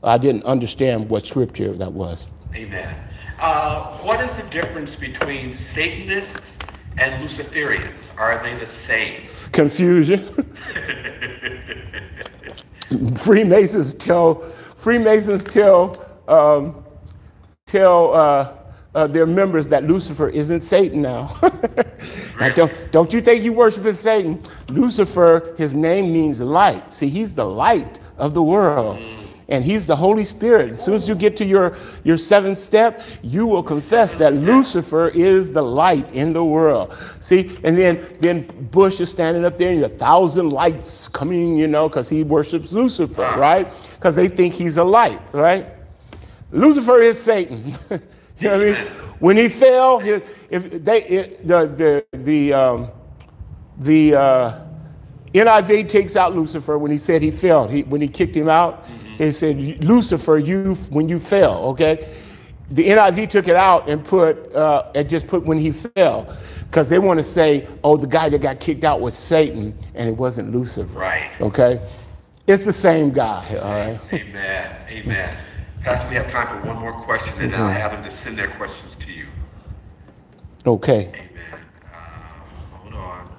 [0.04, 2.30] I didn't understand what scripture that was.
[2.54, 2.96] Amen.
[3.40, 6.54] Uh, what is the difference between Satanists
[6.98, 8.18] and Luciferians?
[8.18, 9.22] Are they the same?
[9.52, 10.46] Confusion.
[13.18, 14.36] Freemasons tell,
[14.76, 15.98] Freemasons tell,
[16.30, 16.86] um,
[17.66, 18.54] tell, uh,
[18.96, 21.38] uh, their members that Lucifer isn't Satan now.
[22.40, 24.42] now don't, don't you think you worship Satan?
[24.70, 26.94] Lucifer, his name means light.
[26.94, 29.00] See, he's the light of the world.
[29.48, 30.72] And he's the Holy Spirit.
[30.72, 35.10] As soon as you get to your, your seventh step, you will confess that Lucifer
[35.10, 36.98] is the light in the world.
[37.20, 41.08] See, and then, then Bush is standing up there and you have a thousand lights
[41.10, 43.72] coming, you know, because he worships Lucifer, right?
[43.96, 45.68] Because they think he's a light, right?
[46.52, 47.78] Lucifer is Satan.
[48.40, 48.92] You know what I mean?
[49.20, 50.02] When he fell,
[50.50, 52.92] if they the the the um,
[53.80, 54.66] the uh,
[55.34, 57.68] NIV takes out Lucifer when he said he fell.
[57.68, 59.24] He, when he kicked him out, mm-hmm.
[59.24, 61.66] it said Lucifer, you when you fell.
[61.66, 62.08] Okay,
[62.70, 66.90] the NIV took it out and put uh, and just put when he fell because
[66.90, 70.16] they want to say, oh, the guy that got kicked out was Satan and it
[70.16, 70.98] wasn't Lucifer.
[70.98, 71.30] Right.
[71.42, 71.82] Okay,
[72.48, 73.58] it's the same guy.
[73.62, 74.00] All right.
[74.14, 74.76] Amen.
[74.90, 75.38] Amen.
[75.86, 78.40] Pastor, we have time for one more question, and then I'll have them to send
[78.40, 79.28] their questions to you.
[80.66, 81.10] Okay.
[81.10, 81.60] Amen.
[81.94, 81.98] Uh,
[82.78, 83.32] hold on.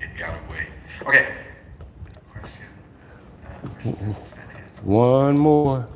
[0.00, 0.66] It got away.
[1.06, 1.32] Okay.
[2.32, 4.16] Question.
[4.82, 5.88] One more.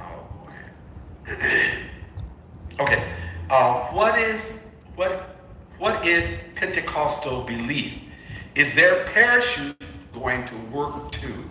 [0.00, 0.48] Oh
[2.80, 3.12] okay.
[3.48, 4.40] Uh, what is
[4.96, 5.36] what
[5.78, 7.92] what is Pentecostal belief?
[8.56, 9.80] Is their parachute
[10.12, 11.44] going to work too?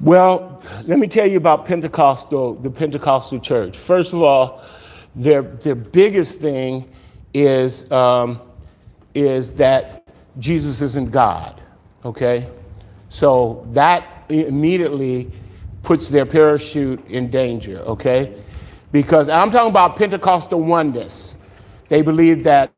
[0.00, 3.76] Well, let me tell you about Pentecostal, the Pentecostal church.
[3.76, 4.62] First of all,
[5.16, 6.88] their, their biggest thing
[7.34, 8.40] is, um,
[9.12, 10.06] is that
[10.38, 11.60] Jesus isn't God,
[12.04, 12.48] okay?
[13.08, 15.32] So that immediately
[15.82, 18.40] puts their parachute in danger, okay?
[18.92, 21.36] Because I'm talking about Pentecostal oneness.
[21.88, 22.72] They believe that,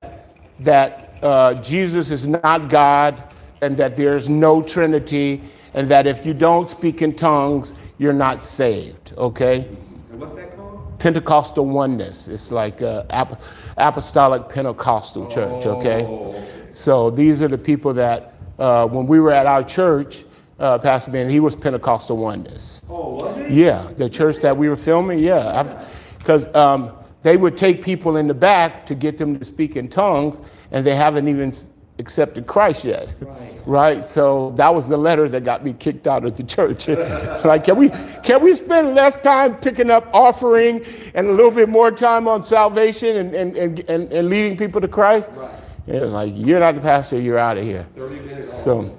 [0.60, 3.22] that uh, Jesus is not God
[3.60, 5.42] and that there's no Trinity
[5.74, 9.68] and that if you don't speak in tongues, you're not saved, okay?
[10.10, 10.98] And what's that called?
[10.98, 12.28] Pentecostal oneness.
[12.28, 13.40] It's like ap-
[13.76, 16.04] apostolic Pentecostal church, okay?
[16.04, 16.42] Oh.
[16.72, 20.24] So these are the people that, uh, when we were at our church,
[20.58, 22.82] uh, Pastor Ben, he was Pentecostal oneness.
[22.88, 23.64] Oh, was he?
[23.64, 25.86] Yeah, the church that we were filming, yeah.
[26.18, 26.92] Because um,
[27.22, 30.40] they would take people in the back to get them to speak in tongues,
[30.70, 31.52] and they haven't even
[32.00, 33.14] accepted Christ yet.
[33.20, 33.60] Right.
[33.66, 34.08] right.
[34.08, 36.88] So that was the letter that got me kicked out of the church.
[37.44, 37.90] like, can we
[38.24, 42.42] can we spend less time picking up offering and a little bit more time on
[42.42, 45.30] salvation and, and, and, and, and leading people to Christ?
[45.34, 45.54] Right.
[45.86, 47.86] It was like, you're not the pastor, you're out of here.
[47.96, 48.52] 30 minutes.
[48.52, 48.96] So,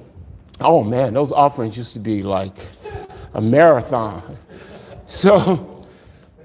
[0.59, 2.57] oh man, those offerings used to be like
[3.33, 4.37] a marathon.
[5.07, 5.85] So,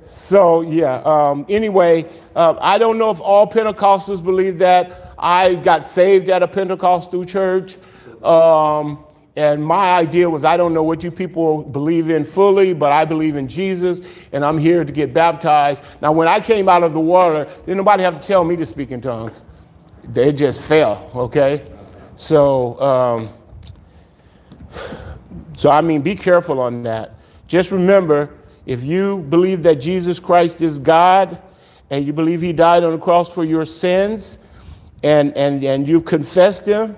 [0.04, 0.96] so yeah.
[1.04, 2.04] Um, anyway,
[2.34, 5.05] uh, I don't know if all Pentecostals believe that.
[5.18, 7.76] I got saved at a Pentecostal church.
[8.22, 9.04] Um,
[9.36, 13.04] and my idea was I don't know what you people believe in fully, but I
[13.04, 14.00] believe in Jesus,
[14.32, 15.82] and I'm here to get baptized.
[16.00, 18.66] Now, when I came out of the water, didn't nobody have to tell me to
[18.66, 19.44] speak in tongues.
[20.04, 21.70] They just fell, okay?
[22.16, 23.30] So, um,
[25.56, 27.14] So, I mean, be careful on that.
[27.48, 28.34] Just remember
[28.66, 31.40] if you believe that Jesus Christ is God
[31.90, 34.38] and you believe he died on the cross for your sins
[35.06, 36.96] and, and, and you've confessed him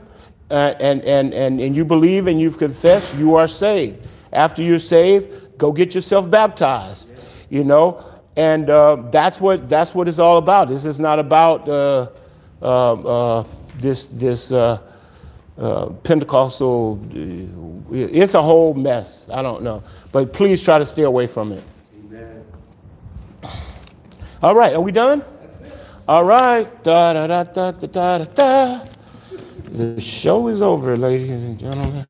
[0.50, 4.08] uh, and, and, and, and you believe and you've confessed, you are saved.
[4.32, 7.12] After you're saved, go get yourself baptized,
[7.50, 8.02] you know,
[8.34, 10.70] and uh, that's, what, that's what it's all about.
[10.70, 12.08] This is not about uh,
[12.62, 13.44] uh, uh
[13.76, 14.78] this, this uh,
[15.58, 16.98] uh, Pentecostal,
[17.92, 19.28] it's a whole mess.
[19.30, 19.82] I don't know.
[20.12, 21.62] But please try to stay away from it.
[22.06, 22.44] Amen.
[24.42, 25.22] All right, are we done?
[26.08, 26.82] All right.
[26.82, 28.84] Da, da, da, da, da, da, da.
[29.70, 32.06] The show is over, ladies and gentlemen.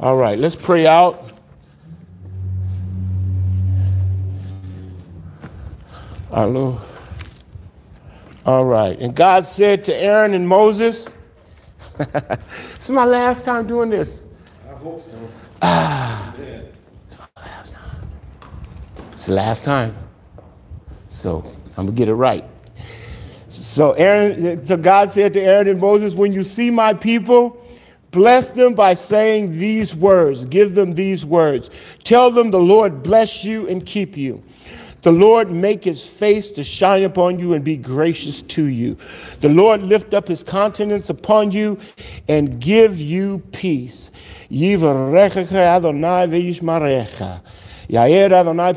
[0.00, 1.30] All right, let's pray out.
[6.30, 6.80] Our Lord.
[8.46, 8.98] All right.
[8.98, 11.14] And God said to Aaron and Moses,
[11.98, 12.38] this
[12.80, 14.26] is my last time doing this.
[14.66, 15.28] I hope so.
[15.60, 16.34] Ah,
[17.04, 18.08] it's my last time.
[19.12, 19.94] It's the last time.
[21.08, 21.44] So
[21.76, 22.44] I'm gonna get it right.
[23.66, 27.64] So Aaron, so God said to Aaron and Moses, when you see my people,
[28.10, 30.44] bless them by saying these words.
[30.44, 31.70] Give them these words.
[32.04, 34.42] Tell them the Lord bless you and keep you.
[35.02, 38.96] The Lord make his face to shine upon you and be gracious to you.
[39.40, 41.78] The Lord lift up his countenance upon you
[42.26, 44.10] and give you peace.
[47.88, 48.74] Yair Adonai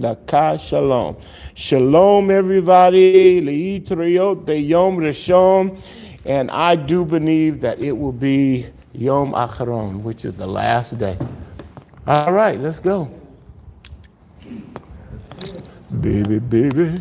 [0.00, 1.16] laka shalom.
[1.54, 3.40] Shalom, everybody.
[3.40, 5.80] Leitriot be'yom rishon.
[6.26, 11.16] And I do believe that it will be Yom Acharon, which is the last day.
[12.06, 13.08] All right, let's go.
[16.00, 16.96] Baby, baby.